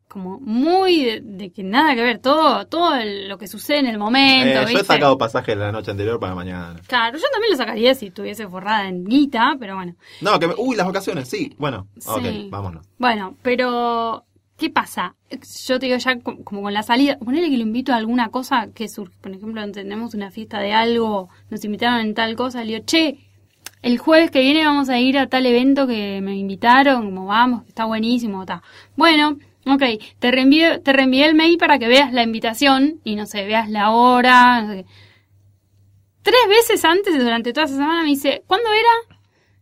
como 0.07 0.39
muy 0.39 1.03
de, 1.03 1.21
de 1.21 1.51
que 1.51 1.63
nada 1.63 1.93
que 1.95 2.01
ver, 2.01 2.19
todo, 2.19 2.65
todo 2.67 2.95
el- 2.95 3.27
lo 3.27 3.37
que 3.37 3.47
sucede 3.47 3.79
en 3.79 3.87
el 3.87 3.97
momento. 3.97 4.61
Eh, 4.61 4.71
yo 4.71 4.79
he 4.79 4.83
sacado 4.83 5.17
pasajes 5.17 5.57
la 5.57 5.71
noche 5.71 5.91
anterior 5.91 6.19
para 6.19 6.35
mañana. 6.35 6.79
Claro, 6.87 7.17
yo 7.17 7.23
también 7.33 7.51
lo 7.51 7.57
sacaría 7.57 7.93
si 7.95 8.07
estuviese 8.07 8.47
forrada 8.47 8.87
en 8.87 9.03
guita, 9.03 9.55
pero 9.59 9.75
bueno. 9.75 9.95
No, 10.21 10.39
que 10.39 10.47
me... 10.47 10.53
Uy, 10.57 10.75
las 10.75 10.85
vacaciones, 10.87 11.27
sí. 11.27 11.53
Bueno, 11.57 11.87
Sí. 11.97 12.09
ok, 12.09 12.23
vámonos. 12.49 12.87
Bueno, 12.97 13.35
pero 13.41 14.23
¿qué 14.57 14.69
pasa? 14.69 15.15
Yo 15.67 15.79
te 15.79 15.87
digo 15.87 15.97
ya 15.97 16.17
co- 16.19 16.37
como 16.45 16.61
con 16.61 16.73
la 16.73 16.83
salida, 16.83 17.17
ponele 17.17 17.49
que 17.49 17.57
lo 17.57 17.63
invito 17.63 17.91
a 17.91 17.97
alguna 17.97 18.29
cosa 18.29 18.69
que 18.73 18.87
surge, 18.87 19.17
por 19.19 19.31
ejemplo, 19.33 19.69
tenemos 19.71 20.13
una 20.13 20.31
fiesta 20.31 20.59
de 20.59 20.71
algo, 20.71 21.27
nos 21.49 21.65
invitaron 21.65 21.99
en 21.99 22.13
tal 22.13 22.35
cosa, 22.37 22.63
le 22.63 22.73
digo, 22.73 22.85
che, 22.85 23.17
el 23.85 23.99
jueves 23.99 24.31
que 24.31 24.39
viene 24.39 24.65
vamos 24.65 24.89
a 24.89 24.97
ir 24.99 25.15
a 25.19 25.27
tal 25.27 25.45
evento 25.45 25.85
que 25.85 26.19
me 26.19 26.35
invitaron, 26.35 27.05
como 27.05 27.27
vamos, 27.27 27.63
está 27.67 27.85
buenísimo, 27.85 28.41
está. 28.41 28.63
Bueno, 28.95 29.37
ok, 29.67 29.83
te 30.17 30.31
reenvío, 30.31 30.81
te 30.81 30.91
reenvié 30.91 31.27
el 31.27 31.35
mail 31.35 31.57
para 31.57 31.77
que 31.77 31.87
veas 31.87 32.11
la 32.11 32.23
invitación 32.23 32.99
y 33.03 33.15
no 33.15 33.27
sé, 33.27 33.45
veas 33.45 33.69
la 33.69 33.91
hora. 33.91 34.61
no 34.63 34.71
sé 34.73 34.77
qué. 34.83 34.85
Tres 36.23 36.41
veces 36.49 36.83
antes, 36.83 37.15
durante 37.15 37.53
toda 37.53 37.67
esa 37.67 37.75
semana, 37.75 38.01
me 38.01 38.09
dice, 38.09 38.43
¿cuándo 38.47 38.67
era? 38.73 39.17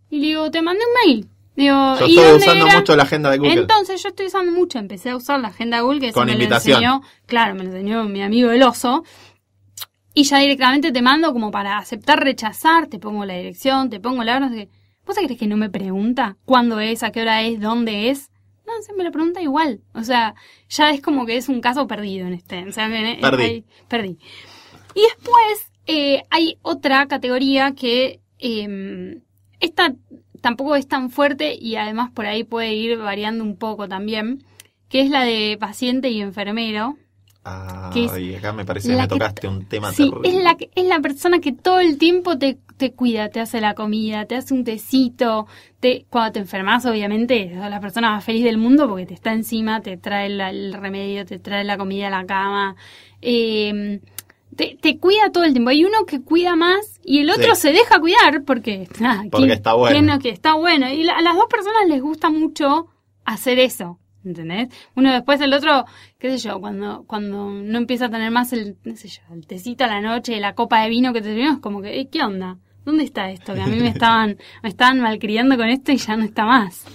Y 0.09 0.19
le 0.21 0.27
digo, 0.27 0.49
te 0.51 0.61
mandé 0.61 0.79
un 0.85 0.93
mail. 1.11 1.27
Digo, 1.57 1.75
Yo 1.99 2.07
¿y 2.07 2.11
estoy 2.11 2.23
dónde 2.31 2.45
usando 2.45 2.65
era? 2.67 2.77
mucho 2.77 2.95
la 2.95 3.03
agenda 3.03 3.29
de 3.29 3.37
Google. 3.39 3.53
Entonces 3.53 4.01
yo 4.01 4.07
estoy 4.09 4.27
usando 4.27 4.51
mucho, 4.53 4.79
empecé 4.79 5.09
a 5.09 5.17
usar 5.17 5.41
la 5.41 5.49
agenda 5.49 5.81
Google, 5.81 5.99
que 5.99 6.13
Con 6.13 6.27
me 6.27 6.31
invitación. 6.31 6.81
lo 6.81 6.87
enseñó, 6.87 7.01
claro, 7.25 7.55
me 7.55 7.63
lo 7.65 7.71
enseñó 7.71 8.03
mi 8.05 8.21
amigo 8.23 8.51
el 8.51 8.63
oso. 8.63 9.03
Y 10.13 10.23
ya 10.23 10.37
directamente 10.39 10.91
te 10.91 11.01
mando 11.01 11.33
como 11.33 11.49
para 11.51 11.77
aceptar, 11.77 12.19
rechazar, 12.23 12.87
te 12.87 12.99
pongo 12.99 13.25
la 13.25 13.33
dirección, 13.35 13.89
te 13.89 13.99
pongo 13.99 14.23
la 14.23 14.37
hora, 14.37 14.47
no 14.47 14.49
sé 14.49 14.67
qué. 14.67 14.69
¿Vos 15.05 15.17
crees 15.17 15.37
que 15.39 15.47
no 15.47 15.57
me 15.57 15.69
pregunta 15.69 16.37
cuándo 16.45 16.79
es, 16.79 17.03
a 17.03 17.11
qué 17.11 17.21
hora 17.21 17.41
es, 17.41 17.59
dónde 17.59 18.09
es? 18.09 18.29
No, 18.65 18.71
se 18.81 18.93
me 18.93 19.03
lo 19.03 19.11
pregunta 19.11 19.41
igual. 19.41 19.81
O 19.93 20.03
sea, 20.03 20.35
ya 20.69 20.91
es 20.91 21.01
como 21.01 21.25
que 21.25 21.35
es 21.35 21.49
un 21.49 21.59
caso 21.61 21.87
perdido 21.87 22.27
en 22.27 22.33
este. 22.33 22.65
O 22.67 22.71
sea, 22.71 22.87
que- 22.87 23.17
Perdí. 23.21 23.65
perdí. 23.89 24.17
Y 24.95 25.01
después 25.01 25.71
eh, 25.87 26.23
hay 26.29 26.57
otra 26.61 27.07
categoría 27.07 27.73
que 27.73 28.21
eh, 28.39 29.19
esta 29.59 29.93
tampoco 30.41 30.75
es 30.75 30.87
tan 30.87 31.09
fuerte 31.09 31.55
y 31.59 31.75
además 31.75 32.11
por 32.11 32.25
ahí 32.25 32.43
puede 32.43 32.73
ir 32.73 32.97
variando 32.97 33.43
un 33.43 33.57
poco 33.57 33.87
también, 33.89 34.43
que 34.89 35.01
es 35.01 35.09
la 35.09 35.23
de 35.23 35.57
paciente 35.59 36.09
y 36.09 36.21
enfermero. 36.21 36.97
Ah, 37.45 37.91
es 37.93 38.17
y 38.19 38.35
acá 38.35 38.53
me 38.53 38.63
parece 38.63 38.89
que 38.89 38.95
me 38.95 39.07
tocaste 39.07 39.47
un 39.49 39.65
tema 39.65 39.91
Sí, 39.91 40.09
terrible. 40.09 40.29
es 40.29 40.43
la, 40.43 40.57
es 40.95 41.01
persona 41.01 41.39
que 41.39 41.51
todo 41.51 41.79
el 41.81 41.97
tiempo 41.97 42.37
te, 42.37 42.57
te 42.77 42.93
cuida, 42.93 43.27
te 43.29 43.41
hace 43.41 43.59
la 43.59 43.73
comida, 43.73 44.25
te 44.25 44.35
hace 44.35 44.53
un 44.53 44.63
tecito. 44.63 45.45
Te, 45.81 46.05
cuando 46.09 46.31
te 46.33 46.39
enfermas, 46.39 46.85
obviamente, 46.85 47.53
sos 47.53 47.69
la 47.69 47.81
persona 47.81 48.11
más 48.11 48.23
feliz 48.23 48.45
del 48.45 48.57
mundo 48.57 48.87
porque 48.87 49.05
te 49.05 49.13
está 49.13 49.33
encima, 49.33 49.81
te 49.81 49.97
trae 49.97 50.29
la- 50.29 50.51
el 50.51 50.73
remedio, 50.73 51.25
te 51.25 51.37
trae 51.39 51.65
la 51.65 51.77
comida 51.77 52.07
a 52.07 52.11
la 52.11 52.25
cama. 52.25 52.75
Eh, 53.21 53.99
te, 54.55 54.77
te 54.79 54.97
cuida 54.99 55.31
todo 55.33 55.43
el 55.43 55.51
tiempo. 55.53 55.69
Hay 55.71 55.83
uno 55.83 56.05
que 56.05 56.21
cuida 56.21 56.55
más 56.55 56.99
y 57.03 57.19
el 57.19 57.29
otro 57.29 57.55
Sí. 57.55 57.61
se 57.63 57.73
deja 57.73 57.99
cuidar 57.99 58.43
porque, 58.45 58.87
ah, 59.01 59.23
Porque 59.29 59.47
¿quién- 59.47 59.51
está 59.57 59.73
bueno. 59.73 60.19
que 60.19 60.29
está 60.29 60.53
bueno? 60.55 60.89
Y 60.89 61.03
la- 61.03 61.17
a 61.17 61.21
las 61.21 61.35
dos 61.35 61.47
personas 61.49 61.87
les 61.89 62.01
gusta 62.01 62.29
mucho 62.29 62.87
hacer 63.25 63.59
eso. 63.59 63.99
¿Entendés? 64.25 64.69
Uno 64.95 65.11
después 65.11 65.41
el 65.41 65.53
otro, 65.53 65.85
qué 66.17 66.29
sé 66.31 66.47
yo, 66.47 66.59
cuando, 66.61 67.03
cuando 67.05 67.49
no 67.49 67.77
empieza 67.77 68.05
a 68.05 68.09
tener 68.09 68.31
más 68.31 68.53
el, 68.53 68.77
no 68.83 68.95
sé 68.95 69.09
yo, 69.09 69.21
el 69.33 69.45
tecito 69.45 69.83
a 69.83 69.87
la 69.87 70.01
noche, 70.01 70.39
la 70.39 70.55
copa 70.55 70.81
de 70.83 70.89
vino 70.89 71.11
que 71.13 71.21
te 71.21 71.41
es 71.41 71.57
como 71.59 71.81
que, 71.81 71.99
"Eh, 71.99 72.07
¿qué 72.09 72.23
onda? 72.23 72.57
¿Dónde 72.85 73.03
está 73.03 73.29
esto? 73.31 73.53
Que 73.53 73.61
a 73.61 73.67
mí 73.67 73.77
me 73.79 73.87
estaban, 73.99 74.37
me 74.61 74.69
estaban 74.69 74.99
malcriando 75.01 75.57
con 75.57 75.67
esto 75.69 75.91
y 75.91 75.97
ya 75.97 76.15
no 76.15 76.23
está 76.23 76.45
más. 76.45 76.85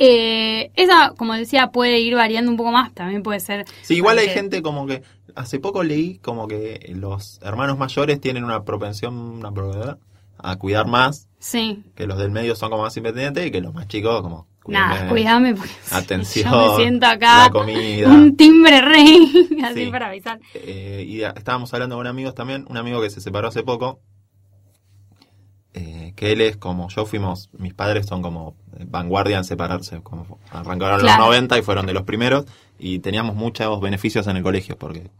Eh, 0.00 0.70
esa, 0.76 1.12
como 1.16 1.34
decía, 1.34 1.68
puede 1.72 1.98
ir 2.00 2.14
variando 2.14 2.50
un 2.50 2.56
poco 2.56 2.70
más, 2.70 2.94
también 2.94 3.22
puede 3.22 3.40
ser. 3.40 3.64
Sí, 3.82 3.96
igual 3.96 4.18
hay 4.18 4.28
gente 4.28 4.62
como 4.62 4.86
que... 4.86 5.02
Hace 5.34 5.60
poco 5.60 5.84
leí 5.84 6.18
como 6.18 6.48
que 6.48 6.92
los 6.96 7.38
hermanos 7.42 7.78
mayores 7.78 8.20
tienen 8.20 8.44
una 8.44 8.64
propensión 8.64 9.14
una 9.14 9.52
propensión 9.52 9.98
a 10.38 10.56
cuidar 10.56 10.86
más, 10.86 11.28
Sí. 11.40 11.82
que 11.94 12.06
los 12.06 12.18
del 12.18 12.30
medio 12.30 12.54
son 12.56 12.70
como 12.70 12.82
más 12.84 12.96
independientes 12.96 13.46
y 13.46 13.50
que 13.50 13.60
los 13.60 13.74
más 13.74 13.86
chicos 13.88 14.22
como... 14.22 14.46
Nada, 14.72 15.08
cuídame, 15.08 15.54
porque 15.54 15.72
Atención, 15.90 16.50
yo 16.52 16.70
me 16.70 16.76
siento 16.82 17.06
acá 17.06 17.44
la 17.44 17.50
comida. 17.50 18.08
un 18.08 18.36
timbre 18.36 18.80
rey, 18.80 19.48
así 19.64 19.84
Sí. 19.86 19.90
para 19.90 20.08
avisar. 20.08 20.38
Eh, 20.54 21.04
y 21.08 21.22
estábamos 21.22 21.72
hablando 21.74 21.96
con 21.96 22.06
amigos 22.06 22.34
también, 22.34 22.66
un 22.68 22.76
amigo 22.76 23.00
que 23.00 23.10
se 23.10 23.20
separó 23.20 23.48
hace 23.48 23.62
poco, 23.62 24.00
eh, 25.74 26.12
que 26.16 26.32
él 26.32 26.40
es 26.40 26.56
como, 26.56 26.88
yo 26.88 27.06
fuimos, 27.06 27.50
mis 27.52 27.74
padres 27.74 28.06
son 28.06 28.22
como 28.22 28.56
eh, 28.78 28.84
vanguardia 28.88 29.38
en 29.38 29.44
separarse, 29.44 30.00
como 30.02 30.38
arrancaron 30.50 31.00
Claro. 31.00 31.18
los 31.18 31.26
90 31.28 31.58
y 31.58 31.62
fueron 31.62 31.86
de 31.86 31.92
los 31.92 32.02
primeros, 32.04 32.46
y 32.78 32.98
teníamos 33.00 33.36
muchos 33.36 33.80
beneficios 33.80 34.26
en 34.26 34.36
el 34.36 34.42
colegio, 34.42 34.76
porque 34.78 35.10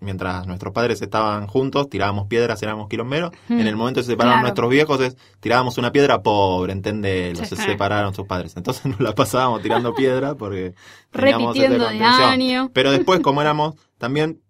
mientras 0.00 0.46
nuestros 0.46 0.72
padres 0.72 1.00
estaban 1.02 1.46
juntos, 1.46 1.88
tirábamos 1.88 2.26
piedras, 2.26 2.62
éramos 2.62 2.88
quilomberos, 2.88 3.30
Mm, 3.48 3.60
en 3.60 3.66
el 3.66 3.76
momento 3.76 4.00
que 4.00 4.04
se 4.04 4.12
separaron 4.12 4.34
claro. 4.34 4.42
nuestros 4.46 4.70
viejos, 4.70 5.00
es, 5.00 5.16
tirábamos 5.40 5.78
una 5.78 5.92
piedra 5.92 6.22
pobre, 6.22 6.72
entendelo, 6.72 7.36
Sí, 7.40 7.46
se 7.46 7.56
separaron 7.56 8.14
sus 8.14 8.26
padres, 8.26 8.56
entonces 8.56 8.84
nos 8.86 9.00
la 9.00 9.14
pasábamos 9.14 9.62
tirando 9.62 9.94
piedra 9.94 10.34
porque 10.34 10.74
Repitiendo 11.12 11.88
de 11.88 12.02
año. 12.04 12.70
Pero 12.72 12.90
después, 12.92 13.20
como 13.24 13.40
éramos, 13.40 13.74
también 13.98 14.40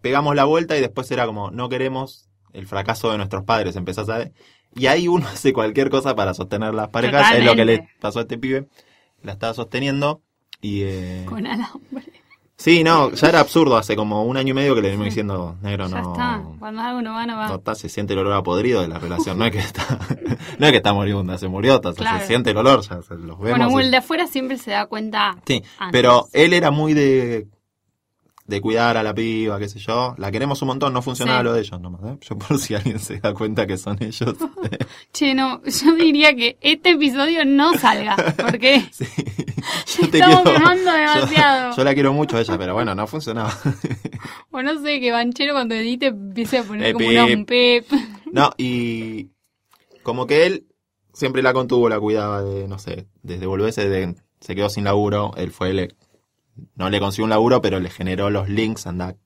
pegamos 0.00 0.34
la 0.34 0.44
vuelta 0.44 0.76
y 0.76 0.80
después 0.80 1.10
era 1.10 1.26
como, 1.26 1.50
no 1.50 1.68
queremos 1.68 2.28
el 2.52 2.66
fracaso 2.66 3.10
de 3.10 3.16
nuestros 3.18 3.44
padres, 3.44 3.76
empezás 3.76 4.08
a... 4.08 4.30
Y 4.76 4.86
ahí 4.86 5.08
uno 5.08 5.26
hace 5.32 5.52
cualquier 5.52 5.88
cosa 5.90 6.14
para 6.14 6.34
sostener 6.34 6.74
las 6.74 6.88
parejas, 6.88 7.34
es 7.36 7.44
lo 7.44 7.54
que 7.54 7.64
le 7.64 7.88
pasó 8.00 8.18
a 8.18 8.22
este 8.22 8.38
pibe, 8.38 8.68
la 9.22 9.32
estaba 9.32 9.54
sosteniendo 9.54 10.22
y... 10.60 10.82
eh, 10.82 11.24
Con 11.28 11.46
alambre. 11.46 12.23
Sí, 12.56 12.84
no, 12.84 13.10
ya 13.10 13.28
era 13.28 13.40
absurdo, 13.40 13.76
hace 13.76 13.96
como 13.96 14.22
un 14.24 14.36
año 14.36 14.52
y 14.52 14.54
medio 14.54 14.74
que 14.76 14.80
le 14.80 14.88
venimos 14.88 15.06
diciendo, 15.06 15.56
negro, 15.60 15.88
Ya 15.88 16.00
no... 16.00 16.12
está. 16.12 16.42
Cuando 16.60 16.80
algo 16.82 17.02
no 17.02 17.12
va, 17.12 17.26
no 17.26 17.36
va. 17.36 17.48
No 17.48 17.56
está, 17.56 17.74
se 17.74 17.88
siente 17.88 18.12
el 18.12 18.20
olor 18.20 18.32
a 18.34 18.42
podrido 18.44 18.80
de 18.80 18.86
la 18.88 18.98
relación, 19.00 19.36
no 19.38 19.44
es 19.44 19.50
que 19.52 19.58
está, 19.58 19.98
no 20.58 20.66
es 20.66 20.70
que 20.70 20.76
está 20.78 20.92
moribunda, 20.92 21.36
se 21.36 21.48
murió, 21.48 21.80
Claro. 21.80 22.20
se 22.20 22.26
siente 22.28 22.50
el 22.52 22.56
olor, 22.56 22.80
ya 22.82 23.02
se- 23.02 23.14
los 23.16 23.38
vemos. 23.40 23.58
bueno, 23.58 23.80
el 23.80 23.90
de 23.90 23.96
afuera 23.96 24.28
siempre 24.28 24.56
se 24.56 24.70
da 24.70 24.86
cuenta. 24.86 25.36
Sí, 25.46 25.62
antes. 25.78 25.92
pero 25.92 26.26
él 26.32 26.52
era 26.52 26.70
muy 26.70 26.94
de 26.94 27.48
de 28.46 28.60
cuidar 28.60 28.96
a 28.98 29.02
la 29.02 29.14
piba, 29.14 29.58
qué 29.58 29.68
sé 29.68 29.78
yo. 29.78 30.14
La 30.18 30.30
queremos 30.30 30.60
un 30.60 30.68
montón, 30.68 30.92
no 30.92 31.00
funcionaba 31.00 31.38
Sí. 31.40 31.44
lo 31.44 31.52
de 31.54 31.60
ellos 31.60 31.80
nomás. 31.80 32.02
¿eh? 32.04 32.18
Yo 32.28 32.36
por 32.36 32.58
si 32.58 32.74
alguien 32.74 32.98
se 32.98 33.18
da 33.18 33.32
cuenta 33.32 33.66
que 33.66 33.78
son 33.78 33.96
ellos. 34.02 34.34
Che, 35.12 35.34
no, 35.34 35.62
yo 35.64 35.94
diría 35.94 36.34
que 36.36 36.58
este 36.60 36.90
episodio 36.90 37.44
no 37.46 37.72
salga, 37.78 38.16
porque 38.36 38.84
sí. 38.92 39.06
estamos 40.12 40.42
quemando 40.42 40.90
yo- 40.90 40.92
demasiado. 40.96 41.76
Yo, 41.76 41.84
la 41.84 41.94
quiero 41.94 42.12
mucho 42.12 42.36
a 42.36 42.40
ella, 42.42 42.58
pero 42.58 42.74
bueno, 42.74 42.94
no 42.94 43.06
funcionaba. 43.06 43.52
o 44.50 44.62
no 44.62 44.80
sé, 44.82 45.00
que 45.00 45.10
Banchero 45.10 45.54
cuando 45.54 45.74
edite 45.74 46.06
empiece 46.06 46.58
a 46.58 46.62
poner 46.64 46.88
Eh, 46.88 46.92
como 46.92 47.06
un 47.24 47.44
pep. 47.46 47.86
no, 48.32 48.50
y 48.58 49.30
como 50.02 50.26
que 50.26 50.46
él 50.46 50.66
siempre 51.14 51.42
la 51.42 51.52
contuvo, 51.54 51.88
la 51.88 51.98
cuidaba 52.00 52.42
de, 52.42 52.68
no 52.68 52.78
sé, 52.78 53.06
desde 53.22 53.46
volverse, 53.46 53.88
de, 53.88 54.16
se 54.40 54.54
quedó 54.54 54.68
sin 54.68 54.84
laburo, 54.84 55.32
él 55.36 55.50
fue, 55.50 55.72
le, 55.72 55.88
no 56.74 56.90
le 56.90 57.00
consiguió 57.00 57.24
un 57.24 57.30
laburo, 57.30 57.60
pero 57.60 57.80
le 57.80 57.90
generó 57.90 58.30
los 58.30 58.48
links, 58.48 58.86
anda, 58.86 59.16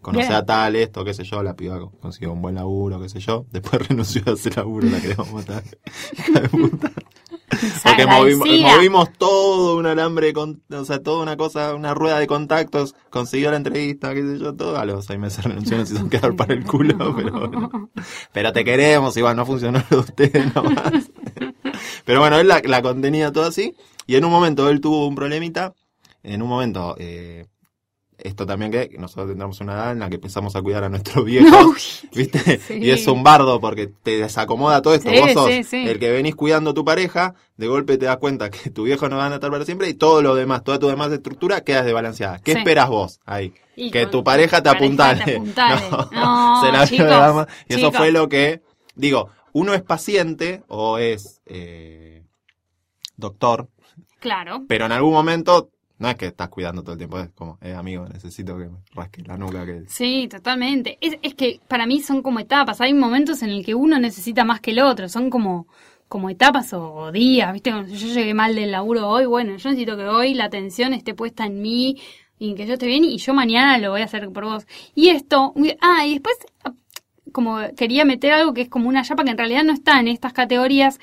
conoce 0.00 0.32
a 0.32 0.44
tal, 0.44 0.76
esto, 0.76 1.04
qué 1.04 1.14
sé 1.14 1.24
yo, 1.24 1.42
la 1.42 1.54
piba 1.54 1.80
consiguió 2.00 2.32
un 2.32 2.42
buen 2.42 2.54
laburo, 2.54 3.00
qué 3.00 3.08
sé 3.08 3.20
yo, 3.20 3.46
después 3.50 3.80
renunció 3.88 4.22
a 4.26 4.32
ese 4.32 4.50
laburo, 4.50 4.88
la 4.88 5.00
queremos 5.00 5.32
matar. 5.32 5.62
Porque 7.84 8.06
movimos, 8.06 8.48
movimos 8.48 9.12
todo 9.18 9.76
un 9.76 9.86
alambre, 9.86 10.32
con, 10.32 10.62
o 10.70 10.84
sea, 10.84 11.02
toda 11.02 11.22
una 11.22 11.36
cosa, 11.36 11.74
una 11.74 11.94
rueda 11.94 12.18
de 12.18 12.26
contactos, 12.26 12.94
consiguió 13.10 13.50
la 13.50 13.56
entrevista, 13.56 14.14
qué 14.14 14.22
sé 14.22 14.38
yo, 14.38 14.54
todo, 14.54 14.78
a 14.78 14.84
los 14.84 15.04
seis 15.04 15.18
meses 15.18 15.44
renunció, 15.44 15.76
nos 15.76 15.90
hizo 15.90 16.08
quedar 16.08 16.36
para 16.36 16.54
el 16.54 16.64
culo, 16.64 17.14
pero 17.16 17.32
bueno. 17.32 17.90
Pero 18.32 18.52
te 18.52 18.64
queremos, 18.64 19.16
igual 19.16 19.36
no 19.36 19.46
funcionó 19.46 19.82
lo 19.90 19.96
de 19.96 20.02
ustedes 20.02 20.54
nomás. 20.54 21.10
Pero 22.04 22.20
bueno, 22.20 22.38
él 22.38 22.48
la, 22.48 22.62
la 22.64 22.82
contenía 22.82 23.32
todo 23.32 23.44
así, 23.44 23.74
y 24.06 24.16
en 24.16 24.24
un 24.24 24.30
momento 24.30 24.68
él 24.68 24.80
tuvo 24.80 25.06
un 25.06 25.14
problemita, 25.14 25.74
en 26.22 26.42
un 26.42 26.48
momento, 26.48 26.96
eh, 26.98 27.46
esto 28.22 28.44
también 28.44 28.70
que 28.70 28.90
nosotros 28.98 29.28
tendremos 29.28 29.60
una 29.62 29.72
edad 29.72 29.92
en 29.92 30.00
la 30.00 30.10
que 30.10 30.16
empezamos 30.16 30.54
a 30.54 30.60
cuidar 30.60 30.84
a 30.84 30.90
nuestros 30.90 31.24
viejos, 31.24 32.02
No, 32.04 32.10
¿viste? 32.14 32.58
Sí. 32.58 32.74
Y 32.74 32.90
es 32.90 33.06
un 33.06 33.22
bardo 33.22 33.60
porque 33.60 33.86
te 33.86 34.18
desacomoda 34.18 34.82
todo 34.82 34.94
esto. 34.94 35.08
Sí, 35.10 35.18
Vos 35.20 35.32
sos 35.32 35.50
sí, 35.66 35.88
el 35.88 35.98
que 35.98 36.10
venís 36.10 36.34
cuidando 36.36 36.70
a 36.70 36.74
tu 36.74 36.84
pareja, 36.84 37.34
de 37.56 37.66
golpe 37.66 37.96
te 37.96 38.04
das 38.04 38.18
cuenta 38.18 38.50
que 38.50 38.68
tu 38.70 38.82
viejo 38.84 39.08
no 39.08 39.16
va 39.16 39.28
a 39.28 39.34
estar 39.34 39.50
para 39.50 39.64
siempre 39.64 39.88
y 39.88 39.94
todo 39.94 40.20
lo 40.20 40.34
demás, 40.34 40.62
toda 40.64 40.78
tu 40.78 40.88
demás 40.88 41.10
estructura 41.12 41.62
queda 41.62 41.82
desbalanceada. 41.82 42.38
¿Qué 42.40 42.52
esperas 42.52 42.90
vos 42.90 43.20
ahí? 43.24 43.54
Y 43.74 43.90
que 43.90 44.06
tu 44.06 44.22
pareja 44.22 44.62
te 44.62 44.68
pareja 44.70 44.84
apuntale. 44.84 45.24
te 45.24 45.32
apuntale. 45.36 45.90
No, 45.90 46.10
No, 46.12 46.60
se 46.62 46.72
la 46.72 46.86
chicos, 46.86 47.06
dama. 47.08 47.48
Y 47.68 47.74
eso 47.76 47.90
fue 47.90 48.12
lo 48.12 48.28
que, 48.28 48.60
digo, 48.94 49.30
uno 49.52 49.72
es 49.72 49.82
paciente 49.82 50.62
o 50.68 50.98
es 50.98 51.40
eh, 51.46 52.22
doctor, 53.16 53.68
Claro. 54.20 54.64
pero 54.68 54.84
en 54.84 54.92
algún 54.92 55.14
momento 55.14 55.70
no 56.00 56.08
es 56.08 56.16
que 56.16 56.28
estás 56.28 56.48
cuidando 56.48 56.82
todo 56.82 56.92
el 56.92 56.98
tiempo, 56.98 57.18
es 57.18 57.28
como, 57.34 57.58
eh, 57.60 57.74
amigo, 57.74 58.08
necesito 58.08 58.56
que 58.56 58.64
me 58.64 58.78
rasque 58.94 59.22
la 59.22 59.36
nuca. 59.36 59.66
que 59.66 59.82
Sí, 59.86 60.28
totalmente. 60.30 60.96
Es, 61.02 61.18
es 61.20 61.34
que 61.34 61.60
para 61.68 61.84
mí 61.84 62.00
son 62.00 62.22
como 62.22 62.40
etapas. 62.40 62.80
Hay 62.80 62.94
momentos 62.94 63.42
en 63.42 63.50
el 63.50 63.62
que 63.62 63.74
uno 63.74 63.98
necesita 63.98 64.42
más 64.42 64.60
que 64.60 64.70
el 64.70 64.80
otro. 64.80 65.10
Son 65.10 65.28
como, 65.28 65.66
como 66.08 66.30
etapas 66.30 66.72
o 66.72 67.12
días. 67.12 67.52
¿Viste? 67.52 67.70
Yo 67.70 67.84
llegué 68.14 68.32
mal 68.32 68.54
del 68.54 68.70
laburo 68.70 69.08
hoy, 69.08 69.26
bueno, 69.26 69.58
yo 69.58 69.68
necesito 69.68 69.94
que 69.98 70.04
hoy 70.04 70.32
la 70.32 70.46
atención 70.46 70.94
esté 70.94 71.12
puesta 71.12 71.44
en 71.44 71.60
mí 71.60 72.00
y 72.38 72.54
que 72.54 72.66
yo 72.66 72.72
esté 72.72 72.86
bien 72.86 73.04
y 73.04 73.18
yo 73.18 73.34
mañana 73.34 73.76
lo 73.76 73.90
voy 73.90 74.00
a 74.00 74.06
hacer 74.06 74.30
por 74.30 74.46
vos. 74.46 74.66
Y 74.94 75.10
esto, 75.10 75.52
ah, 75.82 76.06
y 76.06 76.14
después, 76.14 76.38
ah, 76.64 76.72
como 77.30 77.58
quería 77.76 78.06
meter 78.06 78.32
algo 78.32 78.54
que 78.54 78.62
es 78.62 78.70
como 78.70 78.88
una 78.88 79.02
chapa 79.02 79.22
que 79.22 79.32
en 79.32 79.38
realidad 79.38 79.64
no 79.64 79.74
está 79.74 80.00
en 80.00 80.08
estas 80.08 80.32
categorías, 80.32 80.98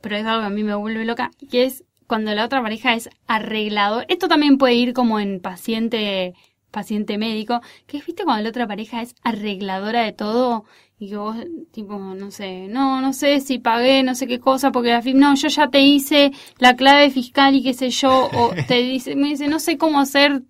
pero 0.00 0.16
es 0.16 0.24
algo 0.24 0.40
que 0.40 0.46
a 0.46 0.50
mí 0.50 0.64
me 0.64 0.74
vuelve 0.74 1.04
loca, 1.04 1.30
que 1.50 1.64
es 1.64 1.84
cuando 2.12 2.34
la 2.34 2.44
otra 2.44 2.60
pareja 2.60 2.92
es 2.92 3.08
arreglado. 3.26 4.02
Esto 4.06 4.28
también 4.28 4.58
puede 4.58 4.74
ir 4.74 4.92
como 4.92 5.18
en 5.18 5.40
paciente 5.40 6.34
paciente 6.70 7.16
médico, 7.16 7.62
que 7.86 7.96
es, 7.96 8.04
viste, 8.04 8.24
cuando 8.24 8.42
la 8.42 8.50
otra 8.50 8.66
pareja 8.66 9.00
es 9.00 9.14
arregladora 9.22 10.02
de 10.02 10.12
todo 10.12 10.66
y 10.98 11.08
que 11.08 11.16
vos, 11.16 11.36
tipo, 11.70 11.98
no 11.98 12.30
sé, 12.30 12.68
no, 12.68 13.00
no 13.00 13.14
sé 13.14 13.40
si 13.40 13.58
pagué 13.58 14.02
no 14.02 14.14
sé 14.14 14.26
qué 14.26 14.40
cosa 14.40 14.72
porque 14.72 14.90
la 14.90 15.00
FIP, 15.00 15.16
no, 15.16 15.34
yo 15.36 15.48
ya 15.48 15.68
te 15.68 15.80
hice 15.80 16.32
la 16.58 16.76
clave 16.76 17.08
fiscal 17.08 17.54
y 17.54 17.62
qué 17.62 17.72
sé 17.72 17.88
yo, 17.88 18.28
o 18.30 18.50
te 18.68 18.82
dice, 18.82 19.16
me 19.16 19.28
dice, 19.28 19.48
no 19.48 19.58
sé 19.58 19.78
cómo 19.78 19.98
hacer 19.98 20.42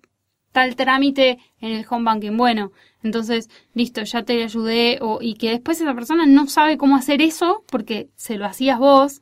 tal 0.51 0.75
trámite 0.75 1.39
en 1.61 1.71
el 1.71 1.85
home 1.89 2.03
banking. 2.03 2.35
Bueno, 2.35 2.73
entonces, 3.03 3.49
listo, 3.73 4.03
ya 4.03 4.23
te 4.23 4.43
ayudé, 4.43 4.99
o, 5.01 5.19
y 5.21 5.35
que 5.35 5.51
después 5.51 5.79
esa 5.79 5.95
persona 5.95 6.25
no 6.25 6.47
sabe 6.47 6.77
cómo 6.77 6.97
hacer 6.97 7.21
eso 7.21 7.63
porque 7.67 8.09
se 8.17 8.35
lo 8.35 8.45
hacías 8.45 8.79
vos. 8.79 9.21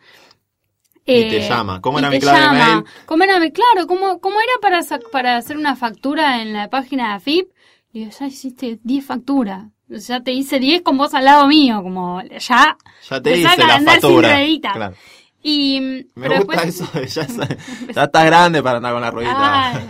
Y 1.05 1.29
te 1.29 1.37
Eh, 1.45 1.49
llama. 1.49 1.81
¿Cómo 1.81 1.99
era 1.99 2.09
mi 2.09 2.19
clave 2.19 2.39
de 2.39 2.45
llama. 2.45 2.65
mail? 2.75 2.83
¿Cómo 3.05 3.23
era 3.23 3.39
mi- 3.39 3.51
claro, 3.51 3.87
¿cómo, 3.87 4.19
cómo 4.19 4.35
era 4.39 4.51
para, 4.61 4.81
para 5.11 5.37
hacer 5.37 5.57
una 5.57 5.75
factura 5.75 6.41
en 6.41 6.53
la 6.53 6.69
página 6.69 7.09
de 7.09 7.13
AFIP? 7.15 7.47
Y 7.93 7.99
digo, 7.99 8.11
ya 8.17 8.27
hiciste 8.27 8.79
10 8.83 9.05
facturas. 9.05 9.65
Ya 9.89 10.21
te 10.21 10.31
hice 10.31 10.59
10 10.59 10.83
con 10.83 10.97
vos 10.97 11.13
al 11.13 11.25
lado 11.25 11.47
mío, 11.47 11.81
como 11.83 12.21
ya. 12.23 12.77
Ya 13.09 13.21
te 13.21 13.37
hice 13.37 13.57
la 13.57 13.81
factura. 13.81 14.29
ruedita. 14.33 14.71
Claro. 14.73 14.95
Y, 15.43 15.81
Me 16.15 16.29
pero 16.29 16.43
gusta 16.45 16.61
después- 16.65 17.17
eso. 17.17 17.25
de 17.27 17.47
Ya, 17.87 17.87
ya 17.95 18.03
estás 18.03 18.25
grande 18.25 18.61
para 18.63 18.77
andar 18.77 18.93
con 18.93 19.01
la 19.01 19.11
ruedita. 19.11 19.89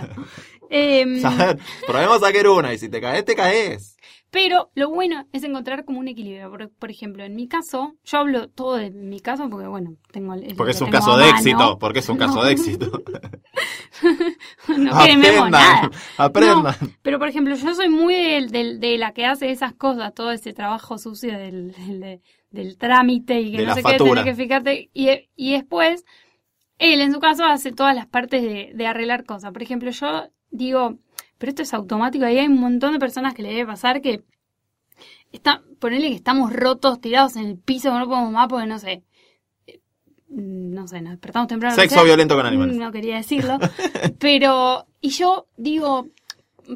¿Sabes? 1.22 1.58
Probemos 1.88 2.24
a 2.24 2.28
sacar 2.28 2.48
una 2.48 2.74
y 2.74 2.78
si 2.78 2.90
te 2.90 3.02
caes, 3.02 3.26
te 3.26 3.36
caes. 3.36 3.91
Pero 4.32 4.72
lo 4.76 4.90
bueno 4.90 5.28
es 5.34 5.44
encontrar 5.44 5.84
como 5.84 6.00
un 6.00 6.08
equilibrio. 6.08 6.50
Por, 6.50 6.70
por 6.70 6.90
ejemplo, 6.90 7.26
en 7.26 7.36
mi 7.36 7.50
caso, 7.50 7.96
yo 8.06 8.18
hablo 8.18 8.48
todo 8.48 8.78
de 8.78 8.90
mi 8.90 9.20
caso 9.20 9.50
porque, 9.50 9.68
bueno, 9.68 9.98
tengo 10.12 10.34
el. 10.36 10.56
Porque 10.56 10.72
es 10.72 10.82
un 10.82 10.90
caso 10.90 11.18
de 11.18 11.30
éxito. 11.30 11.78
Porque 11.78 12.00
es 12.00 12.08
un 12.08 12.18
caso 12.18 12.42
de 12.42 12.52
éxito. 12.54 13.04
no 14.70 15.06
quememos 15.06 15.50
nada. 15.50 15.92
aprendan. 16.18 16.76
No, 16.80 16.88
pero 17.02 17.20
por 17.20 17.28
ejemplo, 17.28 17.56
yo 17.56 17.76
soy 17.76 17.90
muy 17.90 18.16
de, 18.48 18.98
la 18.98 19.12
que 19.12 19.26
hace 19.26 19.52
esas 19.52 19.74
cosas, 19.74 20.14
todo 20.14 20.32
ese 20.32 20.54
trabajo 20.54 20.98
sucio 20.98 21.38
del, 21.38 21.74
del, 21.74 22.22
del 22.52 22.78
trámite 22.78 23.42
y 23.42 23.52
que 23.52 23.58
De 23.58 23.64
no 23.64 23.70
la 23.70 23.76
sé 23.76 23.84
qué, 23.84 23.98
tenés 23.98 24.24
que 24.24 24.36
fijarte. 24.36 24.90
Y, 24.94 25.10
y 25.36 25.52
después, 25.52 26.06
él 26.78 27.02
en 27.02 27.12
su 27.12 27.20
caso 27.20 27.44
hace 27.44 27.74
todas 27.74 27.94
las 27.94 28.08
partes 28.08 28.42
de, 28.44 28.72
de 28.74 28.88
arreglar 28.88 29.26
cosas. 29.26 29.52
Por 29.52 29.62
ejemplo, 29.62 29.92
yo 29.92 30.30
digo, 30.52 31.00
pero 31.42 31.50
esto 31.50 31.64
es 31.64 31.74
automático, 31.74 32.24
ahí 32.24 32.38
hay 32.38 32.48
un 32.48 32.60
montón 32.60 32.94
de 32.94 33.00
personas 33.00 33.34
que 33.34 33.42
le 33.42 33.50
debe 33.50 33.66
pasar 33.66 34.00
que 34.02 34.24
está, 35.32 35.64
ponerle 35.80 36.10
que 36.10 36.16
estamos 36.16 36.54
rotos, 36.54 37.02
tirados 37.02 37.36
en 37.36 37.46
el 37.48 37.58
piso, 37.58 37.98
no 37.98 38.06
podemos 38.08 38.32
más 38.32 38.48
porque 38.48 38.68
no 38.68 38.78
sé. 38.80 39.04
eh, 39.68 39.80
No 40.30 40.88
sé, 40.88 41.02
nos 41.02 41.12
despertamos 41.12 41.48
temprano. 41.48 41.76
Sexo 41.76 42.04
violento 42.04 42.36
con 42.36 42.46
animales. 42.46 42.78
No 42.78 42.92
quería 42.92 43.16
decirlo. 43.18 43.58
pero, 44.20 44.86
y 45.02 45.10
yo 45.10 45.48
digo, 45.58 46.08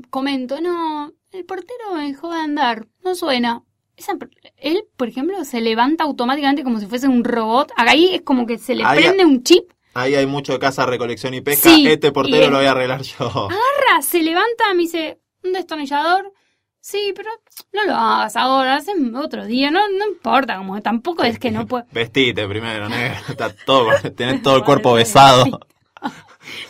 comento, 0.10 0.60
no, 0.62 1.12
el 1.32 1.46
portero 1.46 1.94
me 1.96 2.08
dejó 2.08 2.34
de 2.34 2.40
andar, 2.40 2.88
no 3.04 3.14
suena. 3.16 3.64
Esa 3.98 4.18
él, 4.58 4.84
por 4.98 5.08
ejemplo, 5.08 5.42
se 5.46 5.62
levanta 5.62 6.04
automáticamente 6.04 6.64
como 6.64 6.80
si 6.80 6.86
fuese 6.88 7.08
un 7.08 7.24
robot. 7.24 7.72
Ahí 7.78 8.16
es 8.16 8.22
como 8.24 8.46
que 8.46 8.58
se 8.58 8.76
le 8.76 8.84
Ahí- 8.84 8.98
prende 9.04 9.24
un 9.24 9.44
chip, 9.44 9.70
Ahí 9.96 10.14
hay 10.14 10.26
mucho 10.26 10.52
de 10.52 10.60
casa, 10.60 10.86
recolección 10.86 11.34
y 11.34 11.42
pesca. 11.42 11.70
Sí, 11.70 11.88
este 11.88 12.12
portero 12.12 12.52
lo 12.52 12.58
voy 12.58 12.66
a 12.66 12.72
arreglar 12.72 13.02
yo. 13.02 13.26
agarra, 13.26 14.02
se 14.02 14.22
levanta, 14.22 14.74
me 14.74 14.82
dice, 14.82 15.22
un 15.42 15.54
destornillador. 15.54 16.34
Sí, 16.82 17.14
pero 17.16 17.30
no 17.72 17.86
lo 17.86 17.94
hagas 17.96 18.36
ahora, 18.36 18.76
hacen 18.76 19.16
otro 19.16 19.46
día, 19.46 19.72
no, 19.72 19.88
no 19.88 20.06
importa, 20.06 20.58
como 20.58 20.82
tampoco 20.82 21.24
es 21.24 21.40
que 21.40 21.50
no 21.50 21.66
puedo. 21.66 21.86
Vestite 21.94 22.46
primero, 22.46 22.90
negro. 22.90 23.18
Está 23.30 23.56
todo, 23.66 23.90
tenés 24.16 24.42
todo 24.42 24.58
el 24.58 24.64
cuerpo 24.64 24.94
besado. 24.94 25.46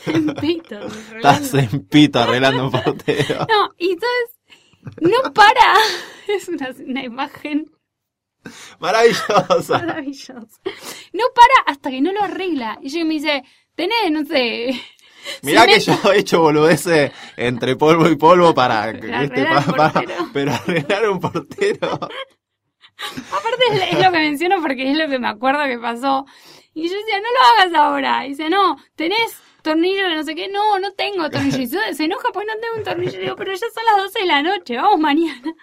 En 0.06 0.34
pito, 0.36 0.80
Estás 1.18 1.54
en 1.56 1.86
pito 1.88 2.20
arreglando 2.20 2.66
un 2.66 2.72
portero. 2.72 3.40
No, 3.50 3.72
y 3.78 3.92
entonces 3.92 4.40
no 5.02 5.34
para. 5.34 5.74
Es 6.30 6.48
una, 6.48 6.70
una 6.88 7.04
imagen 7.04 7.75
Maravillosa. 8.80 9.80
maravillosa. 9.80 10.62
No 11.14 11.24
para 11.36 11.54
hasta 11.74 11.90
que 11.90 12.02
no 12.02 12.12
lo 12.14 12.24
arregla. 12.24 12.78
Y 12.82 12.90
yo 12.90 13.06
me 13.06 13.16
dice, 13.16 13.44
tenés, 13.76 14.12
no 14.12 14.24
sé. 14.26 14.80
Mirá 15.42 15.66
que 15.66 15.80
cemento". 15.80 16.04
yo 16.10 16.14
he 16.14 16.20
hecho 16.20 16.40
boludeces 16.42 17.12
entre 17.38 17.76
polvo 17.76 18.08
y 18.10 18.16
polvo 18.16 18.54
para, 18.54 18.94
que- 18.94 19.08
Para 19.08 19.22
¿viste? 19.22 19.42
arreglar 19.42 20.06
pero 20.34 20.54
arreglar 20.54 21.10
un 21.10 21.20
portero. 21.20 21.90
Aparte 23.32 23.64
es, 23.72 23.82
es 23.94 24.04
lo 24.06 24.12
que 24.12 24.18
menciono 24.20 24.62
porque 24.62 24.90
es 24.92 24.98
lo 24.98 25.08
que 25.10 25.20
me 25.20 25.28
acuerdo 25.28 25.66
que 25.66 25.80
pasó. 25.80 26.26
Y 26.74 26.88
yo 26.90 26.96
decía, 26.96 27.20
no 27.20 27.28
lo 27.32 27.64
hagas 27.64 27.74
ahora. 27.82 28.26
Y 28.26 28.30
dice, 28.30 28.50
no, 28.50 28.78
tenés 28.96 29.38
tornillo 29.66 30.08
de 30.08 30.16
no 30.16 30.24
sé 30.24 30.34
qué. 30.36 30.48
No, 30.48 30.80
no 30.80 30.94
tengo 30.94 31.30
tornillo. 31.30 31.60
Y 31.60 31.68
se 31.68 31.94
se 31.94 32.06
enoja 32.06 32.30
pues 32.34 32.46
no 32.48 32.54
tengo 32.62 32.78
un 32.78 32.84
tornillo. 32.84 33.20
Y 33.20 33.24
digo, 33.24 33.36
pero 33.36 33.52
ya 33.52 33.60
son 33.60 33.84
las 33.86 34.04
12 34.06 34.20
de 34.20 34.26
la 34.26 34.42
noche, 34.42 34.78
vamos 34.78 35.00
mañana. 35.00 35.42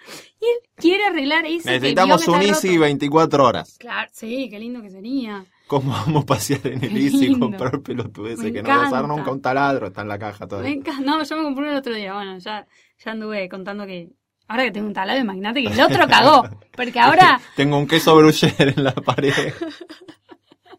Y 0.43 0.45
él 0.45 0.57
quiere 0.75 1.05
arreglar 1.05 1.45
eso. 1.45 1.63
que 1.63 1.71
Necesitamos 1.71 2.27
un 2.27 2.33
que 2.39 2.45
está 2.47 2.53
Easy 2.57 2.67
roto. 2.75 2.81
24 2.81 3.45
horas. 3.45 3.77
Claro, 3.79 4.09
sí, 4.13 4.49
qué 4.51 4.59
lindo 4.59 4.81
que 4.81 4.89
sería. 4.91 5.45
¿Cómo 5.67 5.91
vamos 5.91 6.23
a 6.23 6.25
pasear 6.25 6.67
en 6.67 6.83
el 6.83 6.97
Easy 6.97 7.15
y 7.15 7.27
lindo. 7.29 7.39
comprar 7.47 7.79
pelotudeces 7.81 8.43
Me 8.43 8.51
que 8.51 8.61
no 8.61 8.67
vas 8.67 8.77
a 8.77 8.81
usar 8.87 8.99
encanta. 9.05 9.15
nunca 9.15 9.31
un 9.31 9.41
taladro? 9.41 9.87
Está 9.87 10.01
en 10.01 10.07
la 10.09 10.19
caja 10.19 10.43
Me 10.45 10.49
todavía. 10.49 10.71
encanta. 10.71 11.01
No, 11.01 11.23
yo 11.23 11.37
me 11.37 11.43
compré 11.43 11.71
el 11.71 11.77
otro 11.77 11.93
día. 11.95 12.13
Bueno, 12.13 12.37
ya, 12.39 12.67
ya 13.03 13.11
anduve 13.11 13.47
contando 13.47 13.85
que. 13.85 14.09
Ahora 14.49 14.65
que 14.65 14.71
tengo 14.71 14.87
un 14.87 14.93
taladro, 14.93 15.21
imagínate 15.21 15.63
que 15.63 15.69
el 15.73 15.79
otro 15.79 16.05
cagó. 16.09 16.43
Porque 16.75 16.99
ahora 16.99 17.39
Tengo 17.55 17.77
un 17.77 17.87
queso 17.87 18.13
bruller 18.17 18.73
en 18.77 18.83
la 18.83 18.91
pared. 18.93 19.31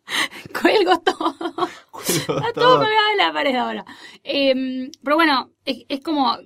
cuelgo 0.60 0.98
todo. 1.00 1.34
Cuelgo 1.90 2.38
Está 2.38 2.52
todo 2.54 2.76
colgado 2.76 3.10
en 3.12 3.18
la 3.18 3.32
pared 3.32 3.54
ahora. 3.56 3.84
Eh, 4.22 4.90
pero 5.02 5.16
bueno, 5.16 5.50
es, 5.64 5.84
es 5.88 6.00
como. 6.00 6.36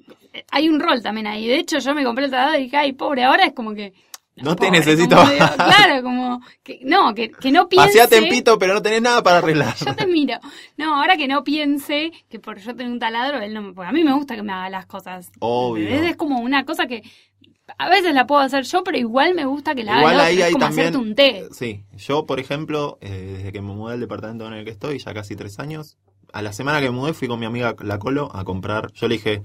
Hay 0.51 0.69
un 0.69 0.81
rol 0.81 1.03
también 1.03 1.27
ahí. 1.27 1.47
De 1.47 1.59
hecho, 1.59 1.79
yo 1.79 1.95
me 1.95 2.05
compré 2.05 2.27
el 2.27 2.31
taladro 2.31 2.59
y 2.59 2.65
dije, 2.65 2.77
ay, 2.77 2.93
pobre, 2.93 3.25
ahora 3.25 3.45
es 3.47 3.55
como 3.55 3.75
que. 3.75 3.93
No 4.37 4.55
te 4.55 4.67
pobre, 4.67 4.79
necesito 4.79 5.17
como 5.17 5.31
digo, 5.31 5.41
más. 5.41 5.57
Claro, 5.57 6.03
como. 6.03 6.41
Que, 6.63 6.81
no, 6.85 7.15
que, 7.15 7.31
que 7.31 7.51
no 7.51 7.69
piense. 7.69 7.89
Paseate 7.89 8.19
en 8.19 8.29
pito, 8.29 8.59
pero 8.59 8.75
no 8.75 8.83
tenés 8.83 9.03
nada 9.03 9.23
para 9.23 9.39
arreglar. 9.39 9.75
Yo 9.85 9.97
te 9.97 10.07
miro. 10.07 10.39
No, 10.77 10.95
ahora 10.95 11.17
que 11.17 11.27
no 11.27 11.43
piense 11.43 12.13
que 12.29 12.39
por 12.39 12.59
yo 12.59 12.77
tener 12.77 12.93
un 12.93 13.01
taladro, 13.01 13.41
él 13.41 13.53
no 13.53 13.63
me. 13.63 13.73
Porque 13.73 13.89
a 13.89 13.93
mí 13.93 14.05
me 14.05 14.13
gusta 14.13 14.37
que 14.37 14.43
me 14.43 14.53
haga 14.53 14.71
las 14.71 14.87
cosas. 14.87 15.33
Obvio. 15.41 15.89
Es 15.89 16.17
como 16.17 16.39
una 16.39 16.65
cosa 16.65 16.87
que. 16.87 17.03
A 17.77 17.89
veces 17.89 18.15
la 18.15 18.27
puedo 18.27 18.41
hacer 18.41 18.65
yo, 18.65 18.83
pero 18.83 18.97
igual 18.97 19.35
me 19.35 19.45
gusta 19.45 19.75
que 19.75 19.85
la 19.85 19.93
haga 19.93 20.01
Igual 20.01 20.15
otro. 20.17 20.27
ahí 20.27 20.41
es 20.43 20.53
como 20.53 20.59
también. 20.65 20.81
hacerte 20.89 20.99
un 21.09 21.15
té. 21.15 21.49
Sí, 21.53 21.85
yo, 21.97 22.25
por 22.27 22.41
ejemplo, 22.41 22.99
eh, 23.01 23.35
desde 23.39 23.53
que 23.53 23.61
me 23.61 23.73
mudé 23.75 23.95
al 23.95 24.01
departamento 24.01 24.47
en 24.47 24.55
el 24.55 24.65
que 24.65 24.71
estoy, 24.71 24.99
ya 24.99 25.13
casi 25.13 25.37
tres 25.37 25.59
años, 25.59 25.99
a 26.33 26.43
la 26.43 26.53
semana 26.53 26.81
que 26.81 26.87
me 26.91 26.97
mudé 26.97 27.13
fui 27.13 27.29
con 27.29 27.39
mi 27.41 27.47
amiga 27.47 27.75
La 27.81 27.99
Colo 27.99 28.31
a 28.35 28.45
comprar. 28.45 28.93
Yo 28.93 29.09
le 29.09 29.17
dije, 29.17 29.43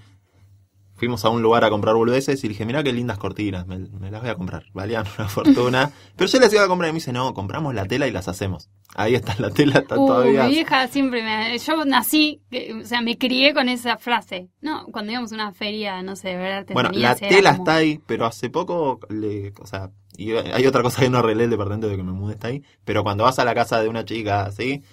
fuimos 1.03 1.25
a 1.25 1.29
un 1.29 1.41
lugar 1.41 1.63
a 1.65 1.69
comprar 1.69 1.95
boludeces 1.95 2.41
y 2.43 2.47
dije, 2.47 2.65
mira 2.65 2.81
qué 2.83 2.93
lindas 2.93 3.17
cortinas, 3.17 3.67
me, 3.67 3.77
me 3.77 4.09
las 4.09 4.21
voy 4.21 4.29
a 4.29 4.35
comprar. 4.35 4.63
Valían 4.73 5.05
una 5.19 5.27
fortuna. 5.27 5.91
Pero 6.15 6.29
yo 6.29 6.39
les 6.39 6.53
iba 6.53 6.63
a 6.63 6.67
comprar 6.67 6.89
y 6.89 6.93
me 6.93 6.97
dice, 6.97 7.11
no, 7.11 7.33
compramos 7.33 7.73
la 7.75 7.85
tela 7.85 8.07
y 8.07 8.11
las 8.11 8.27
hacemos. 8.27 8.69
Ahí 8.95 9.15
está 9.15 9.35
la 9.39 9.49
tela, 9.49 9.79
está 9.79 9.99
Uh, 9.99 10.07
todavía. 10.07 10.43
mi 10.45 10.51
vieja 10.51 10.87
siempre 10.87 11.23
me... 11.23 11.57
Yo 11.57 11.83
nací, 11.85 12.41
o 12.81 12.85
sea, 12.85 13.01
me 13.01 13.17
crié 13.17 13.53
con 13.53 13.67
esa 13.67 13.97
frase. 13.97 14.49
No, 14.61 14.85
cuando 14.91 15.11
íbamos 15.11 15.31
a 15.31 15.35
una 15.35 15.51
feria, 15.53 16.01
no 16.03 16.15
sé, 16.15 16.29
de 16.29 16.37
ver 16.37 16.65
Bueno, 16.73 16.89
la 16.93 17.15
tela 17.15 17.51
como- 17.51 17.63
está 17.63 17.75
ahí, 17.75 17.99
pero 18.05 18.25
hace 18.25 18.49
poco, 18.49 18.99
le, 19.09 19.51
o 19.59 19.65
sea, 19.67 19.89
y 20.15 20.31
hay 20.31 20.65
otra 20.67 20.83
cosa 20.83 21.01
que 21.01 21.09
no 21.09 21.17
arreglé 21.17 21.45
el 21.45 21.49
departamento 21.49 21.87
de 21.89 21.97
que 21.97 22.03
me 22.03 22.11
mudé 22.11 22.33
está 22.33 22.47
ahí, 22.49 22.61
pero 22.85 23.03
cuando 23.03 23.23
vas 23.23 23.39
a 23.39 23.45
la 23.45 23.55
casa 23.55 23.81
de 23.81 23.89
una 23.89 24.05
chica 24.05 24.45
así, 24.45 24.83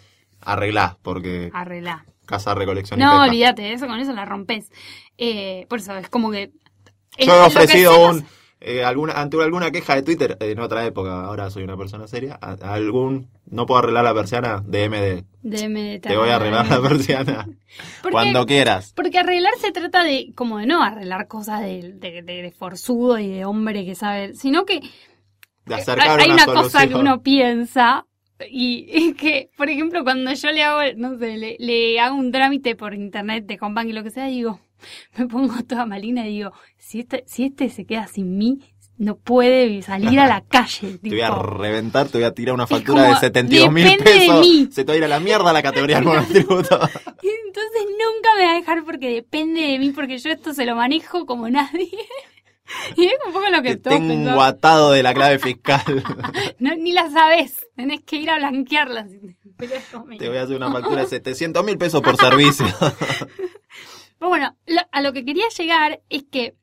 arreglás, 0.41 0.97
porque 1.03 1.51
Arreglá. 1.53 2.07
Casa 2.31 2.55
recolección 2.55 2.99
y 2.99 3.03
No, 3.03 3.23
olvídate, 3.25 3.73
eso 3.73 3.87
con 3.87 4.01
eso 4.01 4.13
la 4.15 4.25
rompes. 4.25 4.71
Eh, 5.19 5.67
por 5.69 5.81
eso, 5.81 5.95
es 5.97 6.09
como 6.09 6.31
que... 6.31 6.51
es- 7.19 7.27
Yo 7.27 7.35
he 7.35 7.47
ofrecido 7.47 8.09
un, 8.09 8.25
eh, 8.61 8.85
alguna, 8.85 9.15
ante 9.21 9.43
alguna 9.43 9.71
queja 9.71 9.95
de 9.97 10.03
Twitter, 10.03 10.37
en 10.41 10.59
otra 10.61 10.85
época, 10.87 11.25
ahora 11.25 11.51
soy 11.51 11.63
una 11.65 11.77
persona 11.77 12.07
seria, 12.07 12.39
a- 12.41 12.57
a 12.63 12.75
algún, 12.75 13.29
no 13.47 13.67
puedo 13.67 13.81
arreglar 13.81 14.05
la 14.05 14.15
persiana, 14.15 14.63
DM 14.65 15.25
Deme 15.43 15.99
te 16.01 16.15
voy 16.17 16.29
a 16.29 16.37
arreglar 16.37 16.69
la 16.69 16.81
persiana 16.89 17.49
Porque- 18.03 18.13
cuando 18.13 18.45
quieras. 18.47 18.93
Porque 18.95 19.19
arreglar 19.19 19.53
se 19.61 19.73
trata 19.73 20.03
de, 20.05 20.33
como 20.35 20.59
de 20.59 20.67
no 20.67 20.83
arreglar 20.83 21.27
cosas 21.29 21.61
de, 21.63 21.93
de, 21.95 22.23
de- 22.23 22.43
de 22.43 22.51
forzudo 22.53 23.19
y 23.19 23.29
de 23.29 23.45
hombre 23.47 23.85
que 23.87 23.95
sabe, 23.95 24.35
sino 24.35 24.65
que 24.67 24.81
De 25.65 25.75
hay, 25.75 25.81
acercar 25.81 26.21
hay 26.21 26.31
una, 26.31 26.45
una 26.45 26.63
cosa 26.63 26.87
que 26.87 26.95
uno 26.95 27.23
piensa 27.23 28.07
y 28.49 28.87
es 28.93 29.15
que, 29.17 29.51
por 29.57 29.69
ejemplo, 29.71 30.05
cuando 30.05 30.33
yo 30.33 30.53
le 30.53 30.63
hago, 30.63 30.81
no 30.97 31.19
sé, 31.19 31.37
le, 31.37 31.57
le 31.59 31.99
hago 32.01 32.17
un 32.17 32.33
trámite 32.33 32.77
por 32.77 32.95
internet 32.95 33.47
de 33.47 33.59
Combank 33.59 33.89
y 33.89 33.93
lo 33.93 34.03
que 34.03 34.11
sea, 34.11 34.27
digo, 34.27 34.61
me 35.17 35.27
pongo 35.27 35.63
toda 35.65 35.87
malina 35.87 36.27
y 36.27 36.35
digo, 36.35 36.53
si 36.77 37.01
este, 37.01 37.25
si 37.27 37.45
este 37.45 37.69
se 37.69 37.85
queda 37.85 38.07
sin 38.07 38.37
mí, 38.37 38.61
no 38.99 39.17
puede 39.17 39.81
salir 39.81 40.21
a 40.21 40.27
la 40.27 40.43
calle. 40.49 40.99
Te 40.99 41.09
voy 41.09 41.21
a 41.23 41.31
tipo. 41.31 41.43
reventar, 41.43 42.09
te 42.09 42.19
voy 42.19 42.27
a 42.27 42.35
tirar 42.35 42.55
una 42.55 42.67
factura 42.67 43.03
como, 43.03 43.15
de 43.15 43.21
72 43.21 43.73
mil 43.73 43.85
depende 43.85 44.13
de 44.13 44.19
pesos. 44.19 44.41
mí. 44.41 44.69
Se 44.71 44.85
te 44.85 44.93
va 44.93 44.95
a 44.95 44.99
ir 44.99 45.05
a 45.05 45.09
la 45.09 45.21
mierda 45.21 45.53
la 45.53 45.63
categoría 45.63 45.97
del 45.97 46.05
monotributo. 46.05 46.79
Entonces 46.79 47.83
nunca 47.87 48.35
me 48.37 48.45
va 48.45 48.53
a 48.53 48.55
dejar 48.57 48.85
porque 48.85 49.09
depende 49.09 49.63
de 49.63 49.79
mí, 49.79 49.91
porque 49.91 50.19
yo 50.19 50.31
esto 50.31 50.53
se 50.53 50.67
lo 50.67 50.77
manejo 50.77 51.25
como 51.25 51.49
nadie. 51.49 51.89
Y 52.97 53.07
es 53.07 53.15
un 53.27 53.33
poco 53.33 53.49
lo 53.51 53.63
que 53.63 53.77
Te 53.77 53.91
tengo 53.91 54.09
pensamos. 54.09 54.45
atado 54.45 54.93
de 54.93 55.03
la 55.03 55.15
clave 55.15 55.39
fiscal. 55.39 55.83
No, 56.59 56.75
ni 56.77 56.93
la 56.93 57.11
sabes, 57.11 57.67
tenés 57.75 58.01
que 58.03 58.17
ir 58.17 58.31
a 58.31 58.37
blanquearla. 58.37 59.07
Te 60.19 60.29
voy 60.29 60.37
a 60.39 60.43
hacer 60.43 60.57
una 60.57 60.71
factura 60.71 61.03
de 61.03 61.09
700 61.09 61.65
mil 61.65 61.79
pesos 61.79 62.01
por 62.03 62.17
servicio. 62.17 62.67
Pero 64.19 64.29
bueno, 64.29 64.57
lo- 64.67 64.83
a 64.93 65.01
lo 65.01 65.13
que 65.13 65.25
quería 65.25 65.45
llegar 65.57 66.01
es 66.11 66.25
que 66.31 66.55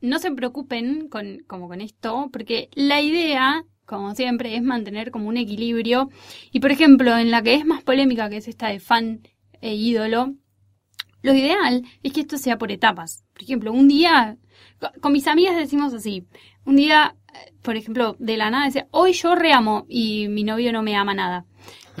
no 0.00 0.18
se 0.20 0.30
preocupen 0.30 1.08
con, 1.08 1.40
como 1.46 1.68
con 1.68 1.80
esto, 1.80 2.28
porque 2.32 2.68
la 2.74 3.00
idea, 3.00 3.64
como 3.84 4.14
siempre, 4.14 4.54
es 4.54 4.62
mantener 4.62 5.10
como 5.10 5.28
un 5.28 5.36
equilibrio. 5.36 6.08
Y 6.52 6.60
por 6.60 6.70
ejemplo, 6.70 7.16
en 7.18 7.30
la 7.32 7.42
que 7.42 7.54
es 7.54 7.66
más 7.66 7.82
polémica, 7.82 8.28
que 8.30 8.36
es 8.36 8.46
esta 8.48 8.68
de 8.68 8.78
fan 8.80 9.22
e 9.60 9.74
ídolo, 9.74 10.34
lo 11.22 11.34
ideal 11.34 11.82
es 12.04 12.12
que 12.12 12.20
esto 12.20 12.38
sea 12.38 12.58
por 12.58 12.70
etapas. 12.70 13.24
Por 13.32 13.42
ejemplo, 13.42 13.72
un 13.72 13.88
día, 13.88 14.36
con 15.00 15.12
mis 15.12 15.26
amigas 15.26 15.56
decimos 15.56 15.92
así, 15.94 16.26
un 16.64 16.76
día, 16.76 17.16
por 17.62 17.76
ejemplo, 17.76 18.16
de 18.18 18.36
la 18.36 18.50
nada 18.50 18.66
decía, 18.66 18.86
hoy 18.90 19.12
yo 19.12 19.34
reamo 19.34 19.86
y 19.88 20.28
mi 20.28 20.44
novio 20.44 20.72
no 20.72 20.82
me 20.82 20.96
ama 20.96 21.14
nada. 21.14 21.44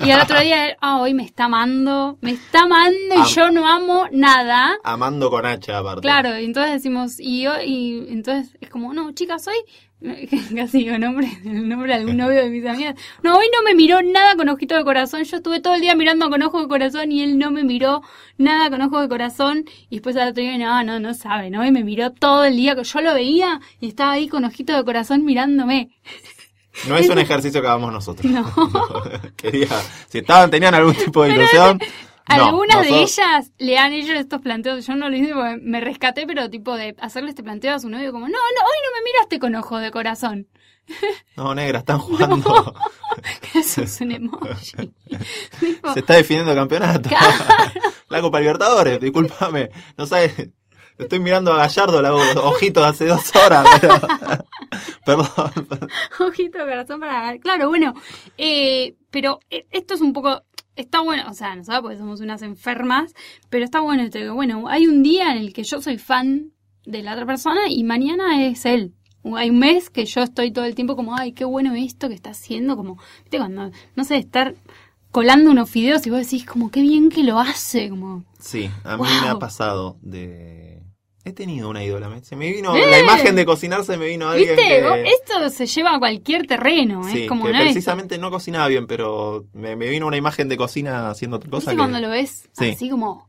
Y 0.04 0.12
al 0.12 0.20
otro 0.20 0.38
día, 0.40 0.76
ah, 0.80 1.00
hoy 1.00 1.12
me 1.12 1.24
está 1.24 1.46
amando, 1.46 2.18
me 2.20 2.30
está 2.30 2.62
amando 2.62 3.16
y 3.16 3.18
Am- 3.18 3.26
yo 3.26 3.50
no 3.50 3.66
amo 3.66 4.06
nada. 4.12 4.78
Amando 4.84 5.28
con 5.28 5.44
H 5.44 5.72
aparte. 5.72 6.02
Claro, 6.02 6.38
y 6.38 6.44
entonces 6.44 6.72
decimos, 6.74 7.18
y 7.18 7.48
hoy, 7.48 7.64
y 7.64 8.12
entonces 8.12 8.56
es 8.60 8.70
como, 8.70 8.92
no, 8.94 9.10
chicas, 9.10 9.48
hoy, 9.48 9.56
casi 10.54 10.78
digo 10.78 10.96
nombre, 10.98 11.28
el 11.44 11.68
nombre 11.68 11.88
de 11.88 11.94
algún 11.94 12.16
novio 12.16 12.40
de 12.40 12.50
mis 12.50 12.64
amigas, 12.64 12.94
no, 13.22 13.36
hoy 13.36 13.46
no 13.52 13.62
me 13.62 13.74
miró 13.74 14.00
nada 14.02 14.36
con 14.36 14.48
ojito 14.48 14.76
de 14.76 14.84
corazón, 14.84 15.24
yo 15.24 15.38
estuve 15.38 15.60
todo 15.60 15.74
el 15.74 15.80
día 15.80 15.96
mirando 15.96 16.30
con 16.30 16.40
ojo 16.42 16.62
de 16.62 16.68
corazón 16.68 17.10
y 17.10 17.22
él 17.22 17.36
no 17.36 17.50
me 17.50 17.64
miró 17.64 18.02
nada 18.36 18.70
con 18.70 18.80
ojo 18.80 19.00
de 19.00 19.08
corazón, 19.08 19.64
y 19.90 19.96
después 19.96 20.16
al 20.16 20.28
otro 20.28 20.42
día, 20.42 20.56
no, 20.56 20.84
no, 20.84 21.00
no 21.00 21.14
sabe, 21.14 21.50
¿no? 21.50 21.64
Y 21.66 21.72
me 21.72 21.82
miró 21.82 22.12
todo 22.12 22.44
el 22.44 22.56
día, 22.56 22.76
que 22.76 22.84
yo 22.84 23.00
lo 23.00 23.14
veía 23.14 23.60
y 23.80 23.88
estaba 23.88 24.12
ahí 24.12 24.28
con 24.28 24.44
ojito 24.44 24.76
de 24.76 24.84
corazón 24.84 25.24
mirándome. 25.24 25.90
No 26.86 26.96
es 26.96 27.08
un 27.08 27.18
ejercicio 27.18 27.60
que 27.60 27.66
hagamos 27.66 27.92
nosotros. 27.92 28.30
No. 28.30 28.44
Quería, 29.36 29.68
si 30.08 30.18
estaban, 30.18 30.50
tenían 30.50 30.74
algún 30.74 30.94
tipo 30.94 31.24
de 31.24 31.30
ilusión. 31.30 31.80
No, 32.36 32.46
Algunas 32.46 32.82
de 32.82 33.00
ellas 33.00 33.52
le 33.58 33.78
han 33.78 33.92
hecho 33.92 34.12
estos 34.12 34.40
planteos. 34.40 34.86
Yo 34.86 34.94
no 34.96 35.08
lo 35.08 35.16
hice 35.16 35.32
porque 35.34 35.58
me 35.62 35.80
rescaté, 35.80 36.26
pero 36.26 36.50
tipo 36.50 36.76
de 36.76 36.94
hacerle 37.00 37.30
este 37.30 37.42
planteo 37.42 37.74
a 37.74 37.78
su 37.78 37.88
novio 37.88 38.12
como, 38.12 38.26
no, 38.26 38.32
no, 38.32 38.38
hoy 38.38 38.78
no 38.84 38.98
me 38.98 39.04
miraste 39.04 39.38
con 39.38 39.54
ojo 39.54 39.78
de 39.78 39.90
corazón. 39.90 40.48
No, 41.36 41.54
negra, 41.54 41.78
están 41.80 41.98
jugando. 41.98 42.74
Eso 43.54 43.82
es 43.82 44.00
un 44.00 44.12
emoji. 44.12 44.92
Tipo, 45.60 45.92
Se 45.92 46.00
está 46.00 46.14
definiendo 46.14 46.50
el 46.50 46.58
campeonato. 46.58 47.08
Claro. 47.08 47.44
La 48.08 48.20
Copa 48.20 48.40
Libertadores, 48.40 49.00
discúlpame. 49.00 49.70
No 49.96 50.06
sabes. 50.06 50.50
Estoy 50.98 51.20
mirando 51.20 51.52
a 51.52 51.58
Gallardo, 51.58 52.02
los 52.02 52.36
ojitos 52.36 52.84
hace 52.84 53.06
dos 53.06 53.32
horas, 53.36 53.64
pero. 53.80 54.00
Perdón. 55.04 55.88
ojito 56.18 56.58
de 56.58 56.64
corazón 56.64 57.00
para... 57.00 57.38
Claro, 57.38 57.68
bueno, 57.68 57.94
eh, 58.36 58.96
pero 59.10 59.38
eh, 59.48 59.66
esto 59.70 59.94
es 59.94 60.00
un 60.00 60.12
poco... 60.12 60.42
Está 60.78 61.00
bueno, 61.00 61.24
o 61.28 61.34
sea, 61.34 61.56
nosotros 61.56 61.82
porque 61.82 61.98
somos 61.98 62.20
unas 62.20 62.40
enfermas, 62.42 63.12
pero 63.50 63.64
está 63.64 63.80
bueno 63.80 64.04
esto 64.04 64.20
que, 64.20 64.30
bueno, 64.30 64.68
hay 64.68 64.86
un 64.86 65.02
día 65.02 65.32
en 65.32 65.38
el 65.38 65.52
que 65.52 65.64
yo 65.64 65.82
soy 65.82 65.98
fan 65.98 66.52
de 66.86 67.02
la 67.02 67.14
otra 67.14 67.26
persona 67.26 67.62
y 67.68 67.82
mañana 67.82 68.46
es 68.46 68.64
él. 68.64 68.94
Hay 69.36 69.50
un 69.50 69.58
mes 69.58 69.90
que 69.90 70.06
yo 70.06 70.22
estoy 70.22 70.52
todo 70.52 70.64
el 70.64 70.76
tiempo 70.76 70.94
como, 70.94 71.16
ay, 71.16 71.32
qué 71.32 71.44
bueno 71.44 71.74
esto 71.74 72.08
que 72.08 72.14
está 72.14 72.30
haciendo, 72.30 72.76
como, 72.76 72.96
viste, 73.22 73.38
cuando, 73.38 73.72
no 73.96 74.04
sé, 74.04 74.16
estar 74.18 74.54
colando 75.10 75.50
unos 75.50 75.68
fideos 75.68 76.06
y 76.06 76.10
vos 76.10 76.20
decís 76.20 76.46
como, 76.46 76.70
qué 76.70 76.80
bien 76.82 77.08
que 77.08 77.24
lo 77.24 77.40
hace, 77.40 77.90
como... 77.90 78.24
Sí, 78.38 78.70
a 78.84 78.96
mí 78.96 79.02
Wow. 79.02 79.22
me 79.22 79.28
ha 79.30 79.38
pasado 79.40 79.98
de. 80.00 80.57
He 81.28 81.32
tenido 81.32 81.68
una 81.68 81.84
ídola. 81.84 82.08
Se 82.22 82.36
me 82.36 82.50
vino. 82.52 82.74
¡Eh! 82.76 82.86
La 82.90 82.98
imagen 82.98 83.36
de 83.36 83.44
cocinar 83.44 83.84
se 83.84 83.96
me 83.96 84.06
vino 84.06 84.28
alguien. 84.28 84.56
¿Viste? 84.56 84.62
que- 84.66 85.10
Esto 85.10 85.50
se 85.50 85.66
lleva 85.66 85.94
a 85.94 85.98
cualquier 85.98 86.46
terreno, 86.46 87.04
Sí, 87.04 87.22
es 87.22 87.28
como 87.28 87.44
que 87.44 87.52
no 87.52 87.58
es- 87.58 87.64
precisamente 87.64 88.18
no 88.18 88.30
cocinaba 88.30 88.66
bien, 88.68 88.86
pero 88.86 89.46
me, 89.52 89.76
me 89.76 89.88
vino 89.88 90.06
una 90.06 90.16
imagen 90.16 90.48
de 90.48 90.56
cocina 90.56 91.10
haciendo 91.10 91.36
otra 91.36 91.50
cosa. 91.50 91.70
¿Viste 91.70 91.72
que- 91.72 91.76
cuando 91.76 92.00
lo 92.00 92.08
ves 92.10 92.48
Sí. 92.52 92.70
así 92.70 92.88
como... 92.90 93.28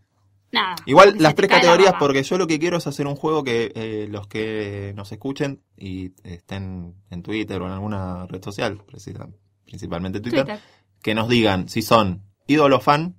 Nada. 0.52 0.76
Igual 0.88 1.14
las 1.20 1.36
tres 1.36 1.48
la 1.48 1.58
categorías, 1.58 1.94
porque 2.00 2.24
yo 2.24 2.38
lo 2.40 2.48
que 2.48 2.58
quiero 2.58 2.78
es 2.78 2.88
hacer 2.88 3.06
un 3.06 3.16
juego 3.16 3.44
que 3.44 3.72
eh, 3.76 4.08
los 4.10 4.26
que 4.26 4.94
nos 4.96 5.12
escuchen 5.12 5.62
y 5.78 6.14
estén 6.24 6.96
en 7.12 7.22
Twitter 7.22 7.62
o 7.62 7.68
en 7.68 7.72
alguna 7.74 8.26
red 8.26 8.44
social, 8.44 8.82
precisa- 8.88 9.30
principalmente 9.66 10.20
Twitter, 10.20 10.46
Twitter. 10.46 10.60
que 11.04 11.14
nos 11.14 11.30
digan 11.30 11.70
si 11.70 11.84
son 11.84 12.24
ídolo 12.48 12.80
fan, 12.80 13.16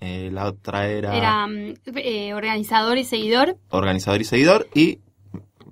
eh, 0.00 0.30
la 0.32 0.46
otra 0.46 0.88
era, 0.88 1.16
Era 1.16 1.46
mm, 1.46 1.74
eh, 1.96 2.34
organizador 2.34 2.98
y 2.98 3.04
seguidor 3.04 3.56
organizador 3.70 4.20
y 4.20 4.24
seguidor, 4.24 4.68
y 4.74 5.00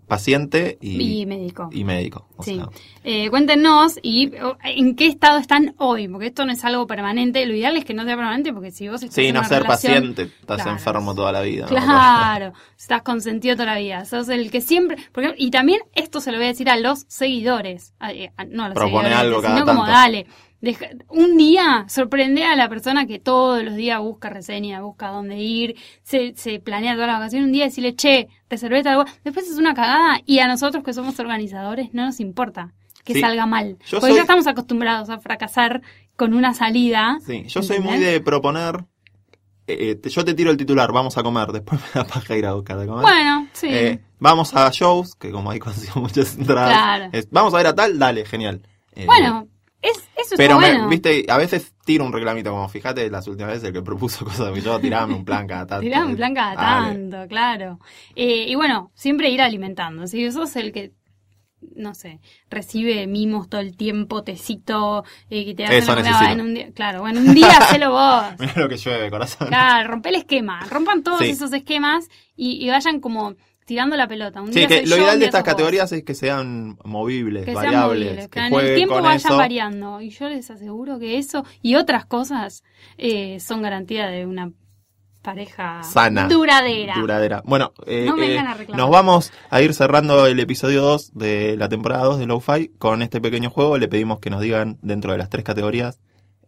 paciente 0.06 0.78
y, 0.80 1.20
y 1.20 1.26
médico. 1.26 1.68
y 1.72 1.84
médico. 1.84 2.26
O 2.36 2.42
Sí. 2.42 2.56
sea, 2.56 2.68
Eh, 3.04 3.30
cuéntenos 3.30 3.98
y 4.02 4.32
en 4.64 4.96
qué 4.96 5.06
estado 5.06 5.38
están 5.38 5.74
hoy, 5.78 6.08
porque 6.08 6.26
esto 6.26 6.44
no 6.44 6.52
es 6.52 6.64
algo 6.64 6.86
permanente. 6.86 7.46
Lo 7.46 7.54
ideal 7.54 7.76
es 7.76 7.84
que 7.84 7.94
no 7.94 8.04
sea 8.04 8.16
permanente, 8.16 8.52
porque 8.52 8.70
si 8.72 8.88
vos 8.88 9.02
estás 9.02 9.14
sí, 9.14 9.26
en 9.26 9.34
no 9.34 9.40
una 9.40 9.48
ser 9.48 9.62
relación- 9.62 9.92
paciente, 9.94 10.22
estás 10.40 10.56
Claro. 10.56 10.70
enfermo 10.72 11.14
toda 11.14 11.32
la 11.32 11.40
vida. 11.42 11.62
¿no? 11.62 11.68
Claro, 11.68 12.52
estás 12.76 13.02
consentido 13.02 13.54
toda 13.56 13.66
la 13.74 13.78
vida. 13.78 14.04
Sos 14.04 14.28
el 14.28 14.50
que 14.50 14.60
siempre. 14.60 14.96
Porque, 15.12 15.34
y 15.38 15.50
también 15.50 15.80
esto 15.94 16.20
se 16.20 16.32
lo 16.32 16.38
voy 16.38 16.46
a 16.46 16.48
decir 16.48 16.68
a 16.68 16.76
los 16.76 17.04
seguidores. 17.08 17.92
a- 18.00 18.08
a- 18.36 18.44
no 18.44 18.64
a 18.64 18.68
los 18.68 18.74
Propone 18.74 19.08
seguidores, 19.08 19.18
algo 19.18 19.42
cada 19.42 19.54
sino 19.54 19.66
como 19.66 19.80
tanto. 19.84 19.92
dale. 19.92 20.26
deja- 20.58 20.88
un 21.10 21.36
día 21.36 21.84
sorprende 21.86 22.42
a 22.44 22.56
la 22.56 22.68
persona 22.68 23.06
que 23.06 23.18
todos 23.20 23.62
los 23.62 23.76
días 23.76 24.00
busca 24.00 24.30
reseña, 24.30 24.80
busca 24.80 25.08
dónde 25.08 25.36
ir, 25.36 25.76
se, 26.02 26.34
se 26.34 26.58
planea 26.60 26.94
toda 26.94 27.06
la 27.06 27.12
vacación. 27.18 27.44
Un 27.44 27.52
día 27.52 27.66
decirle, 27.66 27.94
che, 27.94 28.26
reservé 28.48 28.82
tal 28.82 29.00
algo. 29.00 29.04
Después 29.22 29.48
es 29.48 29.58
una 29.58 29.74
cagada 29.74 30.20
y 30.24 30.38
a 30.40 30.48
nosotros 30.48 30.82
que 30.82 30.92
somos 30.94 31.20
organizadores 31.20 31.90
no 31.92 32.06
nos 32.06 32.18
importa 32.20 32.25
que 33.04 33.14
Sí. 33.14 33.20
salga 33.20 33.46
mal. 33.46 33.76
Yo 33.86 33.98
porque 34.00 34.06
soy- 34.12 34.14
ya 34.16 34.22
estamos 34.22 34.46
acostumbrados 34.46 35.10
a 35.10 35.18
fracasar 35.18 35.82
con 36.16 36.34
una 36.34 36.54
salida. 36.54 37.18
Sí, 37.26 37.44
yo 37.46 37.62
soy 37.62 37.80
muy 37.80 37.98
de 37.98 38.20
proponer. 38.20 38.84
eh, 39.68 39.96
te- 39.96 40.10
yo 40.10 40.24
te 40.24 40.34
tiro 40.34 40.52
el 40.52 40.56
titular, 40.56 40.92
vamos 40.92 41.18
a 41.18 41.24
comer, 41.24 41.48
después 41.48 41.80
me 41.94 42.00
da 42.00 42.06
paja 42.06 42.36
ir 42.36 42.46
a 42.46 42.52
buscar 42.54 42.78
de 42.78 42.86
comer. 42.86 43.02
Bueno, 43.02 43.48
sí. 43.52 43.66
Eh, 43.68 44.00
vamos 44.20 44.54
a 44.54 44.70
shows, 44.70 45.16
que 45.16 45.32
como 45.32 45.50
ahí 45.50 45.58
consigo 45.58 46.00
muchas 46.02 46.36
entradas. 46.38 46.72
Claro. 46.72 47.08
Es, 47.12 47.28
vamos 47.32 47.52
a 47.52 47.56
ver 47.56 47.66
a 47.66 47.74
tal, 47.74 47.98
dale, 47.98 48.24
genial. 48.24 48.62
Eh, 48.94 49.06
bueno, 49.06 49.48
es, 49.82 49.96
eso 50.16 50.34
pero 50.36 50.54
está 50.54 50.66
me- 50.68 50.72
bueno. 50.74 50.88
viste, 50.88 51.26
a 51.28 51.36
veces 51.36 51.74
tiro 51.84 52.04
un 52.04 52.12
reclamito, 52.12 52.50
como 52.50 52.68
fíjate 52.68 53.10
las 53.10 53.26
últimas 53.26 53.54
veces 53.54 53.64
el 53.68 53.72
que 53.72 53.82
propuso 53.82 54.24
cosas 54.24 54.52
que 54.52 54.60
yo 54.60 54.78
tirame 54.78 55.14
un 55.14 55.24
plan 55.24 55.48
cada 55.48 55.66
tanto. 55.66 55.82
Tirá 55.82 56.04
un 56.04 56.14
plan 56.14 56.32
cada 56.32 56.54
Dale. 56.54 56.86
tanto, 57.10 57.28
claro. 57.28 57.80
Eh, 58.14 58.46
y 58.48 58.54
bueno, 58.54 58.92
siempre 58.94 59.30
ir 59.30 59.42
alimentando. 59.42 60.06
Si 60.06 60.30
sos 60.30 60.54
el 60.54 60.70
que, 60.72 60.92
no 61.74 61.94
sé, 61.94 62.20
recibe 62.50 63.06
mimos 63.06 63.48
todo 63.48 63.60
el 63.60 63.76
tiempo, 63.76 64.22
tecito, 64.22 65.04
eh, 65.30 65.44
que 65.44 65.54
te 65.54 65.64
hacen 65.64 65.94
necesito. 65.96 66.30
en 66.30 66.40
un 66.40 66.54
día. 66.54 66.70
Claro, 66.72 67.00
bueno, 67.00 67.20
un 67.20 67.34
día 67.34 67.48
hacelo 67.58 67.90
vos. 67.92 68.24
Mira 68.38 68.52
lo 68.56 68.68
que 68.68 68.76
llueve, 68.76 69.10
corazón. 69.10 69.48
Claro, 69.48 69.88
rompe 69.90 70.10
el 70.10 70.14
esquema. 70.16 70.60
Rompan 70.70 71.02
todos 71.02 71.18
Sí. 71.20 71.30
esos 71.30 71.52
esquemas 71.52 72.08
y, 72.36 72.64
y 72.64 72.68
vayan 72.68 73.00
como 73.00 73.34
tirando 73.64 73.96
la 73.96 74.06
pelota. 74.06 74.40
Un 74.42 74.52
Sí, 74.52 74.60
día 74.60 74.68
que 74.68 74.86
lo 74.86 74.96
yo, 74.96 75.02
ideal 75.02 75.18
de 75.18 75.24
estas 75.26 75.42
vos. 75.42 75.50
categorías 75.50 75.90
es 75.90 76.04
que 76.04 76.14
sean 76.14 76.78
movibles, 76.84 77.44
que 77.44 77.50
sean 77.52 77.64
variables, 77.64 78.06
móviles, 78.08 78.28
que 78.28 78.40
que 78.40 78.46
en 78.46 78.54
el 78.54 78.74
tiempo 78.76 78.94
vayan 79.02 79.16
eso. 79.16 79.36
variando. 79.36 80.00
Y 80.00 80.10
yo 80.10 80.28
les 80.28 80.48
aseguro 80.50 80.98
que 81.00 81.18
eso 81.18 81.44
y 81.62 81.74
otras 81.74 82.06
cosas 82.06 82.62
eh, 82.96 83.40
son 83.40 83.62
garantía 83.62 84.06
de 84.06 84.24
una 84.24 84.52
pareja 85.26 85.82
Sana. 85.82 86.28
duradera. 86.28 86.94
Duradera. 86.94 87.42
Bueno, 87.44 87.72
eh, 87.84 88.06
No 88.06 88.16
eh, 88.22 88.38
a 88.38 88.56
nos 88.76 88.90
vamos 88.90 89.32
a 89.50 89.60
ir 89.60 89.74
cerrando 89.74 90.26
el 90.26 90.38
episodio 90.38 90.80
2 90.82 91.14
de 91.14 91.56
la 91.56 91.68
temporada 91.68 92.04
2 92.04 92.18
de 92.20 92.26
Lo-Fi 92.26 92.68
con 92.78 93.02
este 93.02 93.20
pequeño 93.20 93.50
juego. 93.50 93.76
Le 93.76 93.88
pedimos 93.88 94.20
que 94.20 94.30
nos 94.30 94.40
digan 94.40 94.78
dentro 94.82 95.10
de 95.12 95.18
las 95.18 95.28
tres 95.28 95.44
categorías 95.44 95.98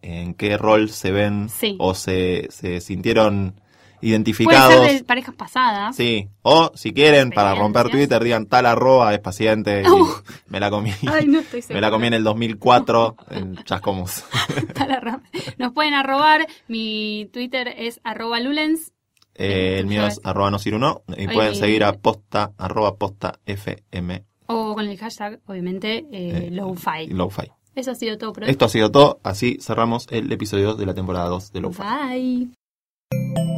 en 0.01 0.35
qué 0.35 0.57
rol 0.57 0.91
se 0.91 1.11
ven 1.11 1.49
Sí. 1.49 1.74
o 1.81 1.93
se, 1.95 2.47
se 2.51 2.81
sintieron 2.81 3.61
Identificados. 4.01 4.86
ser 4.86 4.99
de 4.99 5.05
parejas 5.05 5.34
pasadas. 5.34 5.96
Sí, 5.96 6.28
o 6.42 6.70
si 6.74 6.92
quieren, 6.92 7.30
para 7.30 7.55
romper. 7.55 7.88
Twitter, 7.88 8.22
digan 8.22 8.46
tal 8.46 8.66
arroba 8.66 9.14
es 9.14 9.20
paciente. 9.20 9.82
y 9.84 9.88
Uh. 9.88 10.07
me 10.49 10.61
la 10.61 10.70
comí. 10.70 10.92
Ay, 11.11 11.26
no 11.26 11.40
estoy 11.40 11.62
Me 11.70 11.80
la 11.80 11.90
comí 11.90 12.07
en 12.09 12.14
el 12.14 12.24
2004 12.24 13.16
en 13.30 13.55
Nos 15.59 15.72
pueden 15.72 15.94
arrobar. 15.94 16.46
Mi 16.68 17.28
Twitter 17.32 17.68
es 17.76 18.01
arroba 18.05 18.40
lulens. 18.40 18.92
Eh, 19.34 19.76
el 19.78 19.86
mío 19.86 20.07
es 20.07 20.20
arroba 20.24 20.51
no 20.51 20.59
ciruno, 20.59 21.03
y 21.16 21.28
pueden 21.28 21.55
seguir 21.55 21.84
a 21.84 21.92
posta 21.92 22.51
arroba 22.59 22.96
posta 22.96 23.38
fm 23.46 24.24
O 24.46 24.74
con 24.74 24.84
el 24.88 24.99
hashtag, 24.99 25.38
obviamente, 25.46 25.99
eh, 26.11 26.46
Eh, 26.46 26.49
lowfi. 26.51 27.07
Lo-Fi. 27.09 27.53
Eso 27.76 27.92
ha 27.92 27.94
sido 27.94 28.18
todo. 28.18 28.32
Esto 28.44 28.64
ha 28.64 28.68
sido 28.68 28.90
todo, 28.90 29.20
así 29.22 29.59
cerramos 29.61 30.09
el 30.11 30.32
episodio 30.32 30.68
2 30.70 30.78
de 30.78 30.86
la 30.86 30.94
temporada 30.94 31.28
2 31.28 31.53
de 31.53 31.61
Lo-Fi. 31.61 31.82
Bye. 31.84 33.57